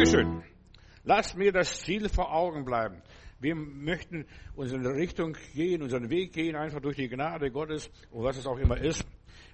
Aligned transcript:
Dankeschön. 0.00 0.42
Lasst 1.04 1.36
mir 1.36 1.52
das 1.52 1.82
Ziel 1.82 2.08
vor 2.08 2.32
Augen 2.32 2.64
bleiben. 2.64 3.02
Wir 3.38 3.54
möchten 3.54 4.24
unsere 4.56 4.94
Richtung 4.94 5.36
gehen, 5.52 5.82
unseren 5.82 6.08
Weg 6.08 6.32
gehen, 6.32 6.56
einfach 6.56 6.80
durch 6.80 6.96
die 6.96 7.06
Gnade 7.06 7.50
Gottes 7.50 7.90
und 8.10 8.24
was 8.24 8.38
es 8.38 8.46
auch 8.46 8.56
immer 8.56 8.78
ist. 8.78 9.04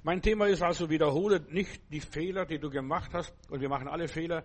Mein 0.04 0.22
Thema 0.22 0.46
ist 0.46 0.62
also, 0.62 0.88
wiederhole 0.88 1.44
nicht 1.50 1.90
die 1.90 1.98
Fehler, 1.98 2.46
die 2.46 2.60
du 2.60 2.70
gemacht 2.70 3.10
hast. 3.12 3.34
Und 3.50 3.60
wir 3.60 3.68
machen 3.68 3.88
alle 3.88 4.06
Fehler. 4.06 4.44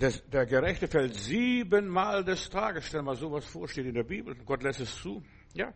Das, 0.00 0.28
der 0.28 0.44
Gerechte 0.44 0.88
fällt 0.88 1.14
siebenmal 1.14 2.24
des 2.24 2.50
Tages. 2.50 2.88
Stell 2.88 3.02
mal 3.02 3.14
sowas 3.14 3.44
vor, 3.44 3.68
steht 3.68 3.86
in 3.86 3.94
der 3.94 4.02
Bibel. 4.02 4.34
Gott 4.44 4.64
lässt 4.64 4.80
es 4.80 4.96
zu. 4.96 5.22
Ja. 5.52 5.72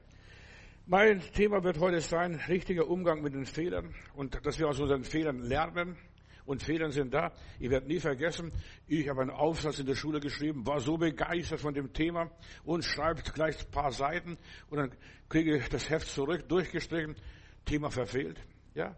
Mein 0.86 1.20
Thema 1.34 1.62
wird 1.62 1.78
heute 1.78 2.00
sein, 2.00 2.34
richtiger 2.48 2.88
Umgang 2.88 3.22
mit 3.22 3.32
den 3.32 3.46
Fehlern 3.46 3.94
und 4.16 4.44
dass 4.44 4.58
wir 4.58 4.66
aus 4.66 4.80
unseren 4.80 5.04
Fehlern 5.04 5.38
lernen 5.38 5.96
und 6.48 6.62
Fehlern 6.62 6.90
sind 6.90 7.12
da. 7.12 7.30
Ich 7.60 7.68
werde 7.68 7.86
nie 7.86 8.00
vergessen, 8.00 8.52
ich 8.86 9.06
habe 9.08 9.20
einen 9.20 9.30
Aufsatz 9.30 9.78
in 9.80 9.86
der 9.86 9.94
Schule 9.94 10.18
geschrieben, 10.18 10.66
war 10.66 10.80
so 10.80 10.96
begeistert 10.96 11.60
von 11.60 11.74
dem 11.74 11.92
Thema 11.92 12.30
und 12.64 12.84
schreibt 12.84 13.34
gleich 13.34 13.60
ein 13.60 13.70
paar 13.70 13.92
Seiten 13.92 14.38
und 14.70 14.78
dann 14.78 14.90
kriege 15.28 15.59
ich 15.59 15.68
das 15.68 15.90
Heft 15.90 16.09
zurück, 16.09 16.48
durchgestrichen, 16.48 17.16
Thema 17.66 17.90
verfehlt. 17.90 18.40
Ja? 18.74 18.96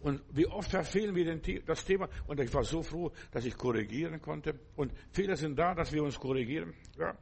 Und 0.00 0.22
wie 0.32 0.48
oft 0.48 0.70
verfehlen 0.70 1.14
wir 1.14 1.40
das 1.64 1.84
Thema? 1.84 2.08
Und 2.26 2.40
ich 2.40 2.52
war 2.52 2.64
so 2.64 2.82
froh, 2.82 3.12
dass 3.30 3.44
ich 3.44 3.56
korrigieren 3.56 4.20
konnte. 4.20 4.58
Und 4.74 4.92
Fehler 5.12 5.36
sind 5.36 5.56
da, 5.56 5.76
dass 5.76 5.92
wir 5.92 6.02
uns 6.02 6.18
korrigieren. 6.18 6.74
Ja? 6.98 7.16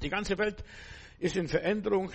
Die 0.00 0.08
ganze 0.08 0.38
Welt 0.38 0.64
ist 1.18 1.36
in 1.36 1.46
Veränderung 1.46 2.10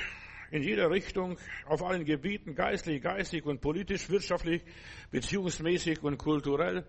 in 0.53 0.61
jeder 0.61 0.91
Richtung, 0.91 1.37
auf 1.65 1.83
allen 1.83 2.05
Gebieten, 2.05 2.53
geistlich, 2.53 3.01
geistig 3.01 3.43
und 3.45 3.59
politisch, 3.59 4.07
wirtschaftlich, 4.09 4.61
beziehungsmäßig 5.09 6.03
und 6.03 6.19
kulturell. 6.19 6.85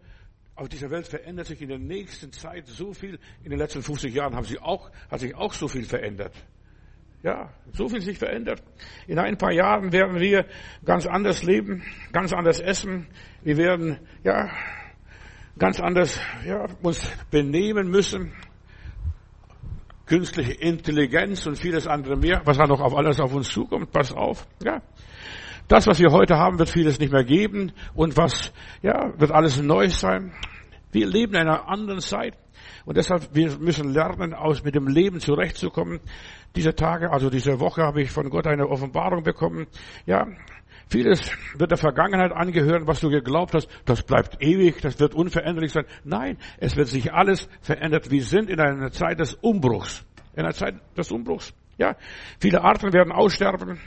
Auf 0.55 0.69
dieser 0.69 0.91
Welt 0.91 1.09
verändert 1.09 1.47
sich 1.47 1.63
in 1.63 1.69
der 1.69 1.79
nächsten 1.79 2.31
Zeit 2.31 2.67
so 2.67 2.93
viel. 2.93 3.19
In 3.43 3.49
den 3.49 3.59
letzten 3.59 3.83
50 3.83 4.15
Jahren 4.15 4.37
haben 4.37 4.45
sie 4.45 4.59
auch, 4.59 4.91
hat 5.11 5.21
sich 5.21 5.35
auch 5.35 5.55
so 5.55 5.67
viel 5.67 5.85
verändert. 5.85 6.35
Ja, 7.23 7.55
so 7.73 7.89
viel 7.89 8.03
sich 8.03 8.19
verändert. 8.19 8.63
In 9.07 9.19
ein 9.19 9.39
paar 9.39 9.53
Jahren 9.53 9.93
werden 9.93 10.21
wir 10.21 10.45
ganz 10.85 11.07
anders 11.07 11.43
leben, 11.43 11.83
ganz 12.13 12.35
anders 12.35 12.61
essen. 12.61 13.07
Wir 13.43 13.57
werden, 13.57 13.99
ja, 14.25 14.53
ganz 15.59 15.81
anders, 15.81 16.21
ja, 16.47 16.67
uns 16.83 17.11
benehmen 17.31 17.89
müssen 17.89 18.31
künstliche 20.07 20.53
Intelligenz 20.53 21.47
und 21.47 21.57
vieles 21.57 21.87
andere 21.87 22.17
mehr, 22.17 22.43
was 22.45 22.59
da 22.59 22.67
noch 22.67 22.81
auf 22.81 22.95
alles 22.95 23.21
auf 23.21 23.35
uns 23.35 23.49
zukommt. 23.49 23.91
Pass 23.91 24.13
auf, 24.13 24.47
ja. 24.65 24.83
Das, 25.69 25.87
was 25.87 25.99
wir 25.99 26.11
heute 26.11 26.37
haben, 26.37 26.59
wird 26.59 26.69
vieles 26.69 26.99
nicht 26.99 27.13
mehr 27.13 27.25
geben 27.25 27.73
und 27.95 28.17
was, 28.19 28.53
ja, 28.83 29.19
wird 29.19 29.33
alles 29.33 29.63
neu 29.63 29.89
sein. 29.89 30.35
Wir 30.93 31.07
leben 31.07 31.35
in 31.35 31.41
einer 31.41 31.69
anderen 31.69 32.01
Zeit 32.01 32.37
und 32.85 32.97
deshalb 32.99 33.35
wir 33.35 33.57
müssen 33.59 33.93
lernen, 33.93 34.35
aus 34.35 34.63
mit 34.63 34.75
dem 34.75 34.89
Leben 34.89 35.21
zurechtzukommen. 35.21 36.01
Diese 36.55 36.75
Tage, 36.75 37.11
also 37.11 37.31
diese 37.31 37.61
Woche, 37.61 37.83
habe 37.83 38.03
ich 38.03 38.11
von 38.11 38.29
Gott 38.29 38.47
eine 38.47 38.69
Offenbarung 38.69 39.23
bekommen. 39.23 39.67
Ja, 40.07 40.27
Vieles 40.89 41.31
wird 41.57 41.71
der 41.71 41.79
Vergangenheit 41.79 42.33
angehören, 42.33 42.87
was 42.87 43.01
du 43.01 43.09
geglaubt 43.11 43.55
hast, 43.55 43.69
das 43.85 44.03
bleibt 44.03 44.43
ewig, 44.43 44.81
das 44.81 45.01
wird 45.01 45.15
unveränderlich 45.15 45.73
sein. 45.73 45.87
Nein, 46.05 46.39
es 46.59 46.77
wird 46.77 46.89
sich 46.89 47.13
alles 47.13 47.49
verändert. 47.61 48.11
Wir 48.11 48.23
sind 48.23 48.51
in 48.51 48.61
einer 48.61 48.91
Zeit 48.91 49.19
des 49.19 49.35
Umbruchs. 49.35 50.05
In 50.35 50.45
einer 50.45 50.53
Zeit 50.55 50.75
des 50.97 51.11
Umbruchs. 51.11 51.55
Ja, 51.79 51.97
viele 52.39 52.63
Arten 52.63 52.93
werden 52.93 53.13
aussterben. 53.13 53.81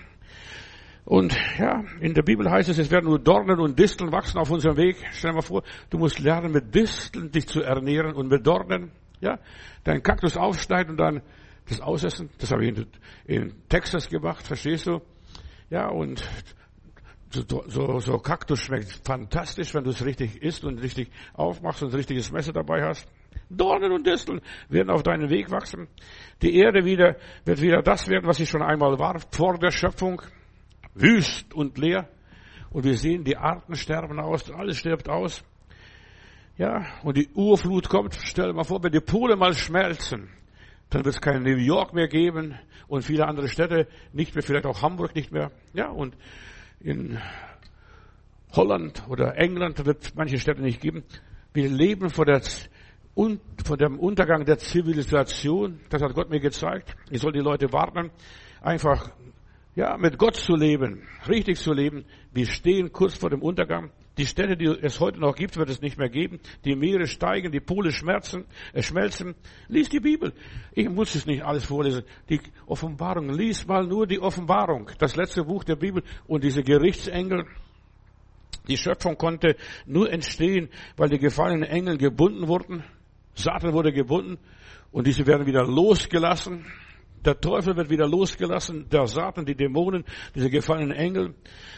Und 1.05 1.37
ja, 1.57 1.85
in 2.01 2.13
der 2.13 2.21
Bibel 2.21 2.49
heißt 2.51 2.67
es, 2.67 2.77
es 2.77 2.91
werden 2.91 3.05
nur 3.05 3.19
Dornen 3.19 3.59
und 3.59 3.79
Disteln 3.79 4.11
wachsen 4.11 4.39
auf 4.39 4.51
unserem 4.51 4.75
Weg. 4.75 4.97
Stell 5.11 5.31
dir 5.31 5.35
mal 5.35 5.41
vor, 5.41 5.63
du 5.89 5.97
musst 5.97 6.19
lernen, 6.19 6.51
mit 6.51 6.75
Disteln 6.75 7.31
dich 7.31 7.47
zu 7.47 7.61
ernähren 7.61 8.13
und 8.13 8.27
mit 8.27 8.45
Dornen. 8.45 8.91
Ja, 9.21 9.39
deinen 9.85 10.03
Kaktus 10.03 10.35
aufschneiden 10.35 10.91
und 10.91 10.97
dann 10.97 11.21
das 11.69 11.79
ausessen. 11.79 12.29
Das 12.39 12.51
habe 12.51 12.65
ich 12.65 12.77
in, 12.77 12.87
in 13.25 13.53
Texas 13.69 14.09
gemacht, 14.09 14.45
verstehst 14.45 14.87
du? 14.87 15.01
Ja, 15.69 15.87
und 15.87 16.21
so, 17.29 17.63
so, 17.67 17.99
so 17.99 18.17
Kaktus 18.19 18.61
schmeckt 18.61 19.01
fantastisch, 19.05 19.73
wenn 19.73 19.83
du 19.83 19.89
es 19.89 20.03
richtig 20.03 20.41
isst 20.41 20.63
und 20.63 20.79
richtig 20.79 21.09
aufmachst 21.33 21.83
und 21.83 21.89
ein 21.89 21.95
richtiges 21.95 22.31
Messer 22.31 22.53
dabei 22.53 22.83
hast. 22.83 23.07
Dornen 23.49 23.91
und 23.91 24.05
Disteln 24.05 24.41
werden 24.69 24.89
auf 24.89 25.03
deinen 25.03 25.29
Weg 25.29 25.51
wachsen. 25.51 25.87
Die 26.41 26.55
Erde 26.57 26.85
wieder, 26.85 27.17
wird 27.45 27.61
wieder 27.61 27.81
das 27.81 28.07
werden, 28.07 28.25
was 28.25 28.37
sie 28.37 28.45
schon 28.45 28.61
einmal 28.61 28.97
war, 28.99 29.19
vor 29.31 29.57
der 29.57 29.71
Schöpfung. 29.71 30.21
Wüst 30.93 31.53
und 31.53 31.77
leer. 31.77 32.09
Und 32.71 32.83
wir 32.83 32.95
sehen, 32.95 33.23
die 33.23 33.37
Arten 33.37 33.75
sterben 33.75 34.19
aus, 34.19 34.51
alles 34.51 34.77
stirbt 34.77 35.09
aus. 35.09 35.43
Ja, 36.57 36.85
und 37.03 37.17
die 37.17 37.29
Urflut 37.35 37.87
kommt. 37.87 38.15
Stell 38.15 38.47
dir 38.47 38.53
mal 38.53 38.63
vor, 38.63 38.83
wenn 38.83 38.91
die 38.91 38.99
Pole 38.99 39.35
mal 39.35 39.53
schmelzen, 39.53 40.29
dann 40.89 41.05
wird 41.05 41.15
es 41.15 41.21
kein 41.21 41.43
New 41.43 41.55
York 41.57 41.93
mehr 41.93 42.07
geben 42.07 42.57
und 42.87 43.03
viele 43.03 43.27
andere 43.27 43.47
Städte 43.47 43.87
nicht 44.11 44.33
mehr, 44.33 44.43
vielleicht 44.43 44.65
auch 44.65 44.81
Hamburg 44.81 45.13
nicht 45.15 45.31
mehr. 45.31 45.51
Ja, 45.73 45.89
und 45.89 46.17
in 46.79 47.17
Holland 48.53 49.03
oder 49.09 49.37
England 49.37 49.85
wird 49.85 50.03
es 50.03 50.15
manche 50.15 50.39
Städte 50.39 50.61
nicht 50.61 50.81
geben. 50.81 51.03
Wir 51.53 51.69
leben 51.69 52.09
vor, 52.09 52.25
der, 52.25 52.41
vor 53.65 53.77
dem 53.77 53.99
Untergang 53.99 54.45
der 54.45 54.57
Zivilisation. 54.57 55.79
Das 55.89 56.01
hat 56.01 56.13
Gott 56.13 56.29
mir 56.29 56.39
gezeigt. 56.39 56.95
Ich 57.09 57.21
soll 57.21 57.31
die 57.31 57.39
Leute 57.39 57.71
warnen, 57.71 58.11
einfach 58.61 59.11
ja, 59.75 59.97
mit 59.97 60.17
Gott 60.17 60.35
zu 60.35 60.55
leben, 60.55 61.03
richtig 61.27 61.59
zu 61.59 61.73
leben. 61.73 62.05
Wir 62.33 62.47
stehen 62.47 62.91
kurz 62.91 63.15
vor 63.15 63.29
dem 63.29 63.41
Untergang. 63.41 63.91
Die 64.17 64.25
Städte, 64.25 64.57
die 64.57 64.65
es 64.65 64.99
heute 64.99 65.19
noch 65.19 65.35
gibt, 65.35 65.57
wird 65.57 65.69
es 65.69 65.81
nicht 65.81 65.97
mehr 65.97 66.09
geben. 66.09 66.39
Die 66.65 66.75
Meere 66.75 67.05
steigen, 67.05 67.51
die 67.51 67.59
Pole 67.59 67.91
schmerzen, 67.91 68.45
äh, 68.73 68.81
schmelzen. 68.81 69.35
Lies 69.67 69.89
die 69.89 69.99
Bibel. 69.99 70.33
Ich 70.73 70.89
muss 70.89 71.13
es 71.13 71.25
nicht 71.27 71.43
alles 71.43 71.65
vorlesen. 71.65 72.03
Die 72.29 72.41
Offenbarung. 72.65 73.29
Lies 73.29 73.67
mal 73.67 73.85
nur 73.85 74.07
die 74.07 74.19
Offenbarung. 74.19 74.89
Das 74.97 75.15
letzte 75.15 75.43
Buch 75.43 75.63
der 75.63 75.75
Bibel 75.75 76.03
und 76.27 76.43
diese 76.43 76.63
Gerichtsengel. 76.63 77.45
Die 78.67 78.77
Schöpfung 78.77 79.17
konnte 79.17 79.55
nur 79.85 80.11
entstehen, 80.11 80.69
weil 80.97 81.09
die 81.09 81.19
gefallenen 81.19 81.63
Engel 81.63 81.97
gebunden 81.97 82.47
wurden. 82.47 82.83
Satan 83.35 83.71
wurde 83.73 83.93
gebunden 83.93 84.39
und 84.91 85.05
diese 85.05 85.27
werden 85.27 85.45
wieder 85.45 85.63
losgelassen. 85.63 86.65
Der 87.23 87.39
Teufel 87.39 87.75
wird 87.75 87.89
wieder 87.89 88.07
losgelassen, 88.07 88.89
der 88.89 89.05
Satan, 89.05 89.45
die 89.45 89.55
Dämonen, 89.55 90.05
diese 90.33 90.49
gefallenen 90.49 90.91
Engel. 90.91 91.35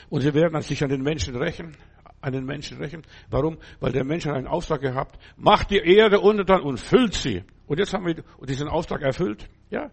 Und 0.10 0.22
sie 0.22 0.34
werden 0.34 0.62
sich 0.62 0.84
an 0.84 0.90
den 0.90 1.02
Menschen 1.02 1.36
rächen, 1.36 1.76
den 2.22 2.46
Menschen 2.46 2.78
rächen. 2.78 3.04
Warum? 3.30 3.58
Weil 3.80 3.92
der 3.92 4.04
Mensch 4.04 4.26
hat 4.26 4.36
einen 4.36 4.48
Auftrag 4.48 4.82
gehabt, 4.82 5.20
macht 5.38 5.72
die 5.72 5.78
Erde 5.78 6.20
untertan 6.20 6.62
und 6.62 6.80
füllt 6.80 7.14
sie. 7.14 7.44
Und 7.68 7.80
jetzt 7.80 7.94
haben 7.94 8.06
wir 8.06 8.24
diesen 8.46 8.68
Auftrag 8.68 9.02
erfüllt, 9.02 9.48
ja. 9.70 9.92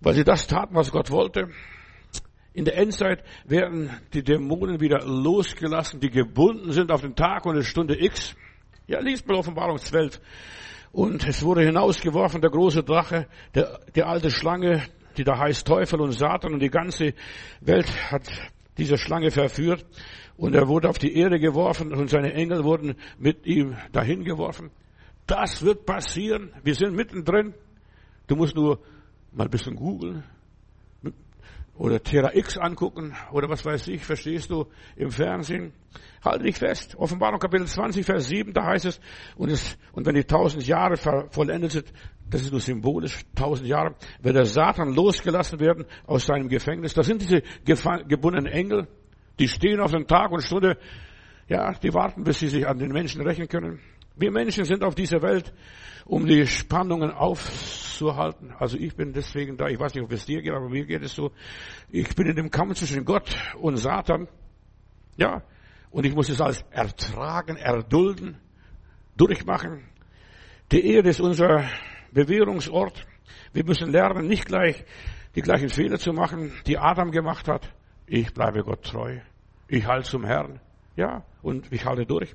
Weil 0.00 0.14
sie 0.14 0.24
das 0.24 0.46
taten, 0.46 0.74
was 0.74 0.90
Gott 0.90 1.10
wollte. 1.10 1.48
In 2.54 2.64
der 2.64 2.76
Endzeit 2.76 3.22
werden 3.44 3.90
die 4.12 4.22
Dämonen 4.22 4.80
wieder 4.80 5.06
losgelassen, 5.06 6.00
die 6.00 6.10
gebunden 6.10 6.72
sind 6.72 6.90
auf 6.90 7.00
den 7.00 7.14
Tag 7.14 7.46
und 7.46 7.56
die 7.56 7.64
Stunde 7.64 8.02
X. 8.02 8.34
Ja, 8.86 9.00
liest 9.00 9.26
mal 9.26 9.36
Offenbarung 9.36 9.78
12. 9.78 10.20
Und 10.92 11.26
es 11.26 11.42
wurde 11.42 11.62
hinausgeworfen, 11.62 12.42
der 12.42 12.50
große 12.50 12.82
Drache, 12.82 13.26
der, 13.54 13.80
die 13.94 14.02
alte 14.02 14.30
Schlange, 14.30 14.82
die 15.16 15.24
da 15.24 15.38
heißt 15.38 15.66
Teufel 15.66 16.00
und 16.00 16.12
Satan 16.12 16.52
und 16.52 16.60
die 16.60 16.70
ganze 16.70 17.14
Welt 17.60 17.90
hat 18.10 18.28
diese 18.76 18.98
Schlange 18.98 19.30
verführt 19.30 19.84
und 20.36 20.54
er 20.54 20.68
wurde 20.68 20.88
auf 20.88 20.98
die 20.98 21.16
Erde 21.16 21.38
geworfen 21.38 21.92
und 21.92 22.08
seine 22.08 22.32
Engel 22.34 22.64
wurden 22.64 22.96
mit 23.18 23.46
ihm 23.46 23.76
dahin 23.92 24.24
geworfen. 24.24 24.70
Das 25.26 25.62
wird 25.62 25.86
passieren. 25.86 26.52
Wir 26.62 26.74
sind 26.74 26.94
mittendrin. 26.94 27.54
Du 28.26 28.36
musst 28.36 28.56
nur 28.56 28.80
mal 29.32 29.44
ein 29.44 29.50
bisschen 29.50 29.76
googeln 29.76 30.24
oder 31.74 32.02
Terra 32.02 32.34
X 32.34 32.58
angucken 32.58 33.14
oder 33.32 33.48
was 33.48 33.64
weiß 33.64 33.88
ich, 33.88 34.04
verstehst 34.04 34.50
du, 34.50 34.66
im 34.96 35.10
Fernsehen. 35.10 35.72
Halte 36.24 36.44
dich 36.44 36.56
fest. 36.56 36.94
Offenbarung 36.96 37.38
Kapitel 37.38 37.66
20, 37.66 38.04
Vers 38.04 38.28
7, 38.28 38.52
da 38.52 38.66
heißt 38.66 38.86
es, 38.86 39.00
und, 39.36 39.50
es, 39.50 39.76
und 39.92 40.06
wenn 40.06 40.14
die 40.14 40.24
tausend 40.24 40.66
Jahre 40.66 40.96
vollendet 41.30 41.72
sind, 41.72 41.92
das 42.28 42.42
ist 42.42 42.52
nur 42.52 42.60
symbolisch, 42.60 43.22
tausend 43.34 43.68
Jahre, 43.68 43.94
wird 44.20 44.36
der 44.36 44.44
Satan 44.44 44.94
losgelassen 44.94 45.60
werden 45.60 45.84
aus 46.06 46.26
seinem 46.26 46.48
Gefängnis. 46.48 46.94
Das 46.94 47.06
sind 47.06 47.22
diese 47.22 47.42
gebundenen 47.64 48.46
Engel, 48.46 48.86
die 49.38 49.48
stehen 49.48 49.80
auf 49.80 49.92
den 49.92 50.06
Tag 50.06 50.30
und 50.30 50.42
Stunde, 50.42 50.78
ja, 51.48 51.72
die 51.72 51.92
warten, 51.92 52.24
bis 52.24 52.38
sie 52.38 52.48
sich 52.48 52.66
an 52.66 52.78
den 52.78 52.92
Menschen 52.92 53.20
rächen 53.22 53.48
können. 53.48 53.80
Wir 54.16 54.30
Menschen 54.30 54.64
sind 54.64 54.84
auf 54.84 54.94
dieser 54.94 55.22
Welt, 55.22 55.52
um 56.04 56.26
die 56.26 56.46
Spannungen 56.46 57.10
aufzuhalten. 57.10 58.52
Also 58.58 58.76
ich 58.76 58.94
bin 58.94 59.12
deswegen 59.12 59.56
da, 59.56 59.68
ich 59.68 59.78
weiß 59.78 59.94
nicht, 59.94 60.04
ob 60.04 60.12
es 60.12 60.26
dir 60.26 60.42
geht, 60.42 60.52
aber 60.52 60.68
mir 60.68 60.84
geht 60.84 61.02
es 61.02 61.14
so. 61.14 61.32
Ich 61.90 62.14
bin 62.14 62.26
in 62.26 62.36
dem 62.36 62.50
Kampf 62.50 62.78
zwischen 62.78 63.04
Gott 63.04 63.34
und 63.58 63.76
Satan. 63.76 64.28
Ja, 65.16 65.42
und 65.90 66.06
ich 66.06 66.14
muss 66.14 66.28
es 66.28 66.40
alles 66.40 66.64
ertragen, 66.70 67.56
erdulden, 67.56 68.38
durchmachen. 69.16 69.84
Die 70.70 70.86
Erde 70.94 71.10
ist 71.10 71.20
unser 71.20 71.68
Bewährungsort. 72.12 73.06
Wir 73.52 73.64
müssen 73.64 73.90
lernen, 73.90 74.26
nicht 74.26 74.46
gleich 74.46 74.84
die 75.34 75.42
gleichen 75.42 75.68
Fehler 75.68 75.98
zu 75.98 76.12
machen, 76.12 76.52
die 76.66 76.78
Adam 76.78 77.10
gemacht 77.10 77.48
hat. 77.48 77.70
Ich 78.06 78.32
bleibe 78.34 78.62
Gott 78.62 78.84
treu. 78.84 79.18
Ich 79.68 79.86
halte 79.86 80.08
zum 80.08 80.24
Herrn. 80.24 80.60
Ja, 80.96 81.24
und 81.42 81.72
ich 81.72 81.84
halte 81.84 82.04
durch. 82.04 82.34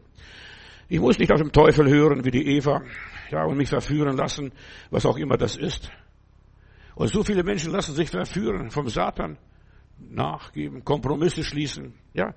Ich 0.90 1.00
muss 1.00 1.20
nicht 1.20 1.32
auf 1.32 1.42
den 1.42 1.52
Teufel 1.52 1.90
hören 1.90 2.24
wie 2.24 2.32
die 2.32 2.56
Eva, 2.56 2.82
ja, 3.30 3.44
und 3.44 3.58
mich 3.58 3.70
verführen 3.70 4.16
lassen, 4.16 4.52
was 4.90 5.06
auch 5.06 5.18
immer 5.18 5.38
das 5.38 5.58
ist. 5.58 5.92
Und 6.96 7.10
so 7.10 7.24
viele 7.24 7.44
Menschen 7.44 7.72
lassen 7.72 7.94
sich 7.94 8.10
verführen 8.10 8.72
vom 8.72 8.88
Satan, 8.88 9.38
nachgeben, 10.00 10.84
Kompromisse 10.84 11.44
schließen, 11.44 11.94
ja. 12.14 12.34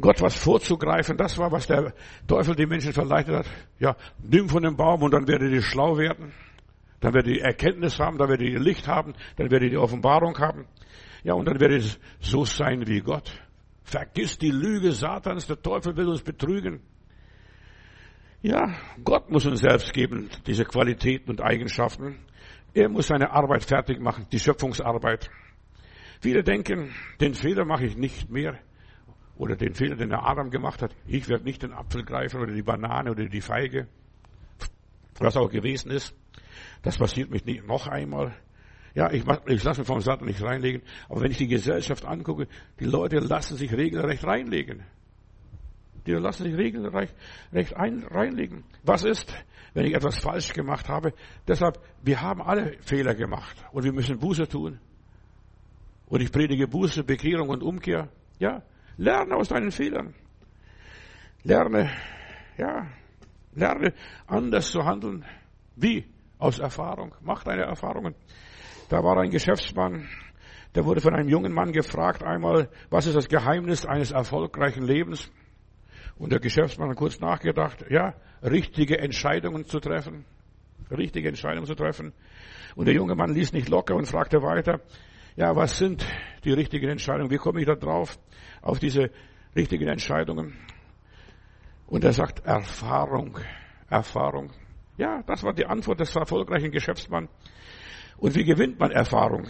Gott 0.00 0.20
was 0.20 0.34
vorzugreifen, 0.34 1.16
das 1.16 1.38
war, 1.38 1.52
was 1.52 1.66
der 1.66 1.94
Teufel 2.26 2.56
die 2.56 2.66
Menschen 2.66 2.92
verleitet 2.92 3.36
hat. 3.36 3.46
Ja, 3.78 3.96
nimm 4.22 4.48
von 4.48 4.62
dem 4.62 4.76
Baum 4.76 5.02
und 5.02 5.12
dann 5.12 5.28
werdet 5.28 5.52
ihr 5.52 5.62
schlau 5.62 5.96
werden. 5.96 6.32
Dann 7.00 7.14
werdet 7.14 7.36
ihr 7.36 7.42
Erkenntnis 7.42 7.98
haben, 7.98 8.18
dann 8.18 8.28
werdet 8.28 8.48
ihr 8.48 8.60
Licht 8.60 8.88
haben, 8.88 9.14
dann 9.36 9.50
werdet 9.50 9.72
ihr 9.72 9.80
Offenbarung 9.80 10.38
haben. 10.38 10.66
Ja, 11.24 11.34
und 11.34 11.46
dann 11.46 11.60
werdet 11.60 11.84
ihr 11.84 11.90
so 12.20 12.44
sein 12.44 12.86
wie 12.86 13.00
Gott. 13.00 13.32
Vergiss 13.84 14.38
die 14.38 14.50
Lüge 14.50 14.92
Satans, 14.92 15.46
der 15.46 15.60
Teufel 15.60 15.96
will 15.96 16.08
uns 16.08 16.22
betrügen. 16.22 16.80
Ja, 18.42 18.74
Gott 19.04 19.30
muss 19.30 19.46
uns 19.46 19.60
selbst 19.60 19.92
geben, 19.92 20.28
diese 20.46 20.64
Qualitäten 20.64 21.30
und 21.30 21.40
Eigenschaften. 21.40 22.18
Er 22.74 22.88
muss 22.88 23.06
seine 23.06 23.30
Arbeit 23.30 23.64
fertig 23.64 24.00
machen, 24.00 24.26
die 24.32 24.40
Schöpfungsarbeit. 24.40 25.30
Viele 26.20 26.42
denken, 26.42 26.92
den 27.20 27.34
Fehler 27.34 27.64
mache 27.64 27.84
ich 27.84 27.96
nicht 27.96 28.30
mehr. 28.30 28.58
Oder 29.36 29.56
den 29.56 29.74
Fehler, 29.74 29.96
den 29.96 30.10
der 30.10 30.26
Adam 30.26 30.50
gemacht 30.50 30.82
hat. 30.82 30.94
Ich 31.06 31.28
werde 31.28 31.44
nicht 31.44 31.62
den 31.62 31.72
Apfel 31.72 32.04
greifen 32.04 32.40
oder 32.40 32.52
die 32.52 32.62
Banane 32.62 33.10
oder 33.10 33.26
die 33.26 33.40
Feige. 33.40 33.88
Was 35.18 35.36
auch 35.36 35.50
gewesen 35.50 35.90
ist. 35.90 36.14
Das 36.82 36.98
passiert 36.98 37.30
mich 37.30 37.44
nicht 37.44 37.66
noch 37.66 37.86
einmal. 37.86 38.34
Ja, 38.94 39.10
ich, 39.10 39.24
ich 39.46 39.64
lasse 39.64 39.80
mich 39.80 39.86
vom 39.86 40.00
Sattel 40.00 40.26
nicht 40.26 40.42
reinlegen. 40.42 40.82
Aber 41.08 41.22
wenn 41.22 41.30
ich 41.30 41.38
die 41.38 41.48
Gesellschaft 41.48 42.04
angucke, 42.04 42.46
die 42.78 42.84
Leute 42.84 43.18
lassen 43.18 43.56
sich 43.56 43.72
regelrecht 43.72 44.24
reinlegen. 44.24 44.84
Die 46.06 46.12
lassen 46.12 46.44
sich 46.44 46.56
regelrecht 46.56 47.14
recht 47.52 47.76
ein, 47.76 48.04
reinlegen. 48.04 48.64
Was 48.82 49.04
ist, 49.04 49.32
wenn 49.72 49.86
ich 49.86 49.94
etwas 49.94 50.18
falsch 50.18 50.52
gemacht 50.52 50.88
habe? 50.88 51.14
Deshalb, 51.46 51.78
wir 52.02 52.20
haben 52.20 52.42
alle 52.42 52.76
Fehler 52.80 53.14
gemacht. 53.14 53.56
Und 53.72 53.84
wir 53.84 53.92
müssen 53.92 54.18
Buße 54.18 54.48
tun. 54.48 54.78
Und 56.06 56.20
ich 56.20 56.30
predige 56.30 56.68
Buße, 56.68 57.04
Bekehrung 57.04 57.48
und 57.48 57.62
Umkehr. 57.62 58.10
Ja, 58.38 58.62
lerne 58.98 59.36
aus 59.36 59.48
deinen 59.48 59.70
Fehlern. 59.70 60.14
Lerne, 61.44 61.90
ja, 62.58 62.86
lerne 63.54 63.94
anders 64.26 64.70
zu 64.70 64.84
handeln. 64.84 65.24
Wie? 65.76 66.04
Aus 66.38 66.58
Erfahrung. 66.58 67.14
Mach 67.22 67.44
deine 67.44 67.62
Erfahrungen. 67.62 68.14
Da 68.92 69.02
war 69.02 69.16
ein 69.16 69.30
Geschäftsmann, 69.30 70.06
der 70.74 70.84
wurde 70.84 71.00
von 71.00 71.14
einem 71.14 71.26
jungen 71.26 71.54
Mann 71.54 71.72
gefragt 71.72 72.22
einmal, 72.22 72.68
was 72.90 73.06
ist 73.06 73.16
das 73.16 73.26
Geheimnis 73.26 73.86
eines 73.86 74.10
erfolgreichen 74.10 74.82
Lebens? 74.82 75.32
Und 76.18 76.30
der 76.30 76.40
Geschäftsmann 76.40 76.90
hat 76.90 76.98
kurz 76.98 77.18
nachgedacht, 77.18 77.86
ja, 77.88 78.12
richtige 78.42 78.98
Entscheidungen 78.98 79.64
zu 79.64 79.80
treffen. 79.80 80.26
Richtige 80.90 81.30
Entscheidungen 81.30 81.64
zu 81.64 81.74
treffen. 81.74 82.12
Und 82.76 82.84
der 82.84 82.92
junge 82.92 83.14
Mann 83.14 83.32
ließ 83.32 83.54
nicht 83.54 83.70
locker 83.70 83.96
und 83.96 84.04
fragte 84.04 84.42
weiter, 84.42 84.80
ja, 85.36 85.56
was 85.56 85.78
sind 85.78 86.04
die 86.44 86.52
richtigen 86.52 86.90
Entscheidungen? 86.90 87.30
Wie 87.30 87.38
komme 87.38 87.60
ich 87.60 87.66
da 87.66 87.76
drauf, 87.76 88.18
auf 88.60 88.78
diese 88.78 89.10
richtigen 89.56 89.88
Entscheidungen? 89.88 90.52
Und 91.86 92.04
er 92.04 92.12
sagt, 92.12 92.44
Erfahrung, 92.44 93.38
Erfahrung. 93.88 94.52
Ja, 94.98 95.22
das 95.26 95.42
war 95.44 95.54
die 95.54 95.64
Antwort 95.64 96.00
des 96.00 96.14
erfolgreichen 96.14 96.70
Geschäftsmanns. 96.70 97.30
Und 98.22 98.36
wie 98.36 98.44
gewinnt 98.44 98.78
man 98.78 98.92
Erfahrung? 98.92 99.48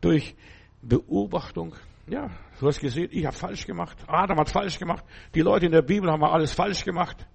Durch 0.00 0.36
Beobachtung. 0.80 1.74
Ja, 2.06 2.30
du 2.60 2.68
hast 2.68 2.78
gesehen, 2.78 3.08
ich 3.10 3.26
habe 3.26 3.36
falsch 3.36 3.66
gemacht. 3.66 3.98
Adam 4.06 4.38
hat 4.38 4.48
falsch 4.48 4.78
gemacht. 4.78 5.04
Die 5.34 5.40
Leute 5.40 5.66
in 5.66 5.72
der 5.72 5.82
Bibel 5.82 6.08
haben 6.08 6.22
alles 6.22 6.52
falsch 6.52 6.84
gemacht. 6.84 7.26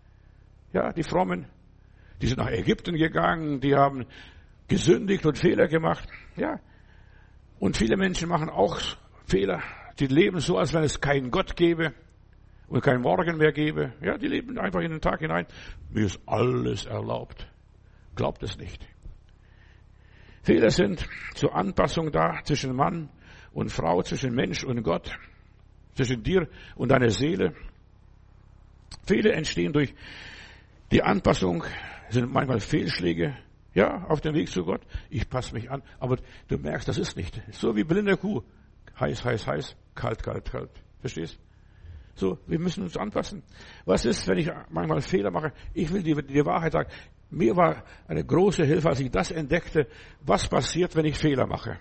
Ja, 0.72 0.94
die 0.94 1.04
Frommen. 1.04 1.46
Die 2.22 2.28
sind 2.28 2.38
nach 2.38 2.50
Ägypten 2.50 2.96
gegangen, 2.96 3.60
die 3.60 3.76
haben 3.76 4.06
gesündigt 4.70 5.26
und 5.26 5.38
Fehler 5.38 5.68
gemacht. 5.68 6.08
Ja. 6.38 6.62
Und 7.60 7.76
viele 7.76 7.98
Menschen 7.98 8.30
machen 8.30 8.50
auch 8.50 8.80
Fehler. 9.26 9.62
Die 10.00 10.08
leben 10.08 10.40
so, 10.40 10.58
als 10.58 10.74
wenn 10.74 10.84
es 10.84 11.02
keinen 11.02 11.32
Gott 11.32 11.58
gäbe 11.58 11.94
und 12.70 12.82
keinen 12.82 13.02
Morgen 13.02 13.38
mehr 13.38 13.52
gäbe. 13.52 13.92
Ja, 14.02 14.18
die 14.18 14.30
leben 14.30 14.58
einfach 14.58 14.80
in 14.80 14.92
den 14.92 15.02
Tag 15.02 15.20
hinein. 15.20 15.48
Mir 15.90 16.06
ist 16.06 16.22
alles 16.26 16.86
erlaubt. 16.86 17.46
Glaubt 18.16 18.42
es 18.42 18.58
nicht. 18.58 18.88
Fehler 20.48 20.70
sind 20.70 21.06
zur 21.34 21.54
Anpassung 21.54 22.10
da 22.10 22.40
zwischen 22.46 22.74
Mann 22.74 23.10
und 23.52 23.70
Frau, 23.70 24.02
zwischen 24.02 24.34
Mensch 24.34 24.64
und 24.64 24.82
Gott, 24.82 25.12
zwischen 25.94 26.24
dir 26.24 26.48
und 26.78 26.90
deiner 26.90 27.10
Seele. 27.10 27.54
Fehler 29.06 29.34
entstehen 29.34 29.74
durch 29.74 29.94
die 30.90 31.04
Anpassung, 31.04 31.66
sind 32.08 32.32
manchmal 32.32 32.62
Fehlschläge, 32.62 33.36
ja, 33.74 34.06
auf 34.08 34.22
dem 34.22 34.36
Weg 34.36 34.48
zu 34.48 34.64
Gott. 34.64 34.80
Ich 35.10 35.28
passe 35.28 35.54
mich 35.54 35.70
an, 35.70 35.84
aber 36.00 36.16
du 36.48 36.58
merkst, 36.58 36.88
das 36.88 36.98
ist 36.98 37.18
nicht. 37.18 37.42
So 37.52 37.76
wie 37.76 37.84
blinde 37.84 38.16
Kuh. 38.16 38.42
Heiß, 38.98 39.26
heiß, 39.26 39.48
heiß, 39.48 39.76
kalt, 39.96 40.24
kalt, 40.24 40.50
kalt. 40.50 40.72
Verstehst? 41.02 41.38
So, 42.16 42.40
wir 42.48 42.58
müssen 42.58 42.84
uns 42.84 42.96
anpassen. 42.96 43.44
Was 43.84 44.06
ist, 44.06 44.26
wenn 44.30 44.38
ich 44.38 44.50
manchmal 44.70 45.02
Fehler 45.02 45.30
mache? 45.30 45.52
Ich 45.74 45.92
will 45.92 46.04
dir 46.04 46.22
die 46.22 46.46
Wahrheit 46.46 46.72
sagen. 46.72 46.90
Mir 47.30 47.56
war 47.56 47.84
eine 48.08 48.24
große 48.24 48.64
Hilfe, 48.64 48.90
als 48.90 49.00
ich 49.00 49.12
das 49.12 49.32
entdeckte, 49.32 49.88
was 50.22 50.48
passiert, 50.48 50.96
wenn 50.96 51.06
ich 51.06 51.18
Fehler 51.18 51.46
mache. 51.46 51.78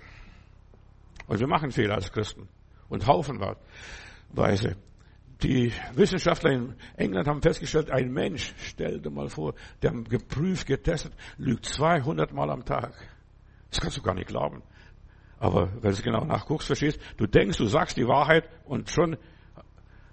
Und 1.28 1.38
wir 1.38 1.46
machen 1.46 1.70
Fehler 1.70 1.94
als 1.94 2.10
Christen. 2.10 2.48
Und 2.88 3.06
haufenweise. 3.06 4.76
Die 5.42 5.72
Wissenschaftler 5.94 6.52
in 6.52 6.74
England 6.96 7.28
haben 7.28 7.42
festgestellt, 7.42 7.90
ein 7.90 8.10
Mensch, 8.10 8.54
stell 8.58 9.00
dir 9.00 9.10
mal 9.10 9.28
vor, 9.28 9.54
der 9.82 9.92
geprüft, 9.92 10.66
getestet, 10.66 11.12
lügt 11.36 11.66
200 11.66 12.32
Mal 12.32 12.50
am 12.50 12.64
Tag. 12.64 12.94
Das 13.70 13.80
kannst 13.80 13.98
du 13.98 14.02
gar 14.02 14.14
nicht 14.14 14.28
glauben. 14.28 14.62
Aber 15.38 15.70
wenn 15.82 15.94
du 15.94 16.02
genau 16.02 16.24
nachguckst, 16.24 16.66
verstehst, 16.66 16.98
du 17.18 17.26
denkst, 17.26 17.58
du 17.58 17.66
sagst 17.66 17.98
die 17.98 18.06
Wahrheit 18.06 18.48
und 18.64 18.88
schon 18.88 19.18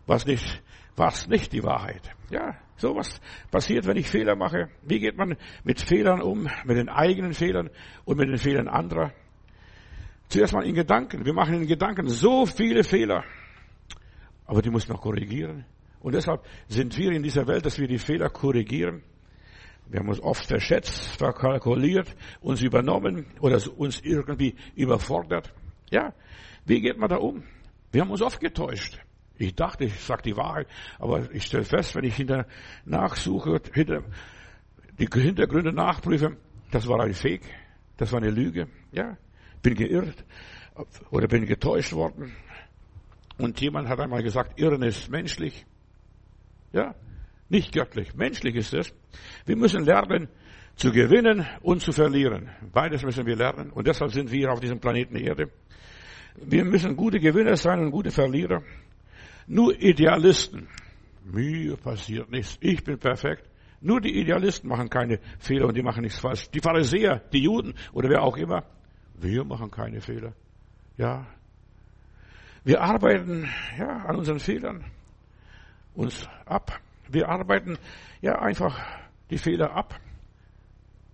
was 0.06 0.26
nicht, 0.26 0.62
was 0.96 1.28
nicht 1.28 1.54
die 1.54 1.64
Wahrheit. 1.64 2.02
Ja, 2.30 2.56
so 2.78 2.96
was 2.96 3.22
passiert, 3.52 3.86
wenn 3.86 3.98
ich 3.98 4.10
Fehler 4.10 4.36
mache. 4.36 4.70
Wie 4.82 5.00
geht 5.00 5.18
man 5.18 5.38
mit 5.64 5.80
Fehlern 5.80 6.22
um, 6.22 6.50
mit 6.66 6.78
den 6.78 6.90
eigenen 6.90 7.34
Fehlern 7.34 7.70
und 8.06 8.18
mit 8.18 8.30
den 8.30 8.38
Fehlern 8.38 8.68
anderer? 8.68 9.14
Zuerst 10.30 10.54
mal 10.54 10.66
in 10.66 10.74
Gedanken. 10.74 11.26
Wir 11.26 11.34
machen 11.34 11.56
in 11.56 11.68
Gedanken 11.68 12.08
so 12.08 12.46
viele 12.46 12.84
Fehler. 12.84 13.24
Aber 14.46 14.62
die 14.62 14.70
muss 14.70 14.88
man 14.88 14.98
korrigieren. 14.98 15.66
Und 16.00 16.16
deshalb 16.16 16.44
sind 16.68 16.98
wir 16.98 17.12
in 17.12 17.24
dieser 17.24 17.48
Welt, 17.48 17.66
dass 17.66 17.80
wir 17.80 17.88
die 17.88 18.00
Fehler 18.00 18.30
korrigieren. 18.30 19.04
Wir 19.88 20.00
haben 20.00 20.10
uns 20.10 20.22
oft 20.22 20.46
verschätzt, 20.46 21.18
verkalkuliert, 21.18 22.16
uns 22.42 22.62
übernommen 22.62 23.28
oder 23.40 23.62
uns 23.78 24.02
irgendwie 24.02 24.56
überfordert. 24.76 25.54
Ja, 25.92 26.14
wie 26.66 26.82
geht 26.82 26.98
man 26.98 27.10
da 27.10 27.18
um? 27.18 27.44
Wir 27.92 28.02
haben 28.02 28.12
uns 28.12 28.22
oft 28.22 28.40
getäuscht. 28.40 29.00
Ich 29.44 29.56
dachte, 29.56 29.84
ich 29.86 30.00
sage 30.00 30.22
die 30.24 30.38
Wahrheit, 30.38 30.68
aber 31.00 31.30
ich 31.34 31.44
stelle 31.44 31.66
fest, 31.66 31.96
wenn 31.96 32.06
ich 32.06 32.16
hinter 32.16 32.48
nachsuche, 32.86 33.60
hinter 33.74 34.04
die 34.98 35.08
Hintergründe 35.12 35.74
nachprüfe, 35.74 36.38
das 36.72 36.88
war 36.88 37.02
ein 37.02 37.14
Fake, 37.14 37.44
das 37.98 38.12
war 38.12 38.22
eine 38.22 38.32
Lüge. 38.32 38.68
Ja, 38.92 39.18
bin 39.62 39.76
geirrt 39.76 40.24
oder 41.12 41.28
bin 41.28 41.46
getäuscht 41.46 41.94
worden. 41.94 42.34
Und 43.38 43.60
jemand 43.60 43.90
hat 43.90 44.00
einmal 44.00 44.24
gesagt, 44.24 44.60
Irren 44.60 44.84
ist 44.84 45.10
menschlich. 45.10 45.66
Ja, 46.72 46.96
nicht 47.50 47.74
göttlich, 47.74 48.16
menschlich 48.16 48.56
ist 48.56 48.74
es. 48.74 48.94
Wir 49.46 49.58
müssen 49.58 49.84
lernen 49.84 50.30
zu 50.76 50.92
gewinnen 50.92 51.46
und 51.62 51.82
zu 51.82 51.92
verlieren. 51.92 52.50
Beides 52.72 53.04
müssen 53.04 53.26
wir 53.26 53.36
lernen 53.36 53.72
und 53.72 53.88
deshalb 53.88 54.12
sind 54.12 54.32
wir 54.32 54.52
auf 54.52 54.60
diesem 54.60 54.80
Planeten 54.80 55.16
Erde. 55.16 55.52
Wir 56.36 56.66
müssen 56.66 56.96
gute 56.96 57.20
Gewinner 57.20 57.56
sein 57.56 57.80
und 57.80 57.92
gute 57.92 58.10
Verlierer. 58.10 58.64
Nur 59.48 59.80
Idealisten. 59.82 60.68
Mir 61.26 61.78
passiert 61.78 62.30
nichts. 62.32 62.58
Ich 62.62 62.84
bin 62.84 62.98
perfekt. 63.00 63.50
Nur 63.82 64.00
die 64.00 64.18
Idealisten 64.18 64.70
machen 64.70 64.90
keine 64.90 65.20
Fehler 65.40 65.68
und 65.68 65.76
die 65.76 65.84
machen 65.84 66.04
nichts 66.04 66.20
falsch. 66.20 66.50
Die 66.52 66.62
Pharisäer, 66.62 67.22
die 67.34 67.44
Juden 67.44 67.74
oder 67.92 68.10
wer 68.10 68.24
auch 68.24 68.38
immer, 68.38 68.64
wir 69.16 69.44
machen 69.44 69.70
keine 69.72 70.00
Fehler. 70.00 70.34
Ja. 70.98 71.28
Wir 72.64 72.82
arbeiten, 72.82 73.50
ja, 73.78 74.06
an 74.06 74.16
unseren 74.16 74.40
Fehlern 74.40 74.86
uns 75.96 76.28
ab. 76.46 76.80
Wir 77.10 77.28
arbeiten, 77.28 77.78
ja, 78.22 78.40
einfach 78.40 78.80
die 79.30 79.38
Fehler 79.38 79.76
ab. 79.76 80.00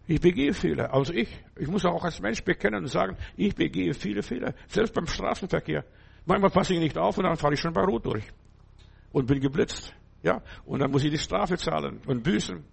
Ich 0.08 0.22
begehe 0.22 0.54
Fehler. 0.54 0.94
Also 0.94 1.14
ich, 1.14 1.30
ich 1.56 1.68
muss 1.68 1.86
auch 1.86 2.04
als 2.04 2.20
Mensch 2.20 2.44
bekennen 2.44 2.84
und 2.84 2.88
sagen, 2.88 3.18
ich 3.36 3.56
begehe 3.56 3.94
viele 3.94 4.24
Fehler. 4.24 4.54
Selbst 4.68 4.94
beim 4.94 5.08
Straßenverkehr. 5.08 5.86
Manchmal 6.26 6.52
passe 6.52 6.74
ich 6.74 6.80
nicht 6.80 6.98
auf 6.98 7.18
und 7.18 7.24
dann 7.24 7.38
fahre 7.38 7.54
ich 7.54 7.60
schon 7.60 7.74
bei 7.74 7.84
Rot 7.84 8.06
durch. 8.06 8.24
Und 9.12 9.26
bin 9.26 9.40
geblitzt. 9.40 9.94
Ja, 10.22 10.42
und 10.66 10.80
dann 10.80 10.92
muss 10.92 11.04
ich 11.04 11.12
die 11.12 11.18
Strafe 11.18 11.58
zahlen 11.58 12.02
und 12.06 12.24
büßen. 12.24 12.58
Und 12.58 12.66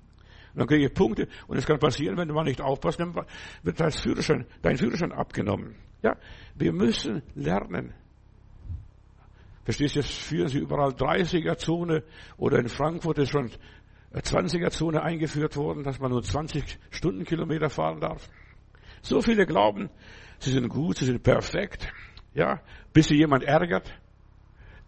dann 0.54 0.66
kriege 0.66 0.86
ich 0.86 0.94
Punkte. 0.94 1.28
Und 1.46 1.58
es 1.58 1.66
kann 1.66 1.78
passieren, 1.78 2.16
wenn 2.16 2.28
du 2.28 2.34
mal 2.34 2.44
nicht 2.44 2.60
aufpasst, 2.60 2.98
dann 2.98 3.14
wird 3.62 3.80
dein 3.80 3.92
Führerschein, 3.92 4.46
dein 4.62 4.76
Führerschein 4.76 5.12
abgenommen. 5.12 5.76
Ja, 6.02 6.16
wir 6.54 6.72
müssen 6.72 7.22
lernen. 7.34 7.94
Verstehst 9.64 9.96
du, 9.96 10.00
jetzt 10.00 10.12
führen 10.12 10.48
sie 10.48 10.58
überall 10.58 10.90
30er-Zone 10.90 12.04
oder 12.36 12.58
in 12.58 12.68
Frankfurt 12.68 13.18
ist 13.18 13.30
schon 13.30 13.50
20er-Zone 14.14 15.02
eingeführt 15.02 15.56
worden, 15.56 15.82
dass 15.82 15.98
man 15.98 16.10
nur 16.10 16.22
20 16.22 16.78
Stundenkilometer 16.90 17.68
fahren 17.68 18.00
darf. 18.00 18.28
So 19.02 19.20
viele 19.20 19.44
glauben, 19.44 19.90
sie 20.38 20.52
sind 20.52 20.68
gut, 20.68 20.98
sie 20.98 21.06
sind 21.06 21.22
perfekt, 21.22 21.92
ja, 22.36 22.60
bis 22.92 23.08
sie 23.08 23.16
jemand 23.16 23.42
ärgert. 23.42 23.90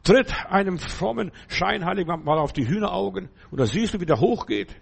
Tritt 0.04 0.32
einem 0.46 0.78
frommen 0.78 1.32
Scheinheiligen 1.48 2.22
mal 2.24 2.38
auf 2.38 2.52
die 2.52 2.68
Hühneraugen 2.68 3.30
und 3.50 3.58
da 3.58 3.66
siehst 3.66 3.94
du, 3.94 4.00
wie 4.00 4.06
der 4.06 4.20
hochgeht, 4.20 4.76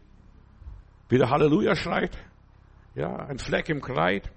wie 1.09 1.17
der 1.17 1.31
Halleluja 1.31 1.75
schreit, 1.77 2.19
ja, 2.95 3.15
ein 3.15 3.39
Fleck 3.39 3.69
im 3.69 3.81
Kleid. 3.81 4.31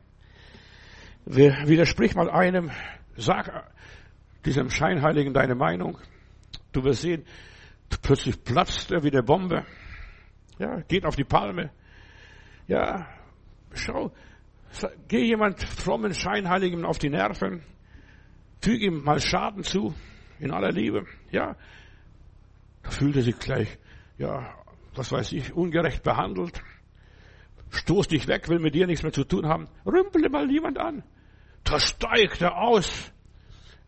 Widersprich 1.25 2.15
mal 2.15 2.29
einem, 2.29 2.71
sag 3.17 3.71
diesem 4.45 4.69
Scheinheiligen 4.69 5.33
deine 5.33 5.55
Meinung. 5.55 5.97
Du 6.71 6.83
wirst 6.83 7.01
sehen, 7.01 7.25
plötzlich 8.01 8.43
platzt 8.43 8.91
er 8.91 9.03
wie 9.03 9.11
eine 9.11 9.23
Bombe. 9.23 9.65
Ja, 10.59 10.81
geht 10.81 11.05
auf 11.05 11.15
die 11.15 11.23
Palme. 11.23 11.71
Ja, 12.67 13.07
schau, 13.73 14.11
geh 15.07 15.25
jemand 15.25 15.63
frommen 15.63 16.13
Scheinheiligen 16.13 16.85
auf 16.85 16.99
die 16.99 17.09
Nerven, 17.09 17.63
füge 18.61 18.85
ihm 18.85 19.03
mal 19.03 19.19
Schaden 19.19 19.63
zu, 19.63 19.93
in 20.39 20.51
aller 20.51 20.71
Liebe. 20.71 21.05
Ja, 21.31 21.55
da 22.83 22.89
fühlt 22.89 23.15
er 23.15 23.21
sich 23.21 23.37
gleich, 23.39 23.77
ja, 24.17 24.53
was 24.95 25.11
weiß 25.11 25.33
ich, 25.33 25.53
ungerecht 25.53 26.03
behandelt. 26.03 26.61
Stoß 27.71 28.07
dich 28.07 28.27
weg, 28.27 28.49
will 28.49 28.59
mit 28.59 28.73
dir 28.73 28.87
nichts 28.87 29.03
mehr 29.03 29.11
zu 29.11 29.23
tun 29.23 29.47
haben. 29.47 29.67
Rümpele 29.85 30.29
mal 30.29 30.49
jemand 30.49 30.79
an. 30.79 31.03
Da 31.63 31.79
steigt 31.79 32.41
er 32.41 32.57
aus. 32.57 33.11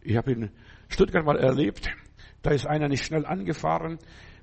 Ich 0.01 0.15
habe 0.15 0.31
in 0.31 0.51
Stuttgart 0.87 1.25
mal 1.25 1.37
erlebt, 1.37 1.89
da 2.41 2.51
ist 2.51 2.67
einer 2.67 2.87
nicht 2.87 3.05
schnell 3.05 3.25
angefahren, 3.25 3.97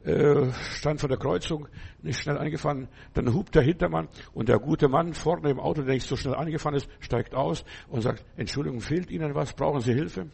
äh, 0.04 0.52
stand 0.52 1.00
vor 1.00 1.08
der 1.08 1.18
Kreuzung, 1.18 1.68
nicht 2.02 2.20
schnell 2.20 2.38
angefahren, 2.38 2.88
dann 3.14 3.34
hupt 3.34 3.54
der 3.54 3.62
Hintermann 3.62 4.08
und 4.32 4.48
der 4.48 4.58
gute 4.58 4.88
Mann 4.88 5.12
vorne 5.12 5.50
im 5.50 5.58
Auto, 5.58 5.82
der 5.82 5.94
nicht 5.94 6.06
so 6.06 6.16
schnell 6.16 6.34
angefahren 6.34 6.76
ist, 6.76 6.88
steigt 7.00 7.34
aus 7.34 7.64
und 7.88 8.02
sagt, 8.02 8.24
Entschuldigung, 8.36 8.80
fehlt 8.80 9.10
Ihnen 9.10 9.34
was? 9.34 9.52
Brauchen 9.52 9.80
Sie 9.80 9.92
Hilfe? 9.92 10.28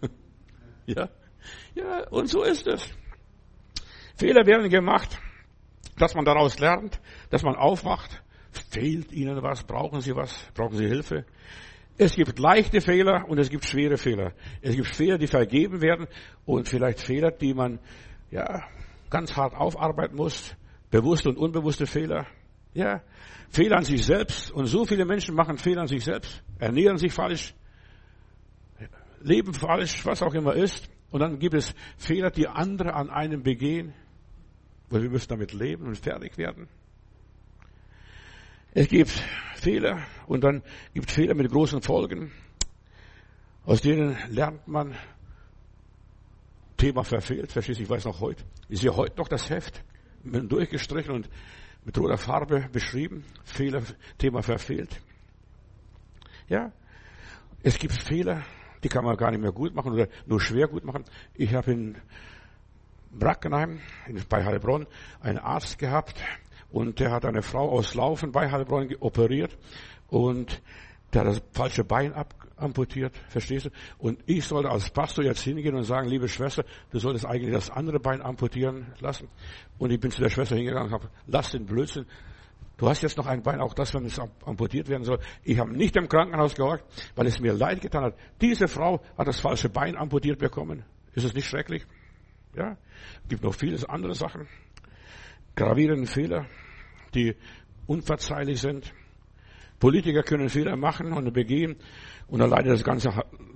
ja, 0.86 1.08
ja, 1.74 2.08
und 2.10 2.28
so 2.28 2.42
ist 2.42 2.66
es. 2.66 2.90
Fehler 4.16 4.46
werden 4.46 4.68
gemacht, 4.68 5.18
dass 5.96 6.14
man 6.14 6.24
daraus 6.24 6.58
lernt, 6.58 7.00
dass 7.30 7.42
man 7.42 7.56
aufwacht. 7.56 8.22
Fehlt 8.70 9.12
Ihnen 9.12 9.42
was? 9.42 9.64
Brauchen 9.64 10.00
Sie 10.00 10.14
was? 10.14 10.48
Brauchen 10.54 10.76
Sie 10.76 10.86
Hilfe? 10.86 11.24
Es 11.96 12.14
gibt 12.14 12.38
leichte 12.38 12.80
Fehler 12.80 13.28
und 13.28 13.38
es 13.38 13.50
gibt 13.50 13.64
schwere 13.64 13.96
Fehler. 13.96 14.32
Es 14.62 14.76
gibt 14.76 14.86
Fehler, 14.86 15.18
die 15.18 15.26
vergeben 15.26 15.82
werden 15.82 16.06
und 16.46 16.68
vielleicht 16.68 17.00
Fehler, 17.00 17.32
die 17.32 17.54
man 17.54 17.80
ja 18.30 18.64
ganz 19.10 19.36
hart 19.36 19.54
aufarbeiten 19.54 20.16
muss. 20.16 20.54
Bewusste 20.90 21.28
und 21.30 21.38
unbewusste 21.38 21.86
Fehler. 21.86 22.26
Ja, 22.74 23.02
Fehler 23.50 23.78
an 23.78 23.84
sich 23.84 24.04
selbst. 24.04 24.50
Und 24.50 24.66
so 24.66 24.84
viele 24.84 25.04
Menschen 25.04 25.34
machen 25.34 25.58
Fehler 25.58 25.82
an 25.82 25.88
sich 25.88 26.04
selbst, 26.04 26.42
ernähren 26.58 26.98
sich 26.98 27.12
falsch, 27.12 27.54
leben 29.20 29.54
falsch, 29.54 30.04
was 30.04 30.22
auch 30.22 30.34
immer 30.34 30.54
ist. 30.54 30.88
Und 31.10 31.20
dann 31.20 31.38
gibt 31.38 31.54
es 31.54 31.74
Fehler, 31.96 32.30
die 32.30 32.48
andere 32.48 32.94
an 32.94 33.10
einem 33.10 33.42
begehen. 33.42 33.94
Weil 34.90 35.02
wir 35.02 35.10
müssen 35.10 35.28
damit 35.28 35.52
leben 35.52 35.86
und 35.86 35.98
fertig 35.98 36.38
werden. 36.38 36.68
Es 38.72 38.88
gibt 38.88 39.10
Fehler 39.56 40.02
und 40.26 40.44
dann 40.44 40.62
gibt 40.94 41.10
Fehler 41.10 41.34
mit 41.34 41.50
großen 41.50 41.82
Folgen. 41.82 42.32
Aus 43.64 43.82
denen 43.82 44.16
lernt 44.30 44.66
man. 44.68 44.94
Thema 46.78 47.04
verfehlt, 47.04 47.52
verstehst 47.52 47.80
du, 47.80 47.82
ich 47.82 47.90
weiß 47.90 48.06
noch 48.06 48.20
heute. 48.20 48.42
Ist 48.68 48.80
hier 48.80 48.96
heute 48.96 49.18
noch 49.18 49.28
das 49.28 49.50
Heft 49.50 49.84
mit 50.22 50.50
durchgestrichen 50.50 51.12
und 51.12 51.28
mit 51.84 51.98
roter 51.98 52.16
Farbe 52.16 52.68
beschrieben. 52.72 53.24
Fehler, 53.44 53.82
Thema 54.16 54.42
verfehlt. 54.42 55.00
Ja, 56.48 56.72
es 57.62 57.78
gibt 57.78 57.92
Fehler, 57.92 58.42
die 58.82 58.88
kann 58.88 59.04
man 59.04 59.16
gar 59.16 59.30
nicht 59.30 59.42
mehr 59.42 59.52
gut 59.52 59.74
machen 59.74 59.92
oder 59.92 60.08
nur 60.24 60.40
schwer 60.40 60.68
gut 60.68 60.84
machen. 60.84 61.04
Ich 61.34 61.52
habe 61.52 61.72
in 61.72 61.98
Brackenheim 63.10 63.80
bei 64.30 64.44
Heilbronn 64.44 64.86
einen 65.20 65.38
Arzt 65.38 65.78
gehabt, 65.78 66.22
und 66.70 67.00
der 67.00 67.10
hat 67.10 67.24
eine 67.24 67.42
Frau 67.42 67.70
aus 67.70 67.94
Laufen 67.94 68.32
bei 68.32 68.50
Heilbronn 68.50 68.94
operiert 69.00 69.56
und 70.08 70.62
der 71.12 71.22
hat 71.22 71.28
das 71.28 71.42
falsche 71.52 71.84
Bein 71.84 72.14
amputiert, 72.56 73.16
verstehst 73.28 73.66
du? 73.66 73.70
Und 73.98 74.18
ich 74.26 74.44
sollte 74.44 74.70
als 74.70 74.90
Pastor 74.90 75.24
jetzt 75.24 75.40
hingehen 75.40 75.74
und 75.74 75.84
sagen, 75.84 76.08
liebe 76.08 76.28
Schwester, 76.28 76.64
du 76.90 76.98
solltest 76.98 77.26
eigentlich 77.26 77.52
das 77.52 77.70
andere 77.70 77.98
Bein 77.98 78.20
amputieren 78.20 78.92
lassen. 79.00 79.28
Und 79.78 79.90
ich 79.90 80.00
bin 80.00 80.10
zu 80.10 80.20
der 80.20 80.30
Schwester 80.30 80.56
hingegangen 80.56 80.88
und 80.88 80.92
habe, 80.92 81.10
lass 81.26 81.52
den 81.52 81.66
Blödsinn. 81.66 82.06
Du 82.76 82.88
hast 82.88 83.02
jetzt 83.02 83.16
noch 83.16 83.26
ein 83.26 83.42
Bein, 83.42 83.60
auch 83.60 83.74
das, 83.74 83.92
wenn 83.94 84.04
es 84.04 84.20
amputiert 84.44 84.88
werden 84.88 85.04
soll. 85.04 85.18
Ich 85.42 85.58
habe 85.58 85.72
nicht 85.72 85.96
im 85.96 86.08
Krankenhaus 86.08 86.54
gehorcht, 86.54 86.84
weil 87.16 87.26
es 87.26 87.40
mir 87.40 87.52
leid 87.52 87.80
getan 87.80 88.04
hat. 88.04 88.14
Diese 88.40 88.68
Frau 88.68 89.00
hat 89.16 89.26
das 89.26 89.40
falsche 89.40 89.68
Bein 89.68 89.96
amputiert 89.96 90.38
bekommen. 90.38 90.84
Ist 91.14 91.24
es 91.24 91.34
nicht 91.34 91.48
schrecklich? 91.48 91.86
Ja? 92.54 92.76
Gibt 93.28 93.42
noch 93.42 93.54
vieles 93.54 93.84
andere 93.84 94.14
Sachen 94.14 94.46
gravierenden 95.58 96.06
Fehler, 96.06 96.46
die 97.14 97.34
unverzeihlich 97.86 98.60
sind. 98.60 98.92
Politiker 99.78 100.22
können 100.22 100.48
Fehler 100.48 100.76
machen 100.76 101.12
und 101.12 101.32
begehen 101.32 101.76
und 102.26 102.40
dann 102.40 102.50
leidet 102.50 102.72
das 102.72 102.84
ganze, 102.84 103.10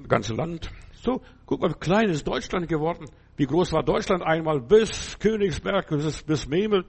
ganze 0.09 0.35
Land. 0.35 0.71
So, 0.93 1.21
guck 1.47 1.61
mal, 1.61 1.75
klein 1.75 2.09
ist 2.11 2.27
Deutschland 2.27 2.69
geworden. 2.69 3.07
Wie 3.37 3.47
groß 3.47 3.73
war 3.73 3.83
Deutschland 3.83 4.23
einmal 4.23 4.61
bis 4.61 5.19
Königsberg, 5.19 5.89
bis, 5.89 6.23
bis 6.23 6.47
Memel 6.47 6.85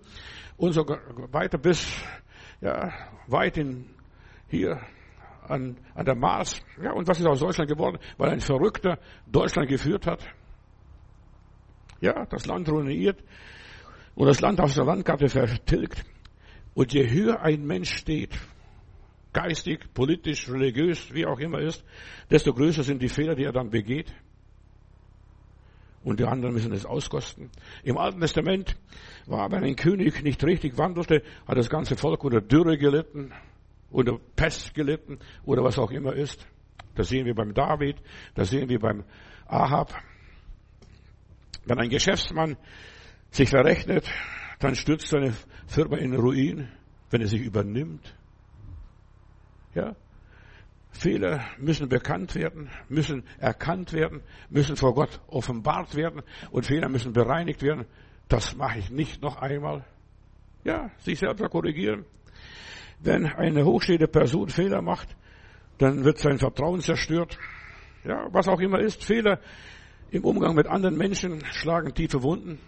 und 0.58 0.74
so 0.74 0.86
weiter 1.32 1.58
bis, 1.58 2.04
ja, 2.62 2.92
weit 3.28 3.58
in, 3.58 3.86
hier 4.50 4.80
an, 5.48 5.78
an 5.96 6.06
der 6.06 6.16
Mars. 6.16 6.62
Ja, 6.82 6.94
und 6.94 7.08
was 7.08 7.20
ist 7.20 7.26
aus 7.26 7.40
Deutschland 7.40 7.70
geworden? 7.70 7.98
Weil 8.18 8.30
ein 8.30 8.40
Verrückter 8.40 9.00
Deutschland 9.26 9.70
geführt 9.70 10.06
hat. 10.06 10.24
Ja, 12.02 12.26
das 12.26 12.46
Land 12.46 12.70
ruiniert 12.70 13.24
und 14.16 14.28
das 14.28 14.42
Land 14.42 14.60
aus 14.60 14.76
der 14.76 14.86
Landkarte 14.86 15.30
vertilgt. 15.30 16.04
Und 16.74 16.94
je 16.94 17.10
höher 17.10 17.42
ein 17.42 17.66
Mensch 17.66 17.94
steht, 17.96 18.38
geistig, 19.34 19.94
politisch, 19.94 20.50
religiös, 20.50 21.14
wie 21.14 21.26
auch 21.26 21.40
immer 21.40 21.60
ist, 21.60 21.84
desto 22.30 22.54
größer 22.54 22.84
sind 22.84 23.02
die 23.02 23.10
Fehler, 23.10 23.36
die 23.36 23.44
er 23.44 23.52
dann 23.52 23.70
begeht. 23.70 24.14
Und 26.04 26.20
die 26.20 26.26
anderen 26.26 26.54
müssen 26.54 26.74
es 26.74 26.86
auskosten. 26.86 27.50
Im 27.84 27.98
Alten 27.98 28.20
Testament 28.20 28.76
war, 29.26 29.52
wenn 29.52 29.64
ein 29.64 29.76
König 29.76 30.22
nicht 30.22 30.44
richtig 30.44 30.78
wandelte, 30.78 31.24
hat 31.48 31.58
das 31.58 31.70
ganze 31.70 31.96
Volk 31.96 32.24
unter 32.24 32.42
Dürre 32.42 32.78
gelitten, 32.78 33.32
unter 33.90 34.20
Pest 34.36 34.74
gelitten 34.74 35.20
oder 35.46 35.64
was 35.64 35.80
auch 35.80 35.92
immer 35.92 36.14
ist. 36.14 36.46
Das 36.96 37.08
sehen 37.10 37.26
wir 37.26 37.34
beim 37.34 37.54
David, 37.54 37.98
das 38.36 38.50
sehen 38.50 38.70
wir 38.70 38.80
beim 38.80 39.04
Ahab. 39.48 39.94
Wenn 41.66 41.80
ein 41.80 41.90
Geschäftsmann 41.90 42.58
sich 43.32 43.50
verrechnet, 43.50 44.06
dann 44.60 44.76
stürzt 44.76 45.08
seine 45.08 45.34
Firma 45.68 45.98
in 45.98 46.14
Ruin, 46.16 46.70
wenn 47.10 47.22
er 47.22 47.28
sich 47.28 47.42
übernimmt. 47.42 48.14
Ja? 49.76 49.96
Fehler 50.92 51.44
müssen 51.58 51.90
bekannt 51.90 52.36
werden, 52.36 52.70
müssen 52.88 53.24
erkannt 53.40 53.94
werden, 53.94 54.22
müssen 54.50 54.76
vor 54.76 54.94
Gott 54.94 55.20
offenbart 55.28 55.96
werden 55.96 56.22
und 56.52 56.66
Fehler 56.66 56.88
müssen 56.88 57.14
bereinigt 57.14 57.62
werden. 57.64 57.86
Das 58.28 58.56
mache 58.56 58.80
ich 58.80 58.92
nicht 58.92 59.22
noch 59.22 59.38
einmal. 59.38 59.86
Ja, 60.64 60.92
sich 61.00 61.20
selber 61.20 61.50
korrigieren. 61.50 62.06
Wenn 63.00 63.26
eine 63.26 63.66
hochstehende 63.66 64.08
Person 64.08 64.50
Fehler 64.50 64.82
macht, 64.82 65.10
dann 65.78 66.06
wird 66.06 66.20
sein 66.20 66.38
Vertrauen 66.38 66.80
zerstört. 66.80 67.38
Ja, 68.06 68.28
was 68.32 68.48
auch 68.48 68.60
immer 68.60 68.80
ist, 68.80 69.04
Fehler 69.04 69.40
im 70.12 70.24
Umgang 70.24 70.56
mit 70.56 70.68
anderen 70.68 70.96
Menschen 70.96 71.44
schlagen 71.46 71.94
tiefe 71.94 72.22
Wunden. 72.22 72.60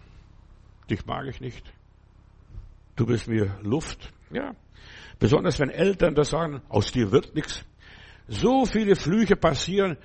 Dich 0.90 1.06
mag 1.06 1.28
ich 1.28 1.40
nicht. 1.40 1.74
Du 2.96 3.06
bist 3.06 3.28
mir 3.28 3.58
Luft. 3.62 4.12
Ja. 4.32 4.56
Besonders 5.20 5.60
wenn 5.60 5.70
Eltern 5.70 6.16
das 6.16 6.30
sagen, 6.30 6.62
aus 6.70 6.92
dir 6.92 7.12
wird 7.12 7.36
nichts. 7.36 7.64
So 8.28 8.66
viele 8.66 8.96
Flüche 8.96 9.36
passieren 9.36 9.98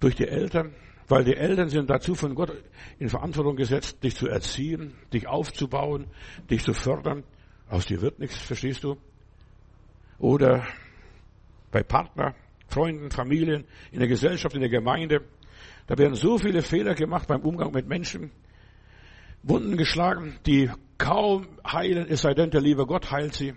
durch 0.00 0.14
die 0.14 0.28
Eltern, 0.28 0.74
weil 1.08 1.24
die 1.24 1.36
Eltern 1.36 1.68
sind 1.68 1.90
dazu 1.90 2.14
von 2.14 2.34
Gott 2.34 2.52
in 2.98 3.08
Verantwortung 3.08 3.56
gesetzt, 3.56 4.02
dich 4.02 4.16
zu 4.16 4.28
erziehen, 4.28 4.94
dich 5.12 5.26
aufzubauen, 5.26 6.06
dich 6.50 6.64
zu 6.64 6.72
fördern. 6.72 7.24
Aus 7.68 7.86
dir 7.86 8.00
wird 8.00 8.18
nichts, 8.18 8.36
verstehst 8.38 8.84
du? 8.84 8.96
Oder 10.18 10.66
bei 11.70 11.82
Partner, 11.82 12.34
Freunden, 12.68 13.10
Familien, 13.10 13.64
in 13.92 13.98
der 13.98 14.08
Gesellschaft, 14.08 14.54
in 14.54 14.60
der 14.60 14.70
Gemeinde. 14.70 15.22
Da 15.86 15.98
werden 15.98 16.14
so 16.14 16.38
viele 16.38 16.62
Fehler 16.62 16.94
gemacht 16.94 17.28
beim 17.28 17.42
Umgang 17.42 17.72
mit 17.72 17.86
Menschen. 17.86 18.30
Wunden 19.42 19.76
geschlagen, 19.76 20.38
die 20.46 20.70
kaum 20.98 21.46
heilen, 21.64 22.06
es 22.08 22.22
sei 22.22 22.34
denn, 22.34 22.50
der 22.50 22.60
liebe 22.60 22.86
Gott 22.86 23.10
heilt 23.10 23.34
sie. 23.34 23.54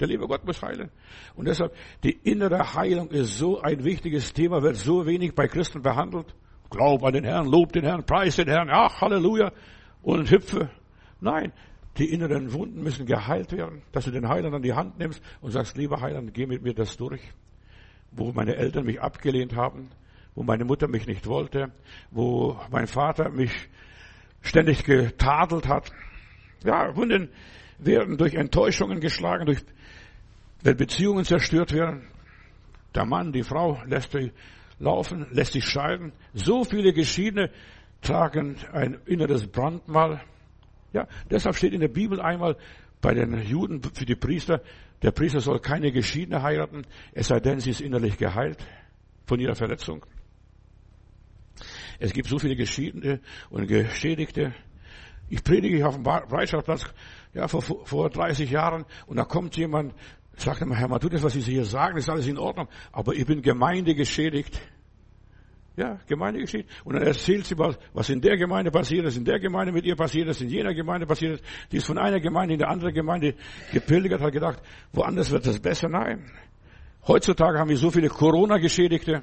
Der 0.00 0.08
liebe 0.08 0.26
Gott 0.26 0.44
muss 0.44 0.62
heilen. 0.62 0.90
Und 1.34 1.48
deshalb, 1.48 1.74
die 2.04 2.12
innere 2.12 2.74
Heilung 2.74 3.10
ist 3.10 3.38
so 3.38 3.60
ein 3.60 3.84
wichtiges 3.84 4.32
Thema, 4.32 4.62
wird 4.62 4.76
so 4.76 5.06
wenig 5.06 5.34
bei 5.34 5.48
Christen 5.48 5.82
behandelt. 5.82 6.34
Glaub 6.70 7.04
an 7.04 7.12
den 7.12 7.24
Herrn, 7.24 7.46
lob 7.46 7.72
den 7.72 7.84
Herrn, 7.84 8.04
preis 8.04 8.36
den 8.36 8.48
Herrn, 8.48 8.68
ach, 8.70 9.00
Halleluja, 9.00 9.52
und 10.02 10.30
hüpfe. 10.30 10.68
Nein, 11.20 11.52
Die 11.98 12.12
inneren 12.12 12.52
Wunden 12.52 12.82
müssen 12.82 13.06
geheilt 13.06 13.52
werden, 13.52 13.82
dass 13.92 14.04
du 14.04 14.10
den 14.10 14.28
Heiland 14.28 14.54
an 14.54 14.62
die 14.62 14.74
Hand 14.74 14.98
nimmst 14.98 15.22
und 15.40 15.52
sagst, 15.52 15.78
lieber 15.78 16.00
Heiland, 16.00 16.34
geh 16.34 16.46
mit 16.46 16.62
mir 16.62 16.74
das 16.74 16.96
durch, 16.96 17.22
wo 18.10 18.32
meine 18.32 18.56
Eltern 18.56 18.84
mich 18.84 19.00
abgelehnt 19.00 19.56
haben, 19.56 19.88
wo 20.34 20.42
meine 20.42 20.66
Mutter 20.66 20.88
mich 20.88 21.06
nicht 21.06 21.26
wollte, 21.26 21.72
wo 22.10 22.60
mein 22.70 22.86
Vater 22.86 23.30
mich 23.30 23.52
ständig 24.42 24.84
getadelt 24.84 25.66
hat. 25.68 25.90
Ja, 26.64 26.94
Wunden 26.96 27.30
werden 27.78 28.18
durch 28.18 28.34
Enttäuschungen 28.34 29.00
geschlagen, 29.00 29.46
durch, 29.46 29.64
wenn 30.62 30.76
Beziehungen 30.76 31.24
zerstört 31.24 31.72
werden. 31.72 32.08
Der 32.94 33.04
Mann, 33.04 33.32
die 33.32 33.42
Frau 33.42 33.80
lässt 33.86 34.12
sich 34.12 34.32
laufen, 34.78 35.26
lässt 35.30 35.52
sich 35.52 35.64
scheiden. 35.64 36.12
So 36.34 36.64
viele 36.64 36.92
Geschiedene 36.92 37.50
tragen 38.02 38.56
ein 38.72 38.98
inneres 39.06 39.46
Brandmal. 39.46 40.22
Ja, 40.92 41.06
deshalb 41.30 41.56
steht 41.56 41.72
in 41.72 41.80
der 41.80 41.88
Bibel 41.88 42.20
einmal 42.20 42.56
bei 43.00 43.14
den 43.14 43.40
Juden 43.42 43.82
für 43.82 44.06
die 44.06 44.14
Priester, 44.14 44.62
der 45.02 45.10
Priester 45.10 45.40
soll 45.40 45.60
keine 45.60 45.92
Geschiedene 45.92 46.42
heiraten, 46.42 46.86
es 47.12 47.28
sei 47.28 47.40
denn, 47.40 47.60
sie 47.60 47.70
ist 47.70 47.80
innerlich 47.80 48.16
geheilt 48.16 48.58
von 49.26 49.38
ihrer 49.38 49.54
Verletzung. 49.54 50.04
Es 51.98 52.12
gibt 52.12 52.28
so 52.28 52.38
viele 52.38 52.56
Geschiedene 52.56 53.20
und 53.50 53.66
Geschädigte. 53.66 54.54
Ich 55.28 55.42
predige 55.42 55.86
auf 55.86 55.94
dem 55.94 56.04
Breitscheidplatz, 56.04 56.86
ja, 57.34 57.48
vor, 57.48 57.62
vor 57.62 58.10
30 58.10 58.50
Jahren, 58.50 58.84
und 59.06 59.16
da 59.16 59.24
kommt 59.24 59.56
jemand, 59.56 59.94
sagt 60.36 60.62
immer, 60.62 60.76
Herr 60.76 61.00
tut 61.00 61.12
das, 61.12 61.22
was 61.22 61.32
Sie 61.32 61.40
hier 61.40 61.64
sagen, 61.64 61.96
ist 61.96 62.08
alles 62.08 62.26
in 62.26 62.38
Ordnung, 62.38 62.68
aber 62.92 63.14
ich 63.14 63.26
bin 63.26 63.42
Gemeinde 63.42 63.94
geschädigt. 63.94 64.60
Ja, 65.76 65.98
Gemeindegeschichte. 66.06 66.72
Und 66.84 66.94
dann 66.94 67.02
erzählt 67.02 67.44
sie 67.44 67.58
was, 67.58 67.78
was 67.92 68.08
in 68.08 68.22
der 68.22 68.38
Gemeinde 68.38 68.70
passiert 68.70 69.04
ist, 69.04 69.18
in 69.18 69.26
der 69.26 69.38
Gemeinde 69.38 69.72
mit 69.72 69.84
ihr 69.84 69.94
passiert 69.94 70.26
ist, 70.26 70.40
in 70.40 70.48
jener 70.48 70.72
Gemeinde 70.72 71.06
passiert 71.06 71.34
ist. 71.34 71.44
Die 71.70 71.76
ist 71.76 71.86
von 71.86 71.98
einer 71.98 72.18
Gemeinde 72.18 72.54
in 72.54 72.58
der 72.58 72.70
andere 72.70 72.94
Gemeinde 72.94 73.34
gepilgert, 73.72 74.22
hat 74.22 74.32
gedacht, 74.32 74.58
woanders 74.92 75.30
wird 75.30 75.46
das 75.46 75.60
besser. 75.60 75.90
Nein. 75.90 76.30
Heutzutage 77.06 77.58
haben 77.58 77.68
wir 77.68 77.76
so 77.76 77.90
viele 77.90 78.08
Corona-Geschädigte. 78.08 79.22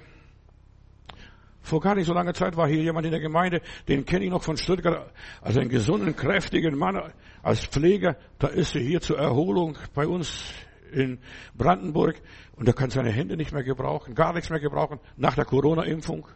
Vor 1.61 1.81
gar 1.81 1.95
nicht 1.95 2.05
so 2.05 2.13
langer 2.13 2.35
Zeit 2.35 2.55
war 2.55 2.67
hier 2.67 2.83
jemand 2.83 3.05
in 3.05 3.11
der 3.11 3.21
Gemeinde, 3.21 3.61
den 3.87 4.05
kenne 4.05 4.25
ich 4.25 4.31
noch 4.31 4.43
von 4.43 4.55
Stuttgart, 4.55 5.11
also 5.41 5.59
einen 5.59 5.69
gesunden, 5.69 6.15
kräftigen 6.15 6.77
Mann 6.77 7.01
als 7.41 7.65
Pfleger. 7.65 8.15
Da 8.37 8.47
ist 8.47 8.75
er 8.75 8.81
hier 8.81 9.01
zur 9.01 9.17
Erholung 9.17 9.75
bei 9.95 10.05
uns 10.05 10.53
in 10.93 11.19
Brandenburg 11.55 12.21
und 12.55 12.67
er 12.67 12.73
kann 12.73 12.89
seine 12.89 13.11
Hände 13.11 13.35
nicht 13.35 13.51
mehr 13.51 13.63
gebrauchen, 13.63 14.15
gar 14.15 14.33
nichts 14.33 14.49
mehr 14.49 14.59
gebrauchen 14.59 14.99
nach 15.17 15.35
der 15.35 15.45
Corona-Impfung. 15.45 16.27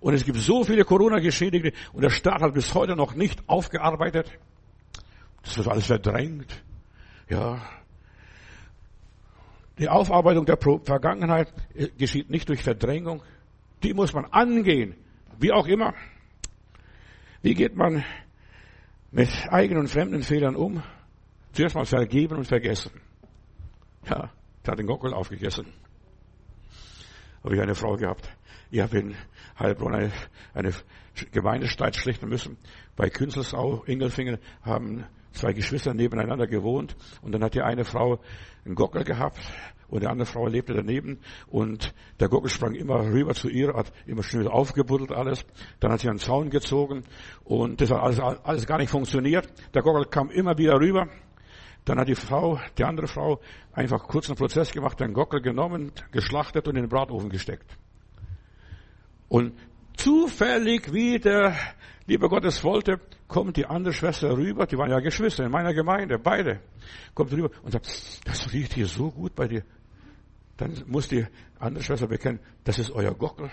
Und 0.00 0.14
es 0.14 0.24
gibt 0.24 0.38
so 0.38 0.64
viele 0.64 0.84
Corona-Geschädigte 0.84 1.72
und 1.92 2.02
der 2.02 2.10
Staat 2.10 2.42
hat 2.42 2.54
bis 2.54 2.74
heute 2.74 2.96
noch 2.96 3.14
nicht 3.14 3.48
aufgearbeitet. 3.48 4.30
Das 5.42 5.56
wird 5.56 5.68
alles 5.68 5.86
verdrängt. 5.86 6.62
Ja. 7.28 7.60
Die 9.78 9.88
Aufarbeitung 9.88 10.44
der 10.44 10.58
Vergangenheit 10.58 11.52
äh, 11.74 11.88
geschieht 11.96 12.30
nicht 12.30 12.48
durch 12.48 12.62
Verdrängung. 12.62 13.22
Die 13.82 13.94
muss 13.94 14.12
man 14.12 14.26
angehen. 14.26 14.94
Wie 15.38 15.52
auch 15.52 15.66
immer. 15.66 15.94
Wie 17.42 17.54
geht 17.54 17.74
man 17.74 18.04
mit 19.10 19.30
eigenen 19.50 19.82
und 19.82 19.88
fremden 19.88 20.22
Fehlern 20.22 20.56
um? 20.56 20.82
Zuerst 21.52 21.74
mal 21.74 21.84
vergeben 21.84 22.36
und 22.38 22.46
vergessen. 22.46 22.92
Ja, 24.08 24.30
der 24.64 24.72
hat 24.72 24.78
den 24.78 24.86
Gockel 24.86 25.14
aufgegessen. 25.14 25.66
Habe 27.44 27.56
ich 27.56 27.60
eine 27.60 27.74
Frau 27.74 27.96
gehabt. 27.96 28.28
Ich 28.70 28.80
habe 28.80 28.98
in 28.98 29.14
Heilbronn 29.58 29.94
eine, 29.94 30.12
eine 30.54 30.72
Gemeindestreit 31.30 31.96
schlichten 31.96 32.28
müssen. 32.28 32.56
Bei 32.96 33.10
Künzelsau, 33.10 33.84
Ingelfingen 33.84 34.38
haben 34.62 35.04
zwei 35.32 35.52
Geschwister 35.52 35.94
nebeneinander 35.94 36.46
gewohnt 36.46 36.96
und 37.22 37.32
dann 37.32 37.42
hat 37.42 37.54
die 37.54 37.62
eine 37.62 37.84
Frau 37.84 38.20
einen 38.64 38.74
Gockel 38.74 39.04
gehabt 39.04 39.40
und 39.88 40.02
die 40.02 40.06
andere 40.06 40.26
Frau 40.26 40.46
lebte 40.46 40.72
daneben 40.72 41.18
und 41.48 41.94
der 42.20 42.28
Gockel 42.28 42.50
sprang 42.50 42.74
immer 42.74 43.04
rüber 43.04 43.34
zu 43.34 43.48
ihr, 43.48 43.74
hat 43.74 43.92
immer 44.06 44.22
schnell 44.22 44.48
aufgebuddelt 44.48 45.12
alles. 45.12 45.44
Dann 45.80 45.92
hat 45.92 46.00
sie 46.00 46.08
einen 46.08 46.18
Zaun 46.18 46.50
gezogen 46.50 47.04
und 47.44 47.80
das 47.80 47.90
hat 47.90 48.00
alles, 48.00 48.20
alles 48.20 48.66
gar 48.66 48.78
nicht 48.78 48.90
funktioniert. 48.90 49.48
Der 49.74 49.82
Gockel 49.82 50.06
kam 50.06 50.30
immer 50.30 50.56
wieder 50.56 50.78
rüber 50.80 51.08
dann 51.84 51.98
hat 51.98 52.08
die 52.08 52.14
Frau, 52.14 52.60
die 52.78 52.84
andere 52.84 53.08
Frau, 53.08 53.40
einfach 53.72 54.06
kurzen 54.06 54.36
Prozess 54.36 54.70
gemacht, 54.70 55.00
den 55.00 55.12
Gockel 55.12 55.40
genommen, 55.40 55.92
geschlachtet 56.12 56.68
und 56.68 56.76
in 56.76 56.82
den 56.82 56.88
Bratofen 56.88 57.28
gesteckt. 57.28 57.76
Und 59.28 59.54
zufällig, 59.96 60.92
wie 60.92 61.18
der 61.18 61.56
liebe 62.06 62.28
Gottes 62.28 62.62
wollte, 62.62 63.00
kommt 63.26 63.56
die 63.56 63.66
andere 63.66 63.94
Schwester 63.94 64.36
rüber, 64.36 64.66
die 64.66 64.76
waren 64.76 64.90
ja 64.90 65.00
Geschwister 65.00 65.44
in 65.44 65.50
meiner 65.50 65.74
Gemeinde, 65.74 66.18
beide, 66.18 66.60
kommt 67.14 67.32
rüber 67.32 67.50
und 67.62 67.72
sagt, 67.72 67.86
das 68.24 68.52
riecht 68.52 68.74
hier 68.74 68.86
so 68.86 69.10
gut 69.10 69.34
bei 69.34 69.48
dir. 69.48 69.64
Dann 70.58 70.84
muss 70.86 71.08
die 71.08 71.26
andere 71.58 71.82
Schwester 71.82 72.06
bekennen, 72.06 72.40
das 72.64 72.78
ist 72.78 72.90
euer 72.90 73.14
Gockel. 73.14 73.50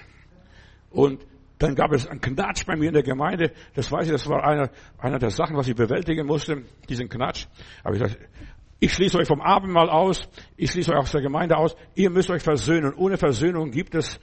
Und 0.91 1.25
dann 1.59 1.75
gab 1.75 1.91
es 1.91 2.07
einen 2.07 2.21
Knatsch 2.21 2.65
bei 2.65 2.75
mir 2.75 2.87
in 2.87 2.93
der 2.93 3.03
Gemeinde. 3.03 3.51
Das 3.75 3.91
weiß 3.91 4.07
ich, 4.07 4.13
das 4.13 4.27
war 4.27 4.43
einer, 4.43 4.71
einer 4.97 5.19
der 5.19 5.29
Sachen, 5.29 5.57
was 5.57 5.67
ich 5.67 5.75
bewältigen 5.75 6.25
musste, 6.25 6.63
diesen 6.87 7.09
Knatsch. 7.09 7.45
Aber 7.83 7.95
ich 7.95 8.01
dachte, 8.01 8.17
ich 8.79 8.93
schließe 8.93 9.17
euch 9.17 9.27
vom 9.27 9.41
Abendmahl 9.41 9.89
aus, 9.89 10.29
ich 10.55 10.71
schließe 10.71 10.91
euch 10.93 10.97
aus 10.97 11.11
der 11.11 11.21
Gemeinde 11.21 11.57
aus, 11.57 11.75
ihr 11.95 12.09
müsst 12.09 12.29
euch 12.29 12.41
versöhnen. 12.41 12.93
Ohne 12.93 13.17
Versöhnung 13.17 13.71
gibt 13.71 13.93
es 13.93 14.21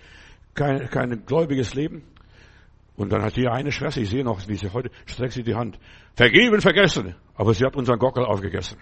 kein, 0.54 0.88
kein 0.88 1.26
gläubiges 1.26 1.74
Leben. 1.74 2.04
Und 2.96 3.12
dann 3.12 3.22
hat 3.22 3.36
die 3.36 3.46
eine 3.46 3.70
Schwester, 3.70 4.00
ich 4.00 4.08
sehe 4.08 4.24
noch, 4.24 4.48
wie 4.48 4.54
sie 4.54 4.72
heute, 4.72 4.90
streckt 5.04 5.34
sie 5.34 5.42
die 5.42 5.54
Hand. 5.54 5.78
Vergeben, 6.14 6.62
vergessen. 6.62 7.14
Aber 7.34 7.52
sie 7.52 7.66
hat 7.66 7.76
unseren 7.76 7.98
Gockel 7.98 8.24
aufgegessen. 8.24 8.78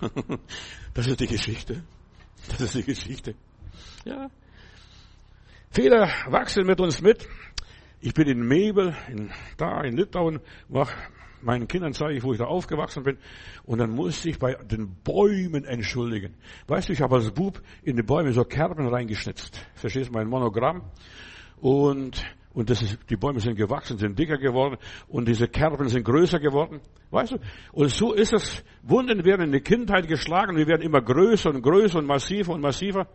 das 0.94 1.06
ist 1.06 1.20
die 1.20 1.28
Geschichte. 1.28 1.84
Das 2.48 2.60
ist 2.60 2.74
die 2.74 2.82
Geschichte. 2.82 3.36
Ja. 4.04 4.28
Fehler 5.70 6.08
wachsen 6.28 6.66
mit 6.66 6.80
uns 6.80 7.00
mit. 7.00 7.28
Ich 8.00 8.14
bin 8.14 8.28
in 8.28 8.46
Mebel, 8.46 8.94
in, 9.08 9.30
da 9.56 9.82
in 9.82 9.96
Litauen, 9.96 10.40
mach 10.68 10.92
meinen 11.44 11.68
Kindern 11.68 11.92
zeige 11.92 12.14
ich, 12.14 12.24
wo 12.24 12.32
ich 12.32 12.38
da 12.38 12.46
aufgewachsen 12.46 13.02
bin. 13.02 13.18
Und 13.64 13.78
dann 13.78 13.90
musste 13.90 14.30
ich 14.30 14.38
bei 14.38 14.54
den 14.54 14.96
Bäumen 15.04 15.64
entschuldigen. 15.64 16.34
Weißt 16.66 16.88
du, 16.88 16.92
ich 16.92 17.00
habe 17.00 17.16
als 17.16 17.30
Bub 17.30 17.60
in 17.82 17.96
die 17.96 18.02
Bäume 18.02 18.32
so 18.32 18.44
Kerben 18.44 18.88
reingeschnitzt. 18.88 19.60
Verstehst 19.74 20.08
du, 20.08 20.14
mein 20.14 20.28
Monogramm? 20.28 20.82
Und, 21.60 22.22
und 22.52 22.70
das 22.70 22.82
ist, 22.82 22.98
die 23.10 23.16
Bäume 23.16 23.40
sind 23.40 23.56
gewachsen, 23.56 23.98
sind 23.98 24.18
dicker 24.18 24.38
geworden 24.38 24.76
und 25.08 25.28
diese 25.28 25.48
Kerben 25.48 25.88
sind 25.88 26.04
größer 26.04 26.40
geworden. 26.40 26.80
Weißt 27.10 27.32
du? 27.32 27.38
Und 27.72 27.90
so 27.90 28.12
ist 28.12 28.32
es. 28.32 28.64
Wunden 28.82 29.24
werden 29.24 29.46
in 29.46 29.52
die 29.52 29.60
Kindheit 29.60 30.08
geschlagen, 30.08 30.56
wir 30.56 30.66
werden 30.66 30.82
immer 30.82 31.00
größer 31.00 31.50
und 31.50 31.62
größer 31.62 31.98
und 31.98 32.06
massiver 32.06 32.52
und 32.52 32.60
massiver. 32.60 33.06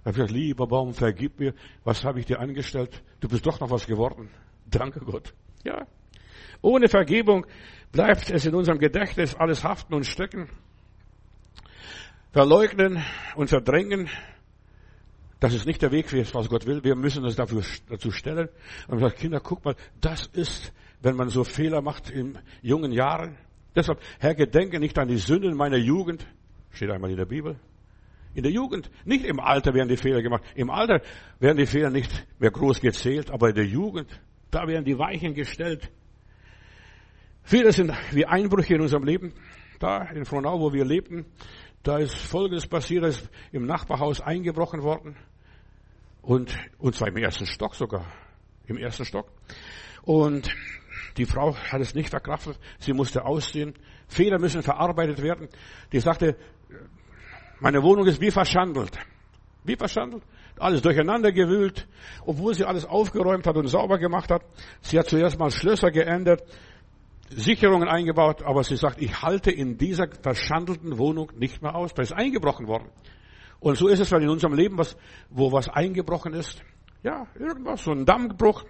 Habe 0.00 0.10
ich 0.10 0.16
gesagt, 0.16 0.30
lieber 0.30 0.66
Baum, 0.66 0.94
vergib 0.94 1.38
mir, 1.38 1.54
was 1.84 2.04
habe 2.04 2.20
ich 2.20 2.26
dir 2.26 2.40
angestellt? 2.40 3.02
Du 3.20 3.28
bist 3.28 3.44
doch 3.46 3.60
noch 3.60 3.70
was 3.70 3.86
geworden. 3.86 4.30
Danke 4.66 5.00
Gott. 5.00 5.34
Ja. 5.64 5.86
Ohne 6.62 6.88
Vergebung 6.88 7.46
bleibt 7.92 8.30
es 8.30 8.44
in 8.46 8.54
unserem 8.54 8.78
Gedächtnis 8.78 9.34
alles 9.34 9.64
haften 9.64 9.94
und 9.94 10.04
stecken. 10.04 10.48
Verleugnen 12.32 13.02
und 13.36 13.48
verdrängen, 13.48 14.08
das 15.40 15.54
ist 15.54 15.66
nicht 15.66 15.82
der 15.82 15.92
Weg, 15.92 16.12
was 16.34 16.48
Gott 16.48 16.66
will. 16.66 16.82
Wir 16.82 16.96
müssen 16.96 17.24
uns 17.24 17.36
dafür, 17.36 17.62
dazu 17.88 18.10
stellen. 18.10 18.48
Und 18.88 18.98
sagt, 18.98 19.18
Kinder, 19.18 19.40
guck 19.40 19.64
mal, 19.64 19.76
das 20.00 20.26
ist, 20.26 20.72
wenn 21.00 21.14
man 21.14 21.28
so 21.28 21.44
Fehler 21.44 21.80
macht 21.80 22.10
in 22.10 22.38
jungen 22.60 22.90
Jahren. 22.92 23.38
Deshalb, 23.74 24.00
Herr, 24.18 24.34
gedenke 24.34 24.80
nicht 24.80 24.98
an 24.98 25.06
die 25.06 25.18
Sünden 25.18 25.56
meiner 25.56 25.76
Jugend. 25.76 26.26
Steht 26.70 26.90
einmal 26.90 27.10
in 27.10 27.16
der 27.16 27.24
Bibel. 27.24 27.56
In 28.38 28.44
der 28.44 28.52
Jugend. 28.52 28.88
Nicht 29.04 29.24
im 29.24 29.40
Alter 29.40 29.74
werden 29.74 29.88
die 29.88 29.96
Fehler 29.96 30.22
gemacht. 30.22 30.44
Im 30.54 30.70
Alter 30.70 31.02
werden 31.40 31.56
die 31.56 31.66
Fehler 31.66 31.90
nicht 31.90 32.24
mehr 32.38 32.52
groß 32.52 32.80
gezählt, 32.80 33.32
aber 33.32 33.48
in 33.48 33.56
der 33.56 33.66
Jugend, 33.66 34.08
da 34.52 34.68
werden 34.68 34.84
die 34.84 34.96
Weichen 34.96 35.34
gestellt. 35.34 35.90
Viele 37.42 37.72
sind 37.72 37.92
wie 38.12 38.26
Einbrüche 38.26 38.76
in 38.76 38.80
unserem 38.80 39.02
Leben. 39.02 39.32
Da 39.80 40.04
in 40.04 40.24
Frohnau, 40.24 40.60
wo 40.60 40.72
wir 40.72 40.84
lebten, 40.84 41.26
da 41.82 41.98
ist 41.98 42.14
Folgendes 42.14 42.68
passiert, 42.68 43.04
ist 43.06 43.28
im 43.50 43.66
Nachbarhaus 43.66 44.20
eingebrochen 44.20 44.84
worden. 44.84 45.16
Und, 46.22 46.56
und 46.78 46.94
zwar 46.94 47.08
im 47.08 47.16
ersten 47.16 47.46
Stock 47.46 47.74
sogar. 47.74 48.06
Im 48.68 48.76
ersten 48.76 49.04
Stock. 49.04 49.32
Und 50.02 50.48
die 51.16 51.24
Frau 51.24 51.56
hat 51.56 51.80
es 51.80 51.96
nicht 51.96 52.10
verkraftet. 52.10 52.56
Sie 52.78 52.92
musste 52.92 53.24
aussehen. 53.24 53.74
Fehler 54.06 54.38
müssen 54.38 54.62
verarbeitet 54.62 55.22
werden. 55.24 55.48
Die 55.90 55.98
sagte, 55.98 56.36
meine 57.60 57.82
Wohnung 57.82 58.06
ist 58.06 58.20
wie 58.20 58.30
verschandelt. 58.30 58.98
Wie 59.64 59.76
verschandelt? 59.76 60.22
Alles 60.58 60.82
durcheinander 60.82 61.32
gewühlt, 61.32 61.86
obwohl 62.24 62.54
sie 62.54 62.64
alles 62.64 62.84
aufgeräumt 62.84 63.46
hat 63.46 63.56
und 63.56 63.68
sauber 63.68 63.98
gemacht 63.98 64.30
hat. 64.30 64.42
Sie 64.80 64.98
hat 64.98 65.06
zuerst 65.08 65.38
mal 65.38 65.50
Schlösser 65.50 65.90
geändert, 65.90 66.42
Sicherungen 67.30 67.88
eingebaut, 67.88 68.42
aber 68.42 68.64
sie 68.64 68.76
sagt, 68.76 69.00
ich 69.00 69.22
halte 69.22 69.50
in 69.50 69.76
dieser 69.76 70.08
verschandelten 70.22 70.98
Wohnung 70.98 71.32
nicht 71.36 71.62
mehr 71.62 71.74
aus. 71.74 71.94
Da 71.94 72.02
ist 72.02 72.12
eingebrochen 72.12 72.66
worden. 72.66 72.90
Und 73.60 73.76
so 73.76 73.88
ist 73.88 74.00
es, 74.00 74.10
wenn 74.12 74.22
in 74.22 74.30
unserem 74.30 74.54
Leben 74.54 74.78
was, 74.78 74.96
wo 75.30 75.52
was 75.52 75.68
eingebrochen 75.68 76.32
ist. 76.32 76.62
Ja, 77.02 77.26
irgendwas, 77.38 77.84
so 77.84 77.92
ein 77.92 78.06
Dammbruch. 78.06 78.64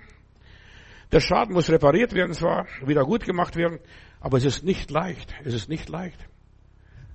Der 1.12 1.20
Schaden 1.20 1.55
muss 1.55 1.70
repariert 1.70 2.12
werden 2.12 2.35
zwar, 2.35 2.66
wieder 2.85 3.05
gut 3.05 3.24
gemacht 3.24 3.57
werden, 3.57 3.79
aber 4.20 4.37
es 4.38 4.44
ist 4.44 4.64
nicht 4.64 4.90
leicht. 4.90 5.35
Es 5.44 5.55
ist 5.55 5.68
nicht 5.68 5.88
leicht. 5.88 6.18